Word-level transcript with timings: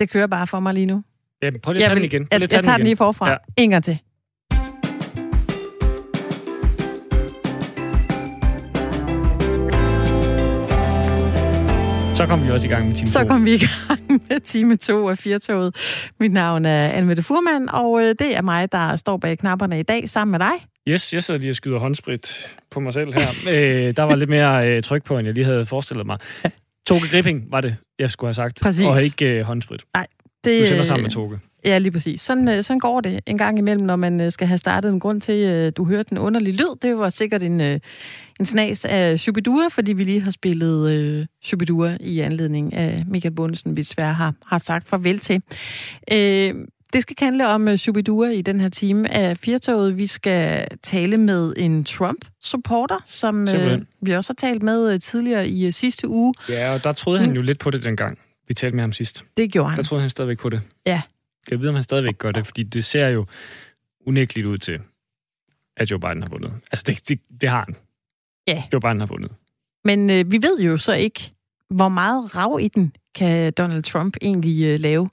Det 0.00 0.10
kører 0.10 0.26
bare 0.26 0.46
for 0.46 0.60
mig 0.60 0.74
lige 0.74 0.86
nu. 0.86 1.02
Ja, 1.42 1.50
prøv 1.62 1.72
lige 1.72 1.84
at 1.84 1.88
tage 1.88 1.96
den 1.96 2.04
igen. 2.04 2.22
Prøv 2.22 2.28
Jeg, 2.32 2.40
lige 2.40 2.48
jeg, 2.52 2.56
jeg 2.56 2.64
tager 2.64 2.76
den 2.76 2.84
lige 2.86 2.96
forfra. 2.96 3.30
Ja. 3.30 3.36
En 3.56 3.70
gang 3.70 3.84
til. 3.84 3.98
Så 12.14 12.26
kom 12.26 12.44
vi 12.46 12.50
også 12.50 12.66
i 12.66 12.70
gang 12.70 12.86
med 12.86 12.94
time 12.94 13.06
Så 13.06 13.20
to. 13.20 13.26
kom 13.26 13.44
vi 13.44 13.54
i 13.54 13.58
gang 13.58 14.22
med 14.30 14.40
time 14.40 14.76
2 14.76 15.08
af 15.08 15.18
Firtoget. 15.18 15.76
Mit 16.20 16.32
navn 16.32 16.64
er 16.64 16.88
Annemette 16.88 17.22
Furman, 17.22 17.68
og 17.68 18.00
øh, 18.02 18.14
det 18.18 18.36
er 18.36 18.42
mig, 18.42 18.72
der 18.72 18.96
står 18.96 19.16
bag 19.16 19.38
knapperne 19.38 19.80
i 19.80 19.82
dag 19.82 20.08
sammen 20.08 20.30
med 20.32 20.38
dig. 20.38 20.52
Yes, 20.88 21.14
jeg 21.14 21.22
sidder 21.22 21.40
lige 21.40 21.50
og 21.50 21.54
skyder 21.56 21.78
håndsprit 21.78 22.56
på 22.70 22.80
mig 22.80 22.92
selv 22.92 23.12
her. 23.14 23.28
øh, 23.48 23.96
der 23.96 24.02
var 24.02 24.14
lidt 24.16 24.30
mere 24.30 24.68
øh, 24.68 24.82
tryk 24.82 25.04
på, 25.04 25.18
end 25.18 25.26
jeg 25.26 25.34
lige 25.34 25.44
havde 25.44 25.66
forestillet 25.66 26.06
mig. 26.06 26.18
Toge 26.88 27.08
Gripping 27.10 27.44
var 27.50 27.60
det, 27.60 27.76
jeg 27.98 28.10
skulle 28.10 28.28
have 28.28 28.34
sagt. 28.34 28.58
Præcis. 28.62 28.86
Og 28.86 28.96
ikke 29.04 29.26
øh, 29.26 29.44
håndsprit. 29.44 29.84
Det, 30.44 30.60
Du 30.62 30.66
sender 30.66 30.82
sammen 30.82 31.00
øh, 31.00 31.04
med 31.04 31.10
Toge. 31.10 31.38
Ja, 31.64 31.78
lige 31.78 31.92
præcis. 31.92 32.20
Sådan, 32.20 32.48
øh, 32.48 32.62
sådan 32.62 32.78
går 32.78 33.00
det 33.00 33.20
en 33.26 33.38
gang 33.38 33.58
imellem, 33.58 33.86
når 33.86 33.96
man 33.96 34.20
øh, 34.20 34.32
skal 34.32 34.46
have 34.46 34.58
startet 34.58 34.92
en 34.92 35.00
grund 35.00 35.20
til, 35.20 35.32
at 35.32 35.76
du 35.76 35.84
hørte 35.84 36.12
en 36.12 36.18
underlig 36.18 36.54
lyd. 36.54 36.76
Det 36.82 36.98
var 36.98 37.08
sikkert 37.08 37.42
en, 37.42 37.60
øh, 37.60 37.80
en 38.40 38.44
snas 38.44 38.84
af 38.84 39.20
Shubidua, 39.20 39.68
fordi 39.68 39.92
vi 39.92 40.04
lige 40.04 40.20
har 40.20 40.30
spillet 40.30 40.90
øh, 40.90 41.26
Shubidua 41.42 41.96
i 42.00 42.20
anledning 42.20 42.74
af 42.74 43.04
Michael 43.06 43.34
Bundesen, 43.34 43.76
vi 43.76 43.80
desværre 43.80 44.14
har, 44.14 44.34
har 44.46 44.58
sagt 44.58 44.88
farvel 44.88 45.18
til. 45.18 45.42
Øh, 46.12 46.54
det 46.92 47.02
skal 47.02 47.16
handle 47.20 47.48
om 47.48 47.68
uh, 47.68 47.74
Shubidua 47.74 48.28
i 48.28 48.42
den 48.42 48.60
her 48.60 48.68
time 48.68 49.10
af 49.10 49.36
Firtoget. 49.36 49.98
Vi 49.98 50.06
skal 50.06 50.68
tale 50.82 51.16
med 51.16 51.54
en 51.56 51.84
Trump-supporter, 51.84 52.98
som 53.04 53.48
øh, 53.56 53.82
vi 54.00 54.14
også 54.14 54.32
har 54.32 54.48
talt 54.48 54.62
med 54.62 54.92
øh, 54.92 55.00
tidligere 55.00 55.48
i 55.48 55.66
øh, 55.66 55.72
sidste 55.72 56.08
uge. 56.08 56.34
Ja, 56.48 56.74
og 56.74 56.84
der 56.84 56.92
troede 56.92 57.20
han 57.20 57.32
jo 57.32 57.42
lidt 57.42 57.58
på 57.58 57.70
det 57.70 57.84
dengang, 57.84 58.18
vi 58.48 58.54
talte 58.54 58.76
med 58.76 58.82
ham 58.82 58.92
sidst. 58.92 59.24
Det 59.36 59.52
gjorde 59.52 59.70
han. 59.70 59.76
Der 59.76 59.82
troede 59.82 60.00
han 60.00 60.10
stadigvæk 60.10 60.38
på 60.38 60.48
det. 60.48 60.60
Ja. 60.86 61.02
Jeg 61.50 61.60
ved, 61.60 61.68
om 61.68 61.74
han 61.74 61.84
stadigvæk 61.84 62.18
gør 62.18 62.32
det, 62.32 62.46
fordi 62.46 62.62
det 62.62 62.84
ser 62.84 63.08
jo 63.08 63.26
unægteligt 64.06 64.46
ud 64.46 64.58
til, 64.58 64.78
at 65.76 65.90
Joe 65.90 66.00
Biden 66.00 66.22
har 66.22 66.28
vundet. 66.28 66.52
Altså, 66.72 66.84
det, 66.86 67.08
det, 67.08 67.20
det 67.40 67.48
har 67.48 67.64
han. 67.64 67.74
Ja. 68.46 68.62
Joe 68.72 68.80
Biden 68.80 69.00
har 69.00 69.06
vundet. 69.06 69.30
Men 69.84 70.10
øh, 70.10 70.32
vi 70.32 70.42
ved 70.42 70.60
jo 70.60 70.76
så 70.76 70.92
ikke, 70.92 71.32
hvor 71.70 71.88
meget 71.88 72.36
rav 72.36 72.58
i 72.62 72.68
den 72.68 72.92
kan 73.14 73.52
Donald 73.52 73.82
Trump 73.82 74.16
egentlig 74.22 74.64
øh, 74.64 74.78
lave 74.78 75.08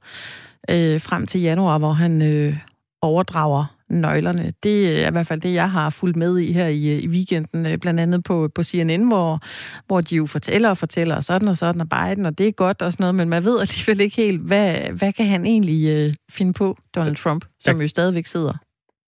øh, 0.69 1.01
frem 1.01 1.27
til 1.27 1.41
januar, 1.41 1.77
hvor 1.77 1.91
han 1.91 2.21
øh, 2.21 2.57
overdrager 3.01 3.65
nøglerne. 3.89 4.53
Det 4.63 5.03
er 5.03 5.07
i 5.07 5.11
hvert 5.11 5.27
fald 5.27 5.41
det, 5.41 5.53
jeg 5.53 5.71
har 5.71 5.89
fulgt 5.89 6.17
med 6.17 6.37
i 6.39 6.51
her 6.51 6.67
i, 6.67 6.87
øh, 6.95 7.03
i 7.03 7.07
weekenden, 7.07 7.65
øh, 7.65 7.77
blandt 7.77 7.99
andet 7.99 8.23
på, 8.23 8.49
på 8.55 8.63
CNN, 8.63 9.07
hvor, 9.07 9.39
hvor 9.87 10.01
de 10.01 10.15
jo 10.15 10.25
fortæller 10.25 10.69
og 10.69 10.77
fortæller, 10.77 11.15
og 11.15 11.23
sådan 11.23 11.47
og 11.47 11.57
sådan, 11.57 11.81
og 11.81 11.89
Biden, 11.89 12.25
og 12.25 12.37
det 12.37 12.47
er 12.47 12.51
godt 12.51 12.81
og 12.81 12.91
sådan 12.91 13.03
noget, 13.03 13.15
men 13.15 13.29
man 13.29 13.43
ved 13.45 13.59
alligevel 13.61 13.99
ikke 13.99 14.15
helt, 14.15 14.41
hvad, 14.41 14.75
hvad 14.75 15.13
kan 15.13 15.25
han 15.25 15.45
egentlig 15.45 15.89
øh, 15.89 16.13
finde 16.31 16.53
på, 16.53 16.77
Donald 16.95 17.15
Trump, 17.15 17.45
som 17.59 17.81
jo 17.81 17.87
stadigvæk 17.87 18.25
sidder 18.25 18.53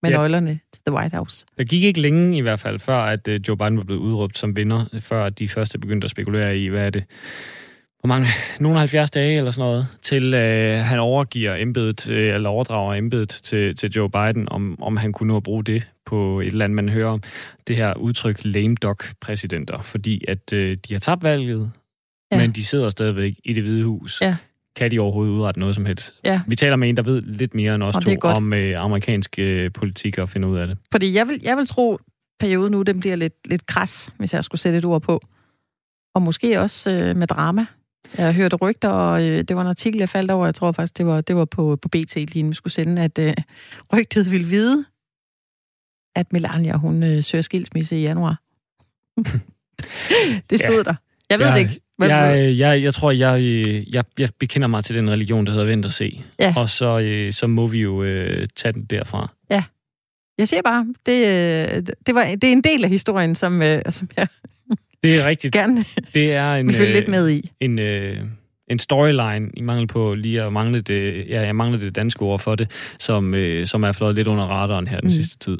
med 0.02 0.10
Ja. 0.10 0.16
nøglerne 0.16 0.60
til 0.72 0.82
The 0.86 0.94
White 0.96 1.16
House. 1.16 1.46
Der 1.58 1.64
gik 1.64 1.82
ikke 1.82 2.00
længe 2.00 2.38
i 2.38 2.40
hvert 2.40 2.60
fald, 2.60 2.78
før 2.78 2.98
at 2.98 3.28
øh, 3.28 3.40
Joe 3.48 3.56
Biden 3.56 3.76
var 3.76 3.84
blevet 3.84 4.00
udråbt 4.00 4.38
som 4.38 4.56
vinder, 4.56 4.84
før 5.00 5.28
de 5.28 5.48
første 5.48 5.78
begyndte 5.78 6.04
at 6.04 6.10
spekulere 6.10 6.58
i, 6.58 6.68
hvad 6.68 6.86
er 6.86 6.90
det, 6.90 7.04
hvor 8.00 8.06
mange, 8.08 8.26
nogle 8.60 8.78
70 8.78 9.10
dage 9.10 9.38
eller 9.38 9.50
sådan 9.50 9.68
noget, 9.68 9.86
til 10.02 10.34
øh, 10.34 10.78
han 10.78 10.98
overgiver 10.98 11.56
embedet, 11.56 12.08
øh, 12.08 12.34
eller 12.34 12.48
overdrager 12.48 12.94
embedet 12.94 13.28
til, 13.28 13.76
til 13.76 13.90
Joe 13.90 14.10
Biden, 14.10 14.48
om, 14.48 14.82
om 14.82 14.96
han 14.96 15.12
kunne 15.12 15.26
nå 15.26 15.36
at 15.36 15.42
bruge 15.42 15.64
det 15.64 15.88
på 16.06 16.40
et 16.40 16.46
eller 16.46 16.64
andet, 16.64 16.76
man 16.76 16.88
hører 16.88 17.08
om 17.08 17.22
det 17.66 17.76
her 17.76 17.94
udtryk 17.94 18.40
lame 18.44 18.74
duck 18.74 19.12
præsidenter, 19.20 19.82
fordi 19.82 20.24
at 20.28 20.52
øh, 20.52 20.76
de 20.88 20.94
har 20.94 21.00
tabt 21.00 21.22
valget, 21.22 21.72
Ja. 22.32 22.36
men 22.38 22.52
de 22.52 22.64
sidder 22.64 22.90
stadigvæk 22.90 23.34
i 23.44 23.52
det 23.52 23.62
hvide 23.62 23.84
hus. 23.84 24.20
Ja. 24.20 24.36
Kan 24.76 24.90
de 24.90 24.98
overhovedet 24.98 25.32
udrette 25.32 25.60
noget 25.60 25.74
som 25.74 25.86
helst? 25.86 26.14
Ja. 26.24 26.40
Vi 26.46 26.56
taler 26.56 26.76
med 26.76 26.88
en, 26.88 26.96
der 26.96 27.02
ved 27.02 27.22
lidt 27.22 27.54
mere 27.54 27.74
end 27.74 27.82
os 27.82 27.96
Og 27.96 28.02
to 28.02 28.10
om 28.22 28.52
øh, 28.52 28.80
amerikansk 28.84 29.38
øh, 29.38 29.70
politik 29.72 30.18
og 30.18 30.28
finde 30.28 30.48
ud 30.48 30.58
af 30.58 30.66
det. 30.66 30.78
Fordi 30.92 31.14
jeg 31.14 31.28
vil, 31.28 31.40
jeg 31.42 31.56
vil 31.56 31.66
tro, 31.66 31.98
perioden 32.40 32.72
nu, 32.72 32.82
den 32.82 33.00
bliver 33.00 33.16
lidt, 33.16 33.34
lidt 33.48 33.66
kras, 33.66 34.10
hvis 34.18 34.34
jeg 34.34 34.44
skulle 34.44 34.60
sætte 34.60 34.78
et 34.78 34.84
ord 34.84 35.02
på. 35.02 35.20
Og 36.14 36.22
måske 36.22 36.60
også 36.60 36.90
øh, 36.90 37.16
med 37.16 37.26
drama. 37.26 37.66
Jeg 38.18 38.34
hørte 38.34 38.56
rygter, 38.56 38.88
og 38.88 39.22
øh, 39.22 39.42
det 39.42 39.56
var 39.56 39.62
en 39.62 39.68
artikel, 39.68 39.98
jeg 39.98 40.08
faldt 40.08 40.30
over. 40.30 40.46
Jeg 40.46 40.54
tror 40.54 40.72
faktisk, 40.72 40.98
det 40.98 41.06
var, 41.06 41.20
det 41.20 41.36
var 41.36 41.44
på, 41.44 41.76
på 41.82 41.88
BT, 41.88 42.14
lige 42.16 42.38
inden 42.38 42.50
vi 42.50 42.54
skulle 42.54 42.72
sende, 42.72 43.02
at 43.02 43.18
øh, 43.18 43.34
rygtet 43.92 44.30
ville 44.30 44.46
vide, 44.46 44.84
at 46.16 46.32
Melania, 46.32 46.76
hun 46.76 47.02
øh, 47.02 47.22
søger 47.22 47.42
skilsmisse 47.42 47.98
i 47.98 48.02
januar. 48.02 48.42
det 50.50 50.60
stod 50.60 50.70
Ja. 50.70 50.76
ja. 50.76 50.82
der. 50.82 50.94
Jeg 51.30 51.38
ved 51.38 51.46
jeg, 51.46 51.54
det 51.54 51.60
ikke. 51.60 51.80
Hvad, 51.98 52.08
Jeg, 52.08 52.58
jeg, 52.58 52.82
jeg 52.82 52.94
tror, 52.94 53.10
jeg, 53.10 53.40
øh, 53.40 53.94
jeg, 53.94 54.04
jeg 54.18 54.28
bekender 54.38 54.68
mig 54.68 54.84
til 54.84 54.96
den 54.96 55.10
religion, 55.10 55.46
der 55.46 55.52
hedder 55.52 55.66
vent 55.66 55.86
og 55.86 55.92
se. 55.92 56.22
Ja. 56.38 56.54
Og 56.56 56.68
så, 56.68 56.98
øh, 56.98 57.32
så 57.32 57.46
må 57.46 57.66
vi 57.66 57.78
jo 57.80 58.02
øh, 58.02 58.46
tage 58.56 58.72
den 58.72 58.84
derfra. 58.84 59.34
jeg 60.38 60.48
siger 60.48 60.62
bare, 60.62 60.86
det, 61.06 61.26
øh, 61.26 61.82
det, 62.06 62.14
var, 62.14 62.24
det 62.24 62.44
er 62.44 62.52
en 62.52 62.64
del 62.64 62.84
af 62.84 62.90
historien, 62.90 63.34
som, 63.34 63.62
øh, 63.62 63.82
som 63.88 64.08
jeg 64.16 64.28
Det 65.02 65.16
er 65.20 65.26
rigtigt. 65.26 65.52
gerne 65.54 65.84
Det 66.14 66.32
er 66.32 66.54
en, 66.54 66.74
øh, 66.74 66.80
lidt 66.80 67.08
med 67.08 67.30
i. 67.30 67.50
en, 67.60 67.78
øh, 67.78 68.16
en 68.70 68.78
storyline, 68.78 69.50
i 69.56 69.60
mangel 69.60 69.86
på 69.86 70.14
lige 70.14 70.42
at 70.42 70.52
mangle 70.52 70.80
det, 70.80 71.26
ja, 71.28 71.40
jeg 71.40 71.56
mangler 71.56 71.78
det 71.78 71.96
danske 71.96 72.22
ord 72.22 72.40
for 72.40 72.54
det, 72.54 72.70
som, 72.98 73.34
øh, 73.34 73.66
som 73.66 73.82
er 73.82 73.92
flået 73.92 74.14
lidt 74.14 74.28
under 74.28 74.44
radaren 74.44 74.88
her 74.88 74.96
den 75.00 75.06
Mm. 75.06 75.10
sidste 75.10 75.38
tid. 75.38 75.58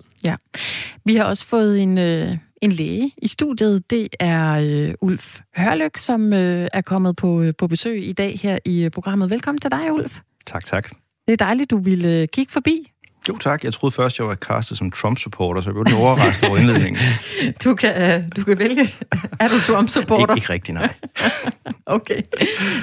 Vi 1.05 1.15
har 1.15 1.25
også 1.25 1.47
fået 1.47 1.81
en, 1.83 1.99
øh, 1.99 2.37
en 2.63 2.73
læge 2.73 3.11
i 3.23 3.29
studiet. 3.29 3.91
Det 3.91 4.09
er 4.21 4.53
øh, 4.89 4.95
Ulf 5.01 5.41
Hørlyk, 5.57 5.97
som 5.97 6.33
øh, 6.33 6.69
er 6.73 6.81
kommet 6.81 7.17
på, 7.17 7.43
øh, 7.43 7.53
på 7.59 7.67
besøg 7.69 8.09
i 8.09 8.13
dag 8.13 8.39
her 8.43 8.59
i 8.65 8.85
øh, 8.85 8.91
programmet. 8.91 9.31
Velkommen 9.31 9.61
til 9.61 9.71
dig, 9.71 9.93
Ulf. 9.93 10.19
Tak, 10.47 10.65
tak. 10.67 10.91
Det 11.27 11.33
er 11.33 11.37
dejligt, 11.45 11.71
du 11.71 11.79
ville 11.79 12.09
øh, 12.23 12.29
kigge 12.33 12.53
forbi. 12.53 12.91
Jo, 13.29 13.37
tak. 13.37 13.65
Jeg 13.65 13.73
troede 13.73 13.95
først, 13.95 14.19
jeg 14.19 14.27
var 14.27 14.35
castet 14.35 14.79
som 14.79 14.91
Trump-supporter, 14.91 15.61
så 15.61 15.69
jeg 15.69 15.75
blev 15.75 15.85
lidt 15.85 15.97
overrasket 15.97 16.49
over 16.49 16.59
indledningen. 16.59 17.03
Du 17.65 17.75
kan, 17.75 18.03
øh, 18.03 18.29
du 18.37 18.45
kan 18.45 18.59
vælge. 18.59 18.95
Er 19.41 19.49
du 19.49 19.73
Trump-supporter? 19.73 20.35
ikke, 20.35 20.43
ikke 20.43 20.53
rigtig, 20.53 20.75
nej. 20.75 20.95
Okay. 21.87 22.23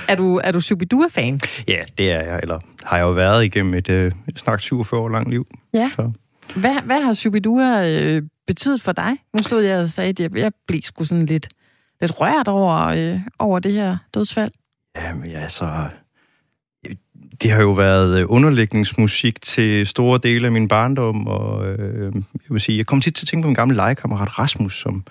Er 0.08 0.16
du, 0.16 0.42
er 0.44 0.52
du 0.52 0.62
Shubidua-fan? 0.62 1.40
Ja, 1.68 1.84
det 1.98 2.12
er 2.12 2.22
jeg, 2.22 2.40
eller 2.44 2.60
har 2.84 2.98
jeg 2.98 3.04
jo 3.04 3.12
været 3.12 3.46
igennem 3.46 3.74
et 3.74 3.90
øh, 3.90 4.12
snart 4.36 4.62
47 4.62 5.02
år 5.02 5.10
langt 5.10 5.30
liv. 5.30 5.48
Ja. 5.74 5.92
Så. 5.96 6.12
Hvad, 6.56 6.82
hvad 6.86 7.02
har 7.02 7.14
Shubidua 7.14 7.88
øh, 7.90 8.24
betydet 8.48 8.82
for 8.82 8.92
dig? 8.92 9.12
Nu 9.34 9.44
stod 9.44 9.64
jeg 9.64 9.80
og 9.80 9.90
sagde, 9.90 10.10
at 10.10 10.20
jeg, 10.20 10.38
jeg 10.38 10.52
blev 10.68 10.82
sgu 10.84 11.04
sådan 11.04 11.26
lidt, 11.26 11.48
lidt 12.02 12.22
rørt 12.22 12.48
over, 12.48 12.86
øh, 12.86 13.20
over 13.40 13.60
det 13.60 13.72
her 13.72 13.98
dødsfald. 14.14 14.52
Jamen, 14.96 15.28
ja, 15.28 15.48
så... 15.48 15.66
Det 17.42 17.52
har 17.52 17.62
jo 17.62 17.72
været 17.72 18.20
øh, 18.20 18.26
underlægningsmusik 18.30 19.42
til 19.42 19.88
store 19.88 20.20
dele 20.24 20.46
af 20.46 20.52
min 20.52 20.68
barndom, 20.68 21.28
og 21.28 21.68
øh, 21.68 22.14
jeg 22.16 22.50
vil 22.50 22.62
sige, 22.62 22.78
jeg 22.78 22.86
kommer 22.86 23.02
tit 23.02 23.16
til 23.16 23.26
at 23.26 23.28
tænke 23.28 23.44
på 23.44 23.48
min 23.48 23.56
gamle 23.56 23.76
legekammerat 23.76 24.40
Rasmus, 24.40 24.80
som 24.82 25.04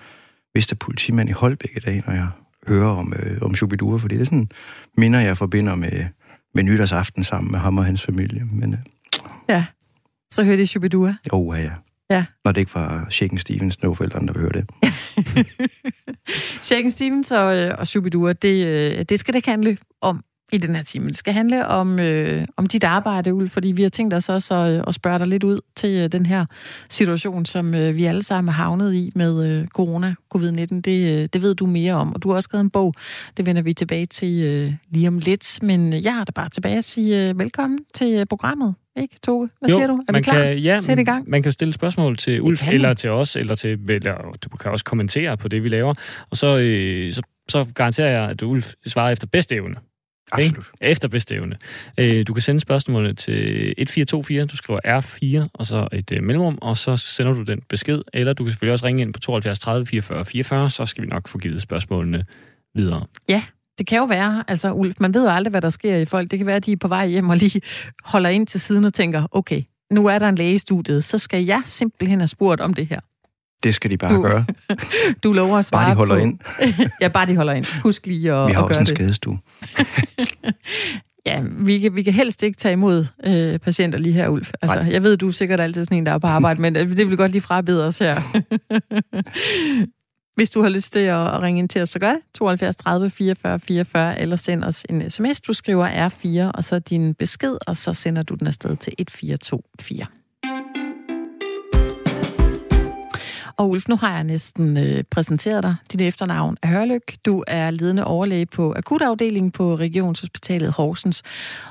vidste 0.53 0.73
er 0.73 0.77
politimand 0.77 1.29
i 1.29 1.31
Holbæk 1.31 1.71
i 1.77 1.79
dag, 1.79 2.03
når 2.07 2.13
jeg 2.13 2.27
hører 2.67 2.89
om, 2.89 3.13
øh, 3.19 3.37
om 3.41 3.55
Shubidua, 3.55 3.97
fordi 3.97 4.15
det 4.15 4.21
er 4.21 4.25
sådan 4.25 4.49
minder, 4.97 5.19
jeg 5.19 5.37
forbinder 5.37 5.75
med, 5.75 6.05
med 6.53 6.63
nytårsaften 6.63 7.23
sammen 7.23 7.51
med 7.51 7.59
ham 7.59 7.77
og 7.77 7.85
hans 7.85 8.01
familie. 8.01 8.47
Men 8.51 8.73
øh, 8.73 8.79
Ja. 9.49 9.65
Så 10.31 10.43
hørte 10.43 10.59
jeg 10.59 10.67
Shubidua. 10.67 11.15
jo, 11.33 11.53
ja, 11.53 11.61
ja. 11.61 11.71
Ja. 12.09 12.25
Når 12.45 12.51
det 12.51 12.61
ikke 12.61 12.75
var 12.75 13.07
Shaken 13.09 13.37
Stevens 13.37 13.73
Snowforeldrene, 13.73 14.27
der 14.27 14.39
høre 14.39 14.51
det. 14.51 14.69
Shaken 16.67 16.91
Stevens 16.91 17.31
og, 17.31 17.55
øh, 17.57 17.75
og 17.77 17.87
Shubidua, 17.87 18.33
det, 18.33 18.65
øh, 18.67 19.05
det 19.09 19.19
skal 19.19 19.33
det 19.33 19.45
handle 19.45 19.77
om 20.01 20.23
i 20.51 20.57
den 20.57 20.75
her 20.75 20.83
time. 20.83 21.07
Det 21.07 21.17
skal 21.17 21.33
handle 21.33 21.67
om, 21.67 21.99
øh, 21.99 22.45
om 22.57 22.65
dit 22.65 22.83
arbejde, 22.83 23.33
Ulf, 23.33 23.51
fordi 23.51 23.67
vi 23.67 23.81
har 23.81 23.89
tænkt 23.89 24.13
os 24.13 24.29
også 24.29 24.55
at, 24.55 24.83
at 24.87 24.93
spørge 24.93 25.19
dig 25.19 25.27
lidt 25.27 25.43
ud 25.43 25.61
til 25.75 25.89
øh, 25.89 26.11
den 26.11 26.25
her 26.25 26.45
situation, 26.89 27.45
som 27.45 27.73
øh, 27.73 27.95
vi 27.95 28.05
alle 28.05 28.23
sammen 28.23 28.49
er 28.49 28.53
havnet 28.53 28.93
i 28.93 29.11
med 29.15 29.45
øh, 29.45 29.67
corona, 29.67 30.15
covid-19. 30.35 30.81
Det, 30.81 31.21
øh, 31.21 31.27
det 31.33 31.41
ved 31.41 31.55
du 31.55 31.65
mere 31.65 31.93
om, 31.93 32.13
og 32.13 32.23
du 32.23 32.29
har 32.29 32.35
også 32.35 32.47
skrevet 32.47 32.63
en 32.63 32.69
bog. 32.69 32.93
Det 33.37 33.45
vender 33.45 33.61
vi 33.61 33.73
tilbage 33.73 34.05
til 34.05 34.43
øh, 34.43 34.73
lige 34.89 35.07
om 35.07 35.19
lidt, 35.19 35.59
men 35.61 35.93
jeg 35.93 36.15
har 36.15 36.23
da 36.23 36.31
bare 36.31 36.49
tilbage 36.49 36.77
at 36.77 36.85
sige 36.85 37.29
øh, 37.29 37.39
velkommen 37.39 37.79
til 37.93 38.13
øh, 38.13 38.25
programmet. 38.25 38.75
Ikke, 38.97 39.15
Toge? 39.23 39.49
Hvad 39.59 39.69
jo, 39.69 39.77
siger 39.77 39.87
du? 39.87 39.93
Er 39.93 39.97
vi 39.97 40.11
man 40.11 40.23
klar? 40.23 40.33
Kan, 40.33 40.57
ja, 40.57 40.79
Sæt 40.79 40.99
i 40.99 41.03
gang. 41.03 41.29
Man 41.29 41.43
kan 41.43 41.51
stille 41.51 41.73
spørgsmål 41.73 42.17
til 42.17 42.41
Ulf, 42.41 42.67
eller 42.67 42.93
til 42.93 43.09
os, 43.09 43.35
eller 43.35 43.55
til, 43.55 43.79
eller 43.89 44.37
du 44.41 44.49
kan 44.49 44.71
også 44.71 44.85
kommentere 44.85 45.37
på 45.37 45.47
det, 45.47 45.63
vi 45.63 45.69
laver. 45.69 45.93
Og 46.29 46.37
så, 46.37 46.57
øh, 46.57 47.13
så, 47.13 47.21
så 47.49 47.65
garanterer 47.75 48.21
jeg, 48.21 48.29
at 48.29 48.41
Ulf 48.41 48.73
svarer 48.85 49.11
efter 49.11 49.27
bedste 49.27 49.55
evne. 49.55 49.75
Absolut. 50.31 50.57
Ikke? 50.81 50.91
Efter 50.91 51.07
bedste 51.07 51.35
evne. 51.35 51.55
Øh, 51.97 52.27
du 52.27 52.33
kan 52.33 52.41
sende 52.41 52.59
spørgsmålet 52.59 53.17
til 53.17 53.73
1424, 53.77 54.45
du 54.45 54.57
skriver 54.57 54.79
R4, 54.99 55.47
og 55.53 55.65
så 55.65 55.87
et 55.91 56.11
øh, 56.11 56.23
mellemrum, 56.23 56.57
og 56.61 56.77
så 56.77 56.97
sender 56.97 57.33
du 57.33 57.43
den 57.43 57.61
besked. 57.69 58.01
Eller 58.13 58.33
du 58.33 58.43
kan 58.43 58.51
selvfølgelig 58.51 58.73
også 58.73 58.85
ringe 58.85 59.01
ind 59.01 59.13
på 59.13 59.19
72 59.19 59.59
30 59.59 59.85
44 59.85 60.25
44, 60.25 60.69
så 60.69 60.85
skal 60.85 61.03
vi 61.03 61.07
nok 61.07 61.27
få 61.27 61.37
givet 61.37 61.61
spørgsmålene 61.61 62.25
videre. 62.75 63.05
Det 63.79 63.87
kan 63.87 63.97
jo 63.97 64.05
være, 64.05 64.43
altså 64.47 64.71
Ulf, 64.71 64.95
man 64.99 65.13
ved 65.13 65.23
jo 65.25 65.31
aldrig, 65.31 65.51
hvad 65.51 65.61
der 65.61 65.69
sker 65.69 65.97
i 65.97 66.05
folk. 66.05 66.31
Det 66.31 66.39
kan 66.39 66.45
være, 66.47 66.55
at 66.55 66.65
de 66.65 66.71
er 66.71 66.77
på 66.77 66.87
vej 66.87 67.07
hjem 67.07 67.29
og 67.29 67.37
lige 67.37 67.61
holder 68.03 68.29
ind 68.29 68.47
til 68.47 68.61
siden 68.61 68.85
og 68.85 68.93
tænker, 68.93 69.27
okay, 69.31 69.63
nu 69.91 70.05
er 70.05 70.19
der 70.19 70.29
en 70.29 70.35
læge 70.35 70.53
i 70.53 70.57
studiet, 70.57 71.03
så 71.03 71.17
skal 71.17 71.45
jeg 71.45 71.61
simpelthen 71.65 72.19
have 72.19 72.27
spurgt 72.27 72.61
om 72.61 72.73
det 72.73 72.87
her. 72.87 72.99
Det 73.65 73.75
skal 73.75 73.89
de 73.91 73.97
bare 73.97 74.13
Du- 74.15 74.21
gøre. 74.21 74.45
Du 75.23 75.33
lover 75.33 75.57
at 75.57 75.65
svare 75.65 75.83
Bare 75.85 75.91
de 75.91 75.95
holder 75.95 76.15
på... 76.15 76.21
ind. 76.21 76.39
ja, 77.01 77.07
bare 77.07 77.25
de 77.25 77.35
holder 77.35 77.53
ind. 77.53 77.65
Husk 77.83 78.05
lige 78.07 78.33
at, 78.33 78.47
Vi 78.47 78.53
har 78.53 78.63
at 78.63 78.69
også 78.69 78.73
gøre 78.73 78.79
en 78.81 78.85
det. 78.85 78.95
skadestue. 78.95 79.39
Ja, 81.27 81.41
vi 81.59 81.79
kan, 81.79 81.95
vi 81.95 82.03
kan 82.03 82.13
helst 82.13 82.43
ikke 82.43 82.57
tage 82.57 82.73
imod 82.73 83.05
øh, 83.25 83.59
patienter 83.59 83.99
lige 83.99 84.13
her, 84.13 84.27
Ulf. 84.29 84.51
Altså, 84.61 84.79
jeg 84.79 85.03
ved, 85.03 85.17
du 85.17 85.27
er 85.27 85.31
sikkert 85.31 85.59
altid 85.59 85.85
sådan 85.85 85.97
en, 85.97 86.05
der 86.05 86.11
er 86.11 86.17
på 86.17 86.27
arbejde, 86.27 86.61
men 86.61 86.75
øh, 86.75 86.97
det 86.97 87.09
vil 87.09 87.17
godt 87.17 87.31
lige 87.31 87.41
frabede 87.41 87.85
os 87.87 87.97
her. 87.97 88.15
Hvis 90.35 90.49
du 90.49 90.61
har 90.61 90.69
lyst 90.69 90.93
til 90.93 90.99
at 90.99 91.41
ringe 91.41 91.59
ind 91.59 91.69
til 91.69 91.81
os, 91.81 91.89
så 91.89 91.99
gør 91.99 92.09
det. 92.11 92.19
72 92.35 92.75
30 92.75 93.09
44 93.09 93.59
44, 93.59 94.19
eller 94.19 94.35
send 94.35 94.63
os 94.63 94.85
en 94.89 95.09
sms. 95.09 95.41
Du 95.41 95.53
skriver 95.53 96.09
R4, 96.09 96.51
og 96.57 96.63
så 96.63 96.79
din 96.79 97.13
besked, 97.13 97.57
og 97.67 97.77
så 97.77 97.93
sender 97.93 98.23
du 98.23 98.35
den 98.35 98.47
afsted 98.47 98.69
til 98.77 98.93
1424. 98.99 100.05
Og 103.57 103.69
Ulf, 103.69 103.87
nu 103.87 103.95
har 103.95 104.13
jeg 104.15 104.23
næsten 104.23 104.77
øh, 104.77 105.03
præsenteret 105.11 105.63
dig. 105.63 105.75
Dit 105.91 106.01
efternavn 106.01 106.57
er 106.61 106.67
Hørlyk. 106.67 107.17
Du 107.25 107.43
er 107.47 107.71
ledende 107.71 108.05
overlæge 108.05 108.45
på 108.45 108.73
akutafdelingen 108.77 109.51
på 109.51 109.75
Regionshospitalet 109.75 110.71
Horsens. 110.71 111.23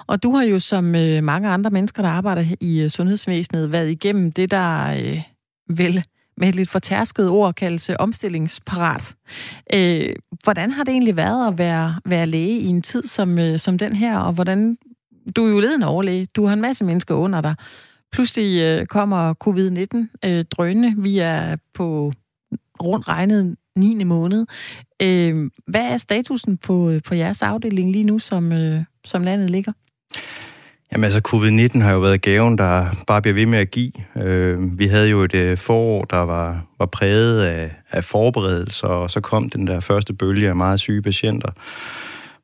Og 0.07 0.23
du 0.23 0.37
har 0.37 0.45
jo 0.45 0.59
som 0.59 0.95
øh, 0.95 1.25
mange 1.25 1.49
andre 1.49 1.71
mennesker, 1.71 2.03
der 2.03 2.09
arbejder 2.09 2.45
i 2.61 2.81
øh, 2.81 2.91
sundhedsvæsenet, 2.91 3.73
været 3.73 3.91
igennem 3.91 4.33
det, 4.33 4.51
der 4.51 4.87
øh, 4.87 5.23
vel 5.69 6.05
med 6.37 6.49
et 6.49 6.55
lidt 6.55 6.71
fortærsket 6.71 7.29
ord 7.29 7.55
kaldes 7.55 7.91
øh, 7.91 7.97
omstillingsparat. 7.99 9.15
Øh, 9.73 10.17
hvordan 10.45 10.71
har 10.71 10.85
det 10.85 10.93
egentlig 10.93 11.17
været 11.17 11.49
at 11.49 11.59
være, 11.59 12.01
være 12.05 12.27
læge 12.27 12.59
i 12.59 12.67
en 12.67 12.83
tid 12.83 13.03
som, 13.03 13.39
øh, 13.39 13.59
som 13.59 13.79
den 13.79 13.97
her, 13.97 14.19
og 14.19 14.33
hvordan... 14.33 14.77
Du 15.37 15.47
er 15.47 15.51
jo 15.51 15.61
ledende 15.61 15.87
overlæge, 15.87 16.27
du 16.27 16.47
har 16.47 16.53
en 16.53 16.61
masse 16.61 16.85
mennesker 16.85 17.15
under 17.15 17.41
dig. 17.41 17.55
Pludselig 18.15 18.63
øh, 18.63 18.87
kommer 18.87 19.35
covid-19 19.45 20.29
øh, 20.29 20.45
drønende. 20.45 21.03
Vi 21.03 21.19
er 21.19 21.57
på 21.75 22.13
rundt 22.83 23.09
regnet 23.09 23.57
9. 23.77 24.05
måned. 24.05 24.47
Øh, 25.03 25.51
hvad 25.67 25.81
er 25.81 25.97
statusen 25.97 26.57
på, 26.57 26.91
øh, 26.91 27.03
på 27.03 27.15
jeres 27.15 27.43
afdeling 27.43 27.93
lige 27.93 28.05
nu, 28.05 28.19
som, 28.19 28.53
øh, 28.53 28.81
som 29.05 29.23
landet 29.23 29.51
ligger? 29.51 29.73
Jamen 30.93 31.05
altså, 31.05 31.21
covid-19 31.29 31.83
har 31.83 31.93
jo 31.93 32.01
været 32.01 32.23
gaven, 32.23 32.59
der 32.59 32.87
bare 33.07 33.23
bliver 33.23 33.35
ved 33.35 33.47
med 33.47 33.59
at 33.59 33.71
give. 33.71 33.93
Øh, 34.17 34.79
vi 34.79 34.87
havde 34.87 35.09
jo 35.09 35.23
et 35.23 35.35
øh, 35.35 35.59
forår, 35.59 36.05
der 36.05 36.17
var, 36.17 36.67
var 36.79 36.87
præget 36.87 37.43
af, 37.43 37.71
af 37.91 38.05
forberedelser, 38.05 38.89
og 38.89 39.11
så 39.11 39.21
kom 39.21 39.51
den 39.51 39.67
der 39.67 39.81
første 39.81 40.13
bølge 40.13 40.49
af 40.49 40.57
meget 40.57 40.81
syge 40.81 41.03
patienter. 41.03 41.51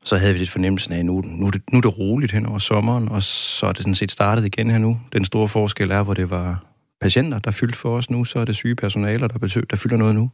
Så 0.03 0.17
havde 0.17 0.33
vi 0.33 0.39
lidt 0.39 0.49
fornemmelsen 0.49 0.93
af, 0.93 1.05
nu, 1.05 1.21
nu, 1.25 1.47
er 1.47 1.51
det, 1.51 1.61
nu 1.71 1.77
er 1.77 1.81
det 1.81 1.99
roligt 1.99 2.31
hen 2.31 2.45
over 2.45 2.59
sommeren, 2.59 3.09
og 3.09 3.23
så 3.23 3.65
er 3.65 3.71
det 3.71 3.81
sådan 3.81 3.95
set 3.95 4.11
startet 4.11 4.45
igen 4.45 4.71
her 4.71 4.77
nu. 4.77 4.99
Den 5.13 5.25
store 5.25 5.47
forskel 5.47 5.91
er, 5.91 6.03
hvor 6.03 6.13
det 6.13 6.29
var 6.29 6.63
patienter, 7.01 7.39
der 7.39 7.51
fyldte 7.51 7.77
for 7.77 7.97
os 7.97 8.09
nu, 8.09 8.23
så 8.23 8.39
er 8.39 8.45
det 8.45 8.55
syge 8.55 8.75
personaler, 8.75 9.27
der, 9.27 9.39
besøg, 9.39 9.69
der 9.69 9.77
fylder 9.77 9.97
noget 9.97 10.15
nu. 10.15 10.31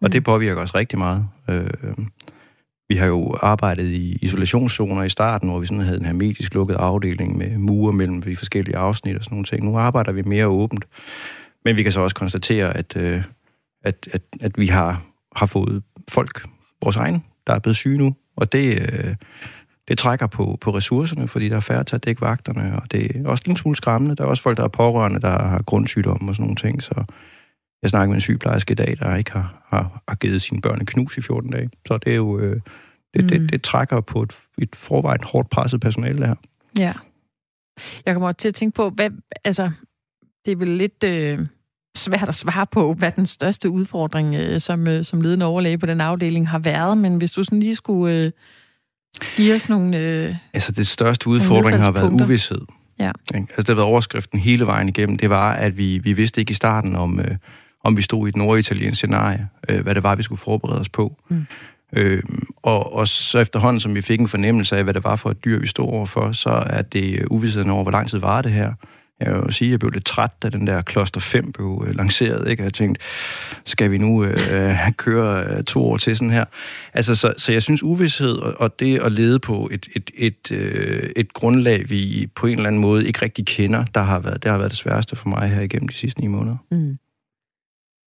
Og 0.00 0.06
mm. 0.06 0.10
det 0.10 0.24
påvirker 0.24 0.62
os 0.62 0.74
rigtig 0.74 0.98
meget. 0.98 1.28
Øh, 1.50 1.66
vi 2.88 2.96
har 2.96 3.06
jo 3.06 3.36
arbejdet 3.42 3.84
i 3.84 4.18
isolationszoner 4.22 5.02
i 5.02 5.08
starten, 5.08 5.48
hvor 5.48 5.58
vi 5.58 5.66
sådan 5.66 5.84
havde 5.84 5.98
en 5.98 6.04
hermetisk 6.04 6.54
lukket 6.54 6.74
afdeling 6.74 7.38
med 7.38 7.58
mure 7.58 7.92
mellem 7.92 8.22
de 8.22 8.36
forskellige 8.36 8.76
afsnit 8.76 9.16
og 9.16 9.24
sådan 9.24 9.34
nogle 9.34 9.44
ting. 9.44 9.64
Nu 9.64 9.78
arbejder 9.78 10.12
vi 10.12 10.22
mere 10.22 10.46
åbent. 10.46 10.84
Men 11.64 11.76
vi 11.76 11.82
kan 11.82 11.92
så 11.92 12.00
også 12.00 12.16
konstatere, 12.16 12.76
at, 12.76 12.96
øh, 12.96 13.22
at, 13.84 14.08
at, 14.12 14.22
at 14.40 14.58
vi 14.58 14.66
har, 14.66 15.02
har 15.36 15.46
fået 15.46 15.82
folk, 16.08 16.48
vores 16.82 16.96
egen, 16.96 17.24
der 17.46 17.54
er 17.54 17.58
blevet 17.58 17.76
syge 17.76 17.98
nu. 17.98 18.14
Og 18.38 18.52
det, 18.52 18.80
øh, 18.80 19.14
det 19.88 19.98
trækker 19.98 20.26
på, 20.26 20.58
på 20.60 20.70
ressourcerne, 20.70 21.28
fordi 21.28 21.48
der 21.48 21.56
er 21.56 21.60
færre 21.60 21.84
til 21.84 21.96
at 21.96 22.04
dække 22.04 22.20
vagterne, 22.20 22.76
og 22.76 22.92
det 22.92 23.16
er 23.16 23.28
også 23.28 23.44
en 23.46 23.56
smule 23.56 23.76
skræmmende. 23.76 24.16
Der 24.16 24.24
er 24.24 24.28
også 24.28 24.42
folk, 24.42 24.56
der 24.56 24.64
er 24.64 24.68
pårørende, 24.68 25.20
der 25.20 25.48
har 25.48 25.62
grundsygdomme 25.62 26.30
og 26.30 26.34
sådan 26.34 26.42
nogle 26.42 26.56
ting, 26.56 26.82
så 26.82 27.04
jeg 27.82 27.90
snakker 27.90 28.08
med 28.08 28.14
en 28.14 28.20
sygeplejerske 28.20 28.72
i 28.72 28.74
dag, 28.74 28.96
der 29.00 29.16
ikke 29.16 29.32
har, 29.32 29.62
har, 29.68 30.02
har 30.08 30.14
givet 30.14 30.42
sine 30.42 30.60
børn 30.60 30.86
knus 30.86 31.18
i 31.18 31.22
14 31.22 31.50
dage. 31.50 31.70
Så 31.86 31.98
det 31.98 32.12
er 32.12 32.16
jo... 32.16 32.38
Øh, 32.38 32.60
det, 33.14 33.22
mm. 33.22 33.28
det, 33.28 33.52
det 33.52 33.62
trækker 33.62 34.00
på 34.00 34.22
et, 34.22 34.32
et 34.58 34.76
forvejen 34.76 35.20
hårdt 35.24 35.50
presset 35.50 35.80
personale, 35.80 36.26
her. 36.26 36.34
Ja. 36.78 36.92
Jeg 38.06 38.14
kommer 38.14 38.32
til 38.32 38.48
at 38.48 38.54
tænke 38.54 38.74
på, 38.74 38.90
hvad, 38.90 39.10
altså, 39.44 39.70
det 40.46 40.52
er 40.52 40.56
vel 40.56 40.68
lidt 40.68 41.04
øh, 41.04 41.46
svært 41.98 42.28
at 42.28 42.34
svare 42.34 42.66
på, 42.66 42.94
hvad 42.94 43.12
den 43.16 43.26
største 43.26 43.70
udfordring 43.70 44.34
øh, 44.34 44.60
som, 44.60 44.86
øh, 44.86 45.04
som 45.04 45.20
ledende 45.20 45.46
overlæge 45.46 45.78
på 45.78 45.86
den 45.86 46.00
afdeling 46.00 46.48
har 46.48 46.58
været, 46.58 46.98
men 46.98 47.16
hvis 47.16 47.32
du 47.32 47.44
sådan 47.44 47.60
lige 47.60 47.76
skulle 47.76 48.14
øh, 48.14 48.30
give 49.36 49.54
os 49.54 49.68
nogle... 49.68 49.98
Øh, 49.98 50.34
altså, 50.54 50.72
det 50.72 50.86
største 50.86 51.28
udfordring 51.28 51.82
har 51.82 51.90
været 51.90 52.12
uvidshed. 52.12 52.60
Ja. 52.98 53.10
Altså, 53.34 53.44
det 53.56 53.68
har 53.68 53.74
været 53.74 53.86
overskriften 53.86 54.38
hele 54.38 54.66
vejen 54.66 54.88
igennem. 54.88 55.18
Det 55.18 55.30
var, 55.30 55.52
at 55.52 55.76
vi, 55.76 55.98
vi 55.98 56.12
vidste 56.12 56.40
ikke 56.40 56.50
i 56.50 56.54
starten, 56.54 56.96
om, 56.96 57.20
øh, 57.20 57.36
om 57.84 57.96
vi 57.96 58.02
stod 58.02 58.26
i 58.26 58.28
et 58.28 58.36
norditaliensk 58.36 58.98
scenarie, 58.98 59.48
øh, 59.68 59.80
hvad 59.80 59.94
det 59.94 60.02
var, 60.02 60.14
vi 60.14 60.22
skulle 60.22 60.40
forberede 60.40 60.80
os 60.80 60.88
på. 60.88 61.16
Mm. 61.28 61.46
Øh, 61.92 62.22
og, 62.62 62.94
og 62.94 63.08
så 63.08 63.38
efterhånden, 63.38 63.80
som 63.80 63.94
vi 63.94 64.02
fik 64.02 64.20
en 64.20 64.28
fornemmelse 64.28 64.76
af, 64.76 64.84
hvad 64.84 64.94
det 64.94 65.04
var 65.04 65.16
for 65.16 65.30
et 65.30 65.44
dyr, 65.44 65.58
vi 65.60 65.66
stod 65.66 65.88
overfor, 65.88 66.32
så 66.32 66.50
er 66.50 66.82
det 66.82 67.24
uvidstheden 67.30 67.70
over, 67.70 67.82
hvor 67.82 67.92
lang 67.92 68.08
tid 68.08 68.18
var 68.18 68.42
det 68.42 68.52
her. 68.52 68.72
Jeg 69.20 69.34
vil 69.44 69.52
sige, 69.52 69.68
at 69.68 69.70
jeg 69.70 69.78
blev 69.78 69.90
lidt 69.90 70.04
træt, 70.04 70.30
da 70.42 70.48
den 70.48 70.66
der 70.66 70.82
Kloster 70.82 71.20
5 71.20 71.52
blev 71.52 71.84
øh, 71.88 71.94
lanceret. 71.94 72.48
Ikke? 72.50 72.62
Jeg 72.62 72.74
tænkte, 72.74 73.04
skal 73.64 73.90
vi 73.90 73.98
nu 73.98 74.24
øh, 74.24 74.70
øh, 74.70 74.92
køre 74.92 75.44
øh, 75.44 75.64
to 75.64 75.84
år 75.84 75.96
til 75.96 76.16
sådan 76.16 76.30
her? 76.30 76.44
Altså, 76.94 77.14
så, 77.14 77.32
så 77.36 77.52
jeg 77.52 77.62
synes, 77.62 77.82
uvidshed 77.82 78.36
og, 78.36 78.54
og 78.58 78.80
det 78.80 79.02
at 79.02 79.12
lede 79.12 79.38
på 79.38 79.68
et, 79.72 79.88
et, 79.96 80.10
et, 80.14 80.52
øh, 80.52 81.10
et 81.16 81.32
grundlag, 81.32 81.90
vi 81.90 82.28
på 82.34 82.46
en 82.46 82.52
eller 82.52 82.66
anden 82.66 82.80
måde 82.80 83.06
ikke 83.06 83.22
rigtig 83.22 83.46
kender, 83.46 83.84
der 83.94 84.00
har 84.00 84.18
været, 84.18 84.42
det 84.42 84.50
har 84.50 84.58
været 84.58 84.70
det 84.70 84.78
sværeste 84.78 85.16
for 85.16 85.28
mig 85.28 85.48
her 85.48 85.60
igennem 85.60 85.88
de 85.88 85.94
sidste 85.94 86.20
ni 86.20 86.26
måneder. 86.26 86.56
Mm. 86.70 86.98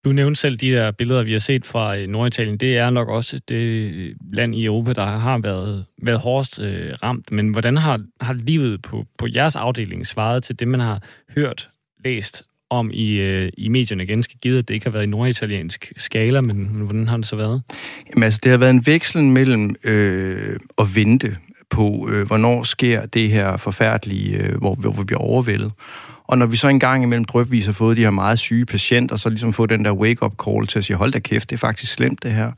Du 0.05 0.11
nævnte 0.11 0.39
selv 0.39 0.57
de 0.57 0.71
der 0.71 0.91
billeder, 0.91 1.23
vi 1.23 1.31
har 1.31 1.39
set 1.39 1.65
fra 1.65 1.97
øh, 1.97 2.07
Norditalien. 2.07 2.57
Det 2.57 2.77
er 2.77 2.89
nok 2.89 3.09
også 3.09 3.39
det 3.49 3.55
øh, 3.55 4.15
land 4.33 4.55
i 4.55 4.65
Europa, 4.65 4.93
der 4.93 5.05
har 5.05 5.37
været, 5.37 5.85
været 6.03 6.19
hårdest 6.19 6.59
øh, 6.59 6.93
ramt. 7.03 7.31
Men 7.31 7.49
hvordan 7.49 7.77
har, 7.77 8.01
har 8.21 8.33
livet 8.33 8.81
på, 8.81 9.05
på 9.17 9.27
jeres 9.35 9.55
afdeling 9.55 10.07
svaret 10.07 10.43
til 10.43 10.59
det, 10.59 10.67
man 10.67 10.79
har 10.79 11.03
hørt, 11.35 11.69
læst 12.05 12.43
om 12.69 12.91
i, 12.93 13.11
øh, 13.11 13.51
i 13.57 13.69
medierne 13.69 14.05
ganske 14.05 14.37
givet, 14.41 14.57
at 14.57 14.67
det 14.67 14.73
ikke 14.73 14.85
har 14.85 14.91
været 14.91 15.03
i 15.03 15.07
norditaliensk 15.07 15.93
skala, 15.97 16.41
men, 16.41 16.57
men 16.57 16.85
hvordan 16.85 17.07
har 17.07 17.17
det 17.17 17.25
så 17.25 17.35
været? 17.35 17.61
Jamen 18.09 18.23
altså, 18.23 18.39
det 18.43 18.51
har 18.51 18.57
været 18.57 18.69
en 18.69 18.85
veksel 18.85 19.23
mellem 19.23 19.75
øh, 19.83 20.59
at 20.77 20.95
vente 20.95 21.37
på, 21.69 22.09
øh, 22.11 22.27
hvornår 22.27 22.63
sker 22.63 23.05
det 23.05 23.29
her 23.29 23.57
forfærdelige, 23.57 24.37
øh, 24.37 24.57
hvor, 24.57 24.75
hvor 24.75 24.91
vi 24.91 25.03
bliver 25.03 25.19
overvældet, 25.19 25.71
og 26.23 26.37
når 26.37 26.45
vi 26.45 26.55
så 26.55 26.67
engang 26.67 27.03
imellem 27.03 27.25
drøbvis 27.25 27.65
har 27.65 27.73
fået 27.73 27.97
de 27.97 28.01
her 28.01 28.09
meget 28.09 28.39
syge 28.39 28.65
patienter, 28.65 29.15
så 29.15 29.29
ligesom 29.29 29.53
få 29.53 29.65
den 29.65 29.85
der 29.85 29.91
wake-up 29.91 30.33
call 30.45 30.67
til 30.67 30.79
at 30.79 30.85
sige, 30.85 30.97
hold 30.97 31.11
da 31.11 31.19
kæft, 31.19 31.49
det 31.49 31.55
er 31.55 31.59
faktisk 31.59 31.93
slemt 31.93 32.23
det 32.23 32.31
her. 32.31 32.51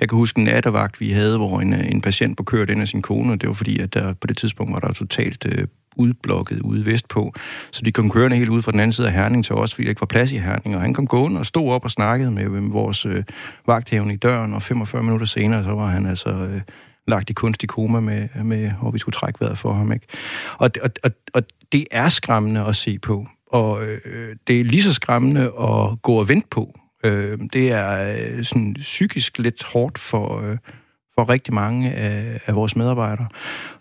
Jeg 0.00 0.08
kan 0.08 0.18
huske 0.18 0.38
en 0.38 0.44
nattevagt, 0.44 1.00
vi 1.00 1.10
havde, 1.10 1.36
hvor 1.36 1.60
en, 1.60 1.72
øh, 1.72 1.90
en 1.90 2.00
patient 2.00 2.36
på 2.36 2.42
kørt 2.42 2.70
ind 2.70 2.80
af 2.80 2.88
sin 2.88 3.02
kone, 3.02 3.32
og 3.32 3.40
det 3.40 3.48
var 3.48 3.54
fordi, 3.54 3.78
at 3.78 3.94
der, 3.94 4.12
på 4.12 4.26
det 4.26 4.36
tidspunkt 4.36 4.72
var 4.72 4.80
der 4.80 4.92
totalt 4.92 5.46
øh, 5.48 5.66
udblokket 5.96 6.60
ude 6.60 6.86
vestpå. 6.86 7.34
Så 7.70 7.82
de 7.84 7.92
kom 7.92 8.10
kørende 8.10 8.36
helt 8.36 8.50
ud 8.50 8.62
fra 8.62 8.72
den 8.72 8.80
anden 8.80 8.92
side 8.92 9.06
af 9.06 9.12
Herning 9.12 9.44
til 9.44 9.54
os, 9.54 9.74
fordi 9.74 9.84
der 9.84 9.90
ikke 9.90 10.00
var 10.00 10.06
plads 10.06 10.32
i 10.32 10.38
Herning. 10.38 10.76
Og 10.76 10.82
han 10.82 10.94
kom 10.94 11.06
gående 11.06 11.38
og 11.38 11.46
stod 11.46 11.72
op 11.72 11.84
og 11.84 11.90
snakkede 11.90 12.30
med, 12.30 12.48
med 12.48 12.70
vores 12.70 13.06
øh, 13.06 13.24
vagthævn 13.66 14.10
i 14.10 14.16
døren, 14.16 14.54
og 14.54 14.62
45 14.62 15.02
minutter 15.02 15.26
senere, 15.26 15.64
så 15.64 15.70
var 15.70 15.86
han 15.86 16.06
altså... 16.06 16.30
Øh, 16.30 16.60
lagt 17.08 17.30
i 17.30 17.32
kunstig 17.32 17.68
koma 17.68 18.00
med, 18.00 18.28
med 18.44 18.70
hvor 18.80 18.90
vi 18.90 18.98
skulle 18.98 19.12
trække 19.12 19.40
vejret 19.40 19.58
for 19.58 19.72
ham. 19.72 19.92
Ikke? 19.92 20.06
Og, 20.58 20.70
og, 20.82 20.90
og, 21.04 21.10
og 21.34 21.42
det 21.72 21.86
er 21.90 22.08
skræmmende 22.08 22.64
at 22.64 22.76
se 22.76 22.98
på, 22.98 23.26
og 23.46 23.84
øh, 23.84 24.36
det 24.46 24.60
er 24.60 24.64
lige 24.64 24.82
så 24.82 24.94
skræmmende 24.94 25.40
at 25.42 26.02
gå 26.02 26.12
og 26.12 26.28
vente 26.28 26.48
på. 26.50 26.78
Øh, 27.04 27.38
det 27.52 27.72
er 27.72 28.16
øh, 28.16 28.44
sådan 28.44 28.74
psykisk 28.74 29.38
lidt 29.38 29.64
hårdt 29.64 29.98
for, 29.98 30.40
øh, 30.40 30.56
for 31.14 31.28
rigtig 31.28 31.54
mange 31.54 31.92
af, 31.92 32.40
af 32.46 32.54
vores 32.54 32.76
medarbejdere. 32.76 33.28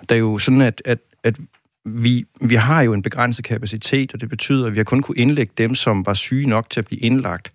Det 0.01 0.11
er 0.11 0.19
jo 0.19 0.37
sådan, 0.37 0.61
at, 0.61 0.81
at, 0.85 0.99
at 1.23 1.37
vi, 1.85 2.25
vi 2.41 2.55
har 2.55 2.81
jo 2.81 2.93
en 2.93 3.01
begrænset 3.01 3.45
kapacitet, 3.45 4.13
og 4.13 4.21
det 4.21 4.29
betyder, 4.29 4.67
at 4.67 4.73
vi 4.73 4.77
har 4.79 4.83
kun 4.83 5.01
kunne 5.01 5.17
indlægge 5.17 5.53
dem, 5.57 5.75
som 5.75 6.05
var 6.05 6.13
syge 6.13 6.49
nok 6.49 6.69
til 6.69 6.79
at 6.79 6.85
blive 6.85 7.01
indlagt 7.01 7.51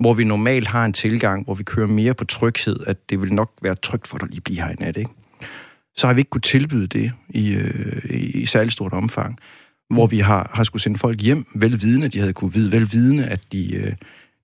hvor 0.00 0.14
vi 0.14 0.24
normalt 0.24 0.68
har 0.68 0.84
en 0.84 0.92
tilgang, 0.92 1.44
hvor 1.44 1.54
vi 1.54 1.62
kører 1.62 1.86
mere 1.86 2.14
på 2.14 2.24
tryghed, 2.24 2.80
at 2.86 3.10
det 3.10 3.22
vil 3.22 3.32
nok 3.32 3.52
være 3.62 3.74
trygt 3.74 4.06
for 4.06 4.18
dig 4.18 4.28
lige 4.28 4.40
blive 4.40 4.62
her 4.62 4.70
i 4.70 4.74
nat, 4.78 4.96
ikke? 4.96 5.10
Så 5.98 6.06
har 6.06 6.14
vi 6.14 6.20
ikke 6.20 6.30
kunne 6.30 6.40
tilbyde 6.40 6.86
det 6.86 7.12
i, 7.28 7.52
øh, 7.52 8.02
i 8.10 8.46
særlig 8.46 8.72
stort 8.72 8.92
omfang, 8.92 9.38
hvor 9.90 10.06
vi 10.06 10.18
har, 10.18 10.50
har 10.54 10.64
skulle 10.64 10.82
sende 10.82 10.98
folk 10.98 11.20
hjem, 11.20 11.46
velvidende, 11.54 12.06
at 12.06 12.12
de 12.12 12.18
havde 12.18 12.32
kunne 12.32 12.52
vide, 12.52 12.72
velvidende, 12.72 13.26
at 13.26 13.40
de, 13.52 13.74
øh, 13.74 13.92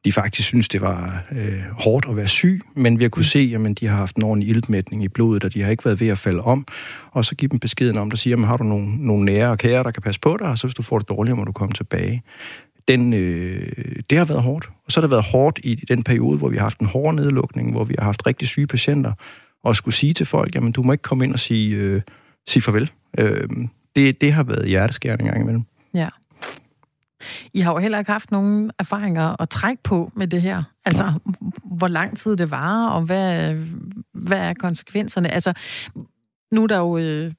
de 0.04 0.12
faktisk 0.12 0.49
synes, 0.49 0.68
det 0.68 0.80
var 0.80 1.25
øh, 1.32 1.61
hårdt 1.78 2.06
at 2.08 2.16
være 2.16 2.28
syg, 2.28 2.61
men 2.76 2.99
vi 2.99 3.04
har 3.04 3.08
kunne 3.08 3.25
se, 3.25 3.56
at 3.66 3.80
de 3.80 3.87
har 3.87 3.96
haft 3.96 4.16
en 4.16 4.23
ordentlig 4.23 4.49
iltmætning 4.49 5.04
i 5.04 5.08
blodet, 5.08 5.44
og 5.44 5.54
de 5.54 5.62
har 5.62 5.70
ikke 5.70 5.84
været 5.84 6.00
ved 6.00 6.08
at 6.08 6.18
falde 6.18 6.40
om, 6.40 6.66
og 7.11 7.25
så 7.25 7.34
give 7.34 7.49
dem 7.49 7.58
beskeden 7.58 7.99
om, 7.99 8.11
der 8.11 8.16
siger, 8.16 8.46
har 8.46 8.56
du 8.56 8.64
nogle, 8.64 9.06
nogle 9.06 9.25
nære 9.25 9.50
og 9.50 9.58
kære, 9.58 9.82
der 9.82 9.90
kan 9.90 10.02
passe 10.02 10.20
på 10.20 10.37
dig, 10.40 10.49
og 10.49 10.58
så 10.58 10.66
hvis 10.66 10.75
du 10.75 10.82
får 10.82 10.99
det 10.99 11.08
dårligere, 11.08 11.37
må 11.37 11.44
du 11.44 11.52
komme 11.52 11.73
tilbage 11.73 12.23
den, 12.88 13.12
øh, 13.12 13.73
det 14.11 14.18
har 14.18 14.25
været 14.25 14.42
hårdt. 14.42 14.68
Og 14.87 14.92
så 14.92 15.00
har 15.00 15.02
det 15.02 15.11
været 15.11 15.25
hårdt 15.25 15.61
i 15.62 15.75
den 15.75 16.02
periode, 16.02 16.38
hvor 16.38 16.49
vi 16.49 16.56
har 16.56 16.62
haft 16.62 16.78
en 16.78 16.87
hård 16.87 17.14
nedlukning, 17.14 17.73
hvor 17.73 17.84
vi 17.84 17.94
har 17.99 18.04
haft 18.04 18.26
rigtig 18.26 18.49
syge 18.49 18.66
patienter, 18.66 19.12
og 19.64 19.76
skulle 19.76 19.94
sige 19.94 20.12
til 20.12 20.26
folk, 20.26 20.54
jamen 20.54 20.73
du 20.73 20.83
må 20.83 20.92
ikke 20.92 21.02
komme 21.02 21.25
ind 21.25 21.33
og 21.33 21.38
sige, 21.38 21.76
øh, 21.76 22.02
sige 22.49 22.62
farvel. 22.62 22.90
Øh, 23.18 23.49
det, 23.97 24.21
det 24.21 24.33
har 24.33 24.42
været 24.42 24.68
hjerteskærende 24.68 25.25
gang 25.25 25.40
imellem. 25.40 25.62
Ja. 25.94 26.09
I 27.52 27.61
har 27.61 27.73
jo 27.73 27.78
heller 27.78 27.99
ikke 27.99 28.12
haft 28.12 28.30
nogen 28.30 28.71
erfaringer 28.78 29.42
at 29.42 29.49
trække 29.49 29.83
på 29.83 30.12
med 30.16 30.26
det 30.26 30.42
her. 30.42 30.62
Altså, 30.85 31.12
hvor 31.64 31.88
lang 31.88 32.16
tid 32.16 32.37
det 32.37 32.50
var, 32.50 32.88
og 32.88 33.02
hvad, 33.02 33.54
hvad 34.12 34.38
er 34.38 34.54
konsekvenserne? 34.54 35.33
Altså, 35.35 35.52
nu 36.52 36.62
er 36.62 36.66
der 36.66 36.78
jo 36.78 36.99
øh, 36.99 37.33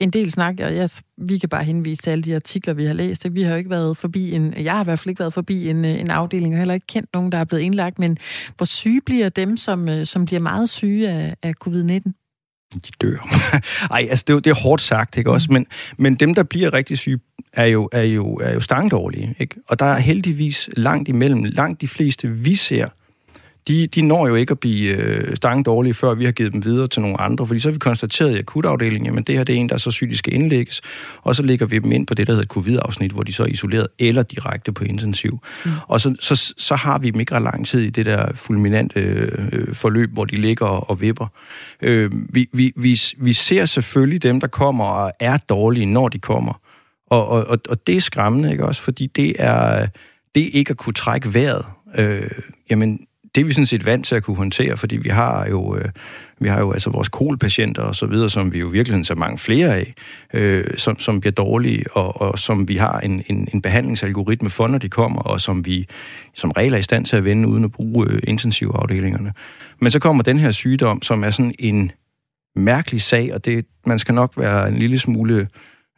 en 0.00 0.10
del 0.10 0.30
snak, 0.30 0.54
og 0.60 0.76
jeg, 0.76 0.90
vi 1.18 1.38
kan 1.38 1.48
bare 1.48 1.64
henvise 1.64 2.02
til 2.02 2.10
alle 2.10 2.22
de 2.22 2.34
artikler, 2.34 2.74
vi 2.74 2.84
har 2.84 2.92
læst. 2.92 3.26
Vi 3.30 3.42
har 3.42 3.50
jo 3.50 3.56
ikke 3.56 3.70
været 3.70 3.96
forbi 3.96 4.32
en, 4.32 4.54
jeg 4.64 4.72
har 4.72 4.80
i 4.80 4.84
hvert 4.84 4.98
fald 4.98 5.08
ikke 5.08 5.20
været 5.20 5.34
forbi 5.34 5.68
en, 5.68 5.84
en 5.84 6.10
afdeling, 6.10 6.54
og 6.54 6.58
heller 6.58 6.74
ikke 6.74 6.86
kendt 6.86 7.10
nogen, 7.14 7.32
der 7.32 7.38
er 7.38 7.44
blevet 7.44 7.62
indlagt, 7.62 7.98
men 7.98 8.18
hvor 8.56 8.66
syge 8.66 9.00
bliver 9.06 9.28
dem, 9.28 9.56
som, 9.56 9.88
øh, 9.88 10.06
som 10.06 10.24
bliver 10.24 10.40
meget 10.40 10.68
syge 10.70 11.08
af, 11.08 11.36
af 11.42 11.52
covid-19? 11.66 12.12
De 12.74 12.90
dør. 13.00 13.16
Ej, 13.94 14.06
altså 14.10 14.24
det 14.28 14.34
er, 14.34 14.40
det 14.40 14.50
er 14.50 14.62
hårdt 14.62 14.82
sagt, 14.82 15.16
ikke 15.16 15.30
også? 15.30 15.52
Men, 15.52 15.66
men 15.98 16.14
dem, 16.14 16.34
der 16.34 16.42
bliver 16.42 16.72
rigtig 16.72 16.98
syge, 16.98 17.18
er 17.52 17.64
jo, 17.64 17.88
er 17.92 18.02
jo, 18.02 18.34
er 18.34 18.54
jo 18.54 18.60
stangdårlige, 18.60 19.34
ikke? 19.38 19.56
Og 19.68 19.78
der 19.78 19.86
er 19.86 19.98
heldigvis 19.98 20.70
langt 20.76 21.08
imellem, 21.08 21.44
langt 21.44 21.80
de 21.80 21.88
fleste, 21.88 22.28
vi 22.28 22.54
ser, 22.54 22.88
de, 23.68 23.86
de 23.86 24.02
når 24.02 24.28
jo 24.28 24.34
ikke 24.34 24.50
at 24.50 24.58
blive 24.60 24.96
øh, 24.96 25.36
dårlige, 25.66 25.94
før 25.94 26.14
vi 26.14 26.24
har 26.24 26.32
givet 26.32 26.52
dem 26.52 26.64
videre 26.64 26.88
til 26.88 27.02
nogle 27.02 27.20
andre, 27.20 27.46
fordi 27.46 27.60
så 27.60 27.68
har 27.68 27.72
vi 27.72 27.78
konstateret 27.78 28.36
i 28.36 28.38
akutafdelingen, 28.38 29.06
jamen 29.06 29.24
det 29.24 29.36
her 29.36 29.44
det 29.44 29.54
er 29.54 29.58
en, 29.58 29.68
der 29.68 29.74
er 29.74 29.78
så 29.78 29.90
syg, 29.90 30.10
skal 30.12 30.32
indlægges, 30.32 30.82
og 31.22 31.36
så 31.36 31.42
lægger 31.42 31.66
vi 31.66 31.78
dem 31.78 31.92
ind 31.92 32.06
på 32.06 32.14
det, 32.14 32.26
der 32.26 32.32
hedder 32.32 32.46
covid-afsnit, 32.46 33.10
hvor 33.12 33.22
de 33.22 33.32
så 33.32 33.42
er 33.42 33.46
isoleret 33.46 33.86
eller 33.98 34.22
direkte 34.22 34.72
på 34.72 34.84
intensiv. 34.84 35.38
Mm. 35.64 35.70
Og 35.88 36.00
så, 36.00 36.14
så, 36.20 36.54
så 36.58 36.74
har 36.74 36.98
vi 36.98 37.10
dem 37.10 37.20
ikke 37.20 37.34
ret 37.34 37.42
lang 37.42 37.66
tid 37.66 37.80
i 37.80 37.90
det 37.90 38.06
der 38.06 38.32
fulminante 38.34 39.00
øh, 39.00 39.74
forløb, 39.74 40.12
hvor 40.12 40.24
de 40.24 40.36
ligger 40.36 40.66
og, 40.66 40.90
og 40.90 41.00
vipper. 41.00 41.26
Øh, 41.82 42.10
vi, 42.12 42.48
vi, 42.52 42.72
vi, 42.76 43.00
vi 43.18 43.32
ser 43.32 43.64
selvfølgelig 43.66 44.22
dem, 44.22 44.40
der 44.40 44.46
kommer 44.46 44.84
og 44.84 45.12
er 45.20 45.36
dårlige, 45.36 45.86
når 45.86 46.08
de 46.08 46.18
kommer. 46.18 46.60
Og, 47.10 47.28
og, 47.28 47.46
og, 47.46 47.58
og 47.68 47.86
det 47.86 47.96
er 47.96 48.00
skræmmende, 48.00 48.52
ikke 48.52 48.66
også? 48.66 48.82
Fordi 48.82 49.06
det 49.06 49.34
er, 49.38 49.86
det 50.34 50.50
ikke 50.52 50.70
at 50.70 50.76
kunne 50.76 50.94
trække 50.94 51.34
vejret. 51.34 51.64
Øh, 51.98 52.30
jamen, 52.70 53.05
det 53.36 53.42
er 53.42 53.46
vi 53.46 53.52
sådan 53.52 53.66
set 53.66 53.86
vant 53.86 54.06
til 54.06 54.14
at 54.14 54.22
kunne 54.22 54.36
håndtere, 54.36 54.76
fordi 54.76 54.96
vi 54.96 55.08
har 55.08 55.46
jo, 55.46 55.76
øh, 55.76 55.88
vi 56.40 56.48
har 56.48 56.60
jo 56.60 56.72
altså 56.72 56.90
vores 56.90 57.08
kolpatienter 57.08 57.82
og 57.82 57.94
så 57.94 58.06
videre, 58.06 58.30
som 58.30 58.52
vi 58.52 58.58
jo 58.58 58.66
virkelig 58.66 59.06
så 59.06 59.14
mange 59.14 59.38
flere 59.38 59.74
af, 59.74 59.94
øh, 60.34 60.64
som, 60.76 60.98
som 60.98 61.20
bliver 61.20 61.32
dårlige, 61.32 61.84
og, 61.92 62.20
og 62.20 62.38
som 62.38 62.68
vi 62.68 62.76
har 62.76 63.00
en, 63.00 63.22
en, 63.26 63.48
en 63.54 63.62
behandlingsalgoritme 63.62 64.50
for, 64.50 64.66
når 64.66 64.78
de 64.78 64.88
kommer, 64.88 65.22
og 65.22 65.40
som 65.40 65.66
vi 65.66 65.86
som 66.34 66.50
regel 66.50 66.74
er 66.74 66.78
i 66.78 66.82
stand 66.82 67.06
til 67.06 67.16
at 67.16 67.24
vende 67.24 67.48
uden 67.48 67.64
at 67.64 67.72
bruge 67.72 68.06
øh, 68.10 68.18
intensivafdelingerne. 68.24 69.32
Men 69.80 69.90
så 69.90 69.98
kommer 69.98 70.22
den 70.22 70.38
her 70.38 70.50
sygdom, 70.50 71.02
som 71.02 71.24
er 71.24 71.30
sådan 71.30 71.54
en 71.58 71.92
mærkelig 72.56 73.00
sag, 73.00 73.34
og 73.34 73.44
det, 73.44 73.66
man 73.86 73.98
skal 73.98 74.14
nok 74.14 74.32
være 74.36 74.68
en 74.68 74.78
lille 74.78 74.98
smule 74.98 75.48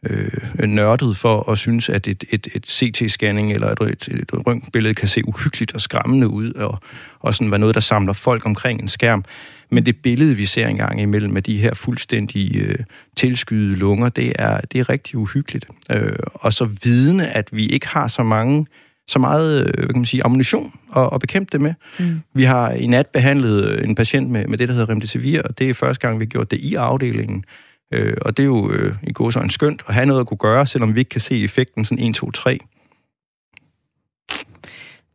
øh, 0.05 0.67
nørdet 0.67 1.17
for 1.17 1.51
at 1.51 1.57
synes, 1.57 1.89
at 1.89 2.07
et, 2.07 2.23
et, 2.29 2.47
et 2.55 2.65
CT-scanning 2.67 3.53
eller 3.53 3.67
et, 3.67 3.81
et, 3.81 4.07
et 4.07 4.47
røntgenbillede 4.47 4.93
kan 4.93 5.07
se 5.07 5.27
uhyggeligt 5.27 5.73
og 5.75 5.81
skræmmende 5.81 6.27
ud, 6.27 6.53
og, 6.53 6.79
og 7.19 7.33
sådan 7.33 7.51
være 7.51 7.59
noget, 7.59 7.75
der 7.75 7.81
samler 7.81 8.13
folk 8.13 8.45
omkring 8.45 8.81
en 8.81 8.87
skærm. 8.87 9.25
Men 9.71 9.85
det 9.85 9.97
billede, 9.97 10.35
vi 10.35 10.45
ser 10.45 10.67
engang 10.67 11.01
imellem 11.01 11.33
med 11.33 11.41
de 11.41 11.57
her 11.57 11.73
fuldstændig 11.73 12.55
øh, 12.55 12.75
tilskydede 13.15 13.75
lunger, 13.75 14.09
det 14.09 14.33
er, 14.35 14.61
det 14.61 14.79
er 14.79 14.89
rigtig 14.89 15.17
uhyggeligt. 15.17 15.65
Øh, 15.91 16.15
og 16.33 16.53
så 16.53 16.65
vidne, 16.83 17.37
at 17.37 17.49
vi 17.51 17.67
ikke 17.67 17.87
har 17.87 18.07
så 18.07 18.23
mange 18.23 18.65
så 19.07 19.19
meget 19.19 19.59
øh, 19.59 19.73
hvad 19.77 19.87
kan 19.87 19.95
man 19.95 20.05
sige, 20.05 20.23
ammunition 20.23 20.73
at, 20.95 21.09
at 21.13 21.21
bekæmpe 21.21 21.49
det 21.51 21.61
med. 21.61 21.73
Mm. 21.99 22.21
Vi 22.33 22.43
har 22.43 22.71
i 22.71 22.87
nat 22.87 23.07
behandlet 23.07 23.83
en 23.83 23.95
patient 23.95 24.29
med, 24.29 24.47
med 24.47 24.57
det, 24.57 24.67
der 24.67 24.73
hedder 24.73 24.89
remdesivir, 24.89 25.41
og 25.41 25.59
det 25.59 25.69
er 25.69 25.73
første 25.73 26.07
gang, 26.07 26.19
vi 26.19 26.25
har 26.25 26.29
gjort 26.29 26.51
det 26.51 26.59
i 26.59 26.75
afdelingen. 26.75 27.43
Øh, 27.91 28.17
og 28.21 28.37
det 28.37 28.43
er 28.43 28.47
jo 28.47 28.71
øh, 28.71 28.95
i 29.03 29.11
går 29.11 29.29
så 29.29 29.39
en 29.39 29.49
skønt 29.49 29.83
at 29.87 29.93
have 29.93 30.05
noget 30.05 30.21
at 30.21 30.27
kunne 30.27 30.37
gøre, 30.37 30.67
selvom 30.67 30.95
vi 30.95 30.99
ikke 30.99 31.09
kan 31.09 31.21
se 31.21 31.43
effekten 31.43 31.85
sådan 31.85 32.05
1, 32.05 32.15
2, 32.15 32.31
3. 32.31 32.59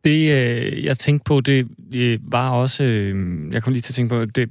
Det, 0.03 0.31
øh, 0.31 0.83
jeg 0.83 0.97
tænkte 0.97 1.23
på, 1.23 1.41
det 1.41 1.67
øh, 1.93 2.19
var 2.21 2.49
også... 2.49 2.83
Øh, 2.83 3.53
jeg 3.53 3.63
kom 3.63 3.73
lige 3.73 3.81
til 3.81 3.91
at 3.91 3.95
tænke 3.95 4.09
på, 4.09 4.25
det, 4.25 4.49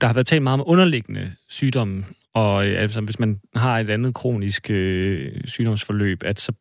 der 0.00 0.06
har 0.06 0.14
været 0.14 0.26
talt 0.26 0.42
meget 0.42 0.60
om 0.60 0.66
underliggende 0.66 1.32
sygdomme, 1.48 2.04
og 2.34 2.66
øh, 2.66 2.82
altså, 2.82 3.00
hvis 3.00 3.18
man 3.18 3.40
har 3.54 3.78
et 3.78 3.90
andet 3.90 4.14
kronisk 4.14 4.70
øh, 4.70 5.32
sygdomsforløb, 5.44 6.22
at 6.24 6.40
så 6.40 6.52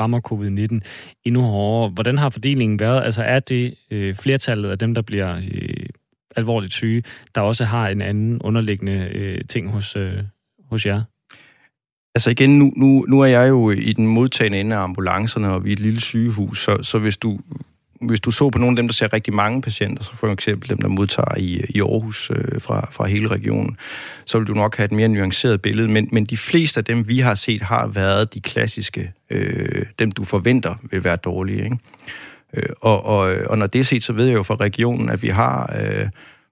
rammer 0.00 0.20
covid-19 0.32 0.80
endnu 1.24 1.42
hårdere. 1.42 1.90
Hvordan 1.90 2.18
har 2.18 2.30
fordelingen 2.30 2.80
været? 2.80 3.04
Altså 3.04 3.22
er 3.22 3.40
det 3.40 3.74
øh, 3.90 4.14
flertallet 4.14 4.70
af 4.70 4.78
dem, 4.78 4.94
der 4.94 5.02
bliver 5.02 5.36
øh, 5.36 5.86
alvorligt 6.36 6.72
syge, 6.72 7.02
der 7.34 7.40
også 7.40 7.64
har 7.64 7.88
en 7.88 8.02
anden 8.02 8.42
underliggende 8.42 9.08
øh, 9.12 9.44
ting 9.48 9.70
hos, 9.70 9.96
øh, 9.96 10.12
hos 10.70 10.86
jer? 10.86 11.02
Altså 12.14 12.30
igen, 12.30 12.58
nu, 12.58 12.72
nu, 12.76 13.04
nu 13.08 13.20
er 13.20 13.26
jeg 13.26 13.48
jo 13.48 13.70
øh, 13.70 13.78
i 13.78 13.92
den 13.92 14.06
modtagende 14.06 14.60
ende 14.60 14.76
af 14.76 14.80
ambulancerne, 14.80 15.50
og 15.50 15.64
vi 15.64 15.68
er 15.68 15.72
et 15.72 15.80
lille 15.80 16.00
sygehus, 16.00 16.64
så, 16.64 16.82
så 16.82 16.98
hvis 16.98 17.16
du 17.16 17.38
hvis 18.00 18.20
du 18.20 18.30
så 18.30 18.50
på 18.50 18.58
nogle 18.58 18.72
af 18.72 18.76
dem, 18.76 18.88
der 18.88 18.92
ser 18.92 19.12
rigtig 19.12 19.34
mange 19.34 19.62
patienter, 19.62 20.02
så 20.02 20.16
for 20.16 20.32
eksempel 20.32 20.68
dem, 20.68 20.78
der 20.78 20.88
modtager 20.88 21.38
i, 21.38 21.64
i 21.68 21.80
Aarhus 21.80 22.30
øh, 22.30 22.60
fra, 22.60 22.88
fra 22.90 23.06
hele 23.06 23.28
regionen, 23.28 23.76
så 24.24 24.38
vil 24.38 24.46
du 24.46 24.54
nok 24.54 24.76
have 24.76 24.84
et 24.84 24.92
mere 24.92 25.08
nuanceret 25.08 25.62
billede. 25.62 25.88
Men, 25.88 26.08
men 26.12 26.24
de 26.24 26.36
fleste 26.36 26.78
af 26.78 26.84
dem, 26.84 27.08
vi 27.08 27.18
har 27.18 27.34
set, 27.34 27.62
har 27.62 27.86
været 27.86 28.34
de 28.34 28.40
klassiske, 28.40 29.12
øh, 29.30 29.86
dem 29.98 30.12
du 30.12 30.24
forventer 30.24 30.74
vil 30.90 31.04
være 31.04 31.16
dårlige. 31.16 31.64
Ikke? 31.64 31.78
Øh, 32.56 32.68
og, 32.80 33.04
og, 33.04 33.36
og 33.46 33.58
når 33.58 33.66
det 33.66 33.78
er 33.78 33.84
set, 33.84 34.02
så 34.02 34.12
ved 34.12 34.26
jeg 34.26 34.34
jo 34.34 34.42
fra 34.42 34.54
regionen, 34.54 35.08
at 35.08 35.22
vi 35.22 35.28
har... 35.28 35.76
Øh, 35.80 36.08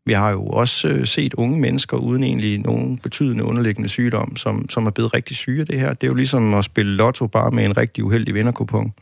vi 0.06 0.12
har 0.12 0.30
jo 0.30 0.46
også 0.46 0.88
øh, 0.88 1.06
set 1.06 1.34
unge 1.34 1.60
mennesker 1.60 1.96
uden 1.96 2.24
egentlig 2.24 2.58
nogen 2.58 2.98
betydende 2.98 3.44
underliggende 3.44 3.88
sygdom, 3.88 4.36
som, 4.36 4.68
som 4.68 4.86
er 4.86 4.90
blevet 4.90 5.14
rigtig 5.14 5.36
syge 5.36 5.60
af 5.60 5.66
det 5.66 5.80
her. 5.80 5.94
Det 5.94 6.06
er 6.06 6.08
jo 6.08 6.14
ligesom 6.14 6.54
at 6.54 6.64
spille 6.64 6.92
lotto 6.92 7.26
bare 7.26 7.50
med 7.50 7.64
en 7.64 7.76
rigtig 7.76 8.04
uheldig 8.04 8.34
vinderkupon. 8.34 8.92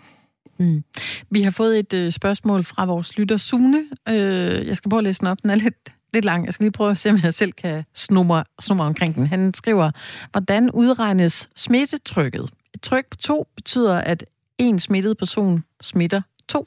Mm. 0.59 0.85
Vi 1.31 1.43
har 1.43 1.51
fået 1.51 1.79
et 1.79 1.93
øh, 1.93 2.13
spørgsmål 2.13 2.65
fra 2.65 2.85
vores 2.85 3.19
lytter 3.19 3.37
Sune. 3.37 3.85
Øh, 4.09 4.67
jeg 4.67 4.77
skal 4.77 4.89
prøve 4.89 4.99
at 4.99 5.05
læse 5.05 5.21
den 5.21 5.29
op. 5.29 5.43
Den 5.43 5.51
er 5.51 5.55
lidt, 5.55 5.93
lidt 6.15 6.25
lang. 6.25 6.47
Jeg 6.47 6.55
skal 6.55 6.65
lige 6.65 6.73
prøve 6.73 6.91
at 6.91 6.99
se, 6.99 7.11
om 7.11 7.19
jeg 7.23 7.35
selv 7.35 7.53
kan 7.53 7.85
snumre, 7.95 8.45
snumre 8.61 8.87
omkring 8.87 9.15
den. 9.15 9.27
Han 9.27 9.55
skriver, 9.55 9.91
hvordan 10.33 10.71
udregnes 10.71 11.49
smittetrykket? 11.57 12.51
Et 12.75 12.81
tryk 12.81 13.11
på 13.11 13.17
to 13.17 13.47
betyder, 13.57 13.97
at 13.97 14.25
en 14.59 14.79
smittet 14.79 15.19
person 15.19 15.65
smitter 15.81 16.21
to, 16.49 16.67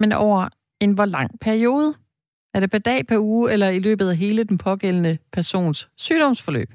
men 0.00 0.12
over 0.12 0.48
en 0.80 0.92
hvor 0.92 1.04
lang 1.04 1.30
periode? 1.40 1.94
Er 2.54 2.60
det 2.60 2.70
per 2.70 2.78
dag, 2.78 3.06
per 3.06 3.18
uge, 3.18 3.52
eller 3.52 3.68
i 3.68 3.78
løbet 3.78 4.08
af 4.08 4.16
hele 4.16 4.44
den 4.44 4.58
pågældende 4.58 5.18
persons 5.32 5.88
sygdomsforløb? 5.96 6.70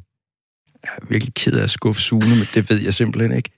Jeg 0.83 0.91
er 1.01 1.05
virkelig 1.09 1.33
ked 1.33 1.53
af 1.53 1.63
at 1.63 1.69
skuffe 1.69 2.01
Sune, 2.01 2.35
men 2.35 2.47
det 2.53 2.69
ved 2.69 2.81
jeg 2.81 2.93
simpelthen 2.93 3.37
ikke. 3.37 3.49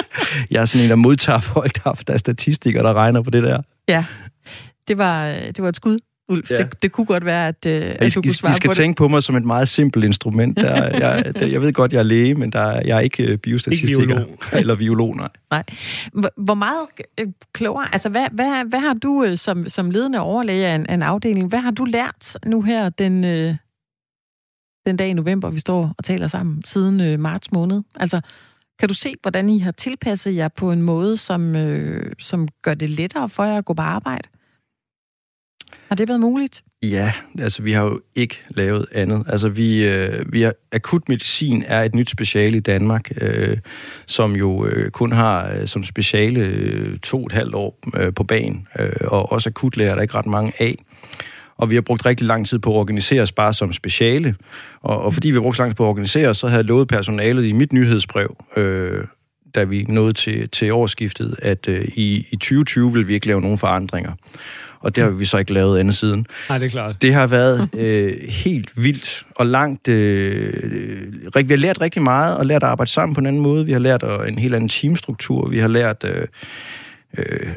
jeg 0.50 0.62
er 0.62 0.64
sådan 0.64 0.84
en, 0.84 0.90
der 0.90 0.96
modtager 0.96 1.40
folk, 1.40 1.84
der, 1.84 2.12
er 2.12 2.16
statistikere, 2.16 2.82
der 2.82 2.92
regner 2.92 3.22
på 3.22 3.30
det 3.30 3.42
der. 3.42 3.62
Ja, 3.88 4.04
det 4.88 4.98
var, 4.98 5.30
det 5.32 5.62
var 5.62 5.68
et 5.68 5.76
skud. 5.76 5.98
Ulf. 6.28 6.50
Ja. 6.50 6.58
Det, 6.58 6.82
det 6.82 6.92
kunne 6.92 7.04
godt 7.04 7.24
være, 7.24 7.48
at, 7.48 7.66
øh, 7.66 7.96
at 7.98 8.14
du 8.14 8.22
kunne 8.22 8.32
svare 8.32 8.52
I 8.52 8.54
skal 8.54 8.70
på 8.70 8.74
tænke 8.74 8.88
det. 8.88 8.96
på 8.96 9.08
mig 9.08 9.22
som 9.22 9.36
et 9.36 9.44
meget 9.44 9.68
simpelt 9.68 10.04
instrument. 10.04 10.60
Der, 10.60 10.74
jeg, 11.06 11.32
der, 11.38 11.46
jeg 11.46 11.60
ved 11.60 11.72
godt, 11.72 11.92
jeg 11.92 11.98
er 11.98 12.02
læge, 12.02 12.34
men 12.34 12.52
der, 12.52 12.80
jeg 12.84 12.96
er 12.96 13.00
ikke 13.00 13.22
øh, 13.22 13.38
biostatistiker. 13.38 14.00
Ikke 14.00 14.14
biolog. 14.14 14.38
Eller 14.60 14.76
biolog, 14.76 15.16
nej. 15.16 15.28
nej. 15.50 15.64
Hvor 16.36 16.54
meget 16.54 16.86
øh, 17.20 17.26
klogere... 17.52 17.88
Altså, 17.92 18.08
hvad, 18.08 18.26
hvad, 18.32 18.64
hvad 18.68 18.80
har 18.80 18.94
du 18.94 19.24
øh, 19.24 19.36
som, 19.36 19.68
som 19.68 19.90
ledende 19.90 20.20
overlæge 20.20 20.66
af 20.66 20.74
en, 20.74 20.86
af 20.86 20.94
en 20.94 21.02
afdeling, 21.02 21.48
hvad 21.48 21.60
har 21.60 21.70
du 21.70 21.84
lært 21.84 22.36
nu 22.46 22.62
her 22.62 22.88
den, 22.88 23.24
øh, 23.24 23.54
den 24.86 24.96
dag 24.96 25.08
i 25.08 25.12
november, 25.12 25.50
vi 25.50 25.60
står 25.60 25.94
og 25.98 26.04
taler 26.04 26.26
sammen, 26.26 26.62
siden 26.64 27.00
øh, 27.00 27.20
marts 27.20 27.52
måned? 27.52 27.82
Altså, 27.94 28.20
kan 28.78 28.88
du 28.88 28.94
se, 28.94 29.14
hvordan 29.22 29.48
I 29.48 29.58
har 29.58 29.72
tilpasset 29.72 30.36
jer 30.36 30.48
på 30.48 30.72
en 30.72 30.82
måde, 30.82 31.16
som, 31.16 31.56
øh, 31.56 32.12
som 32.18 32.48
gør 32.62 32.74
det 32.74 32.90
lettere 32.90 33.28
for 33.28 33.44
jer 33.44 33.56
at 33.56 33.64
gå 33.64 33.74
på 33.74 33.82
arbejde? 33.82 34.28
Har 35.94 35.96
det 35.96 36.08
været 36.08 36.20
muligt? 36.20 36.64
Ja, 36.82 37.12
altså 37.38 37.62
vi 37.62 37.72
har 37.72 37.84
jo 37.84 38.00
ikke 38.14 38.42
lavet 38.48 38.86
andet. 38.92 39.24
Altså 39.28 39.48
vi, 39.48 39.88
øh, 39.88 40.32
vi 40.32 40.42
har, 40.42 40.54
akutmedicin 40.72 41.64
er 41.66 41.82
et 41.82 41.94
nyt 41.94 42.10
speciale 42.10 42.56
i 42.56 42.60
Danmark, 42.60 43.10
øh, 43.20 43.58
som 44.06 44.36
jo 44.36 44.66
øh, 44.66 44.90
kun 44.90 45.12
har 45.12 45.50
øh, 45.50 45.66
som 45.66 45.84
speciale 45.84 46.40
øh, 46.40 46.98
to 46.98 47.18
og 47.18 47.26
et 47.26 47.32
halvt 47.32 47.54
år 47.54 47.78
øh, 47.96 48.14
på 48.14 48.24
banen, 48.24 48.68
øh, 48.78 48.92
og 49.00 49.32
også 49.32 49.48
akutlæger 49.48 49.90
er 49.90 49.94
der 49.94 50.02
ikke 50.02 50.14
ret 50.14 50.26
mange 50.26 50.52
af. 50.58 50.78
Og 51.56 51.70
vi 51.70 51.74
har 51.74 51.82
brugt 51.82 52.06
rigtig 52.06 52.26
lang 52.26 52.46
tid 52.46 52.58
på 52.58 52.70
at 52.70 52.76
organisere 52.76 53.22
os 53.22 53.32
bare 53.32 53.52
som 53.52 53.72
speciale. 53.72 54.34
Og, 54.82 55.02
og 55.02 55.14
fordi 55.14 55.28
vi 55.28 55.34
har 55.34 55.42
brugt 55.42 55.56
så 55.56 55.62
lang 55.62 55.70
tid 55.70 55.76
på 55.76 55.84
at 55.84 55.88
organisere 55.88 56.28
os, 56.28 56.36
så 56.36 56.46
havde 56.46 56.58
jeg 56.58 56.64
lovet 56.64 56.88
personalet 56.88 57.44
i 57.44 57.52
mit 57.52 57.72
nyhedsbrev, 57.72 58.36
øh, 58.56 59.04
da 59.54 59.64
vi 59.64 59.82
nåede 59.88 60.12
til, 60.12 60.48
til 60.48 60.72
årsskiftet, 60.72 61.36
at 61.42 61.68
øh, 61.68 61.84
i, 61.84 62.26
i 62.30 62.36
2020 62.36 62.92
vil 62.92 63.08
vi 63.08 63.14
ikke 63.14 63.26
lave 63.26 63.40
nogen 63.40 63.58
forandringer 63.58 64.12
og 64.84 64.96
det 64.96 65.04
har 65.04 65.10
vi 65.10 65.24
så 65.24 65.38
ikke 65.38 65.52
lavet 65.52 65.78
andet 65.78 65.94
siden. 65.94 66.26
Nej, 66.48 66.58
det 66.58 66.66
er 66.66 66.70
klart. 66.70 67.02
Det 67.02 67.14
har 67.14 67.26
været 67.26 67.68
øh, 67.74 68.12
helt 68.28 68.70
vildt 68.76 69.26
og 69.36 69.46
langt... 69.46 69.88
Øh, 69.88 70.52
vi 71.34 71.46
har 71.48 71.56
lært 71.56 71.80
rigtig 71.80 72.02
meget 72.02 72.36
og 72.36 72.46
lært 72.46 72.62
at 72.62 72.68
arbejde 72.68 72.90
sammen 72.90 73.14
på 73.14 73.20
en 73.20 73.26
anden 73.26 73.42
måde. 73.42 73.66
Vi 73.66 73.72
har 73.72 73.78
lært 73.78 74.02
øh, 74.02 74.28
en 74.28 74.38
helt 74.38 74.54
anden 74.54 74.68
teamstruktur. 74.68 75.48
Vi 75.48 75.58
har 75.58 75.68
lært... 75.68 76.04
Øh, 76.04 76.26
Øh, 77.18 77.52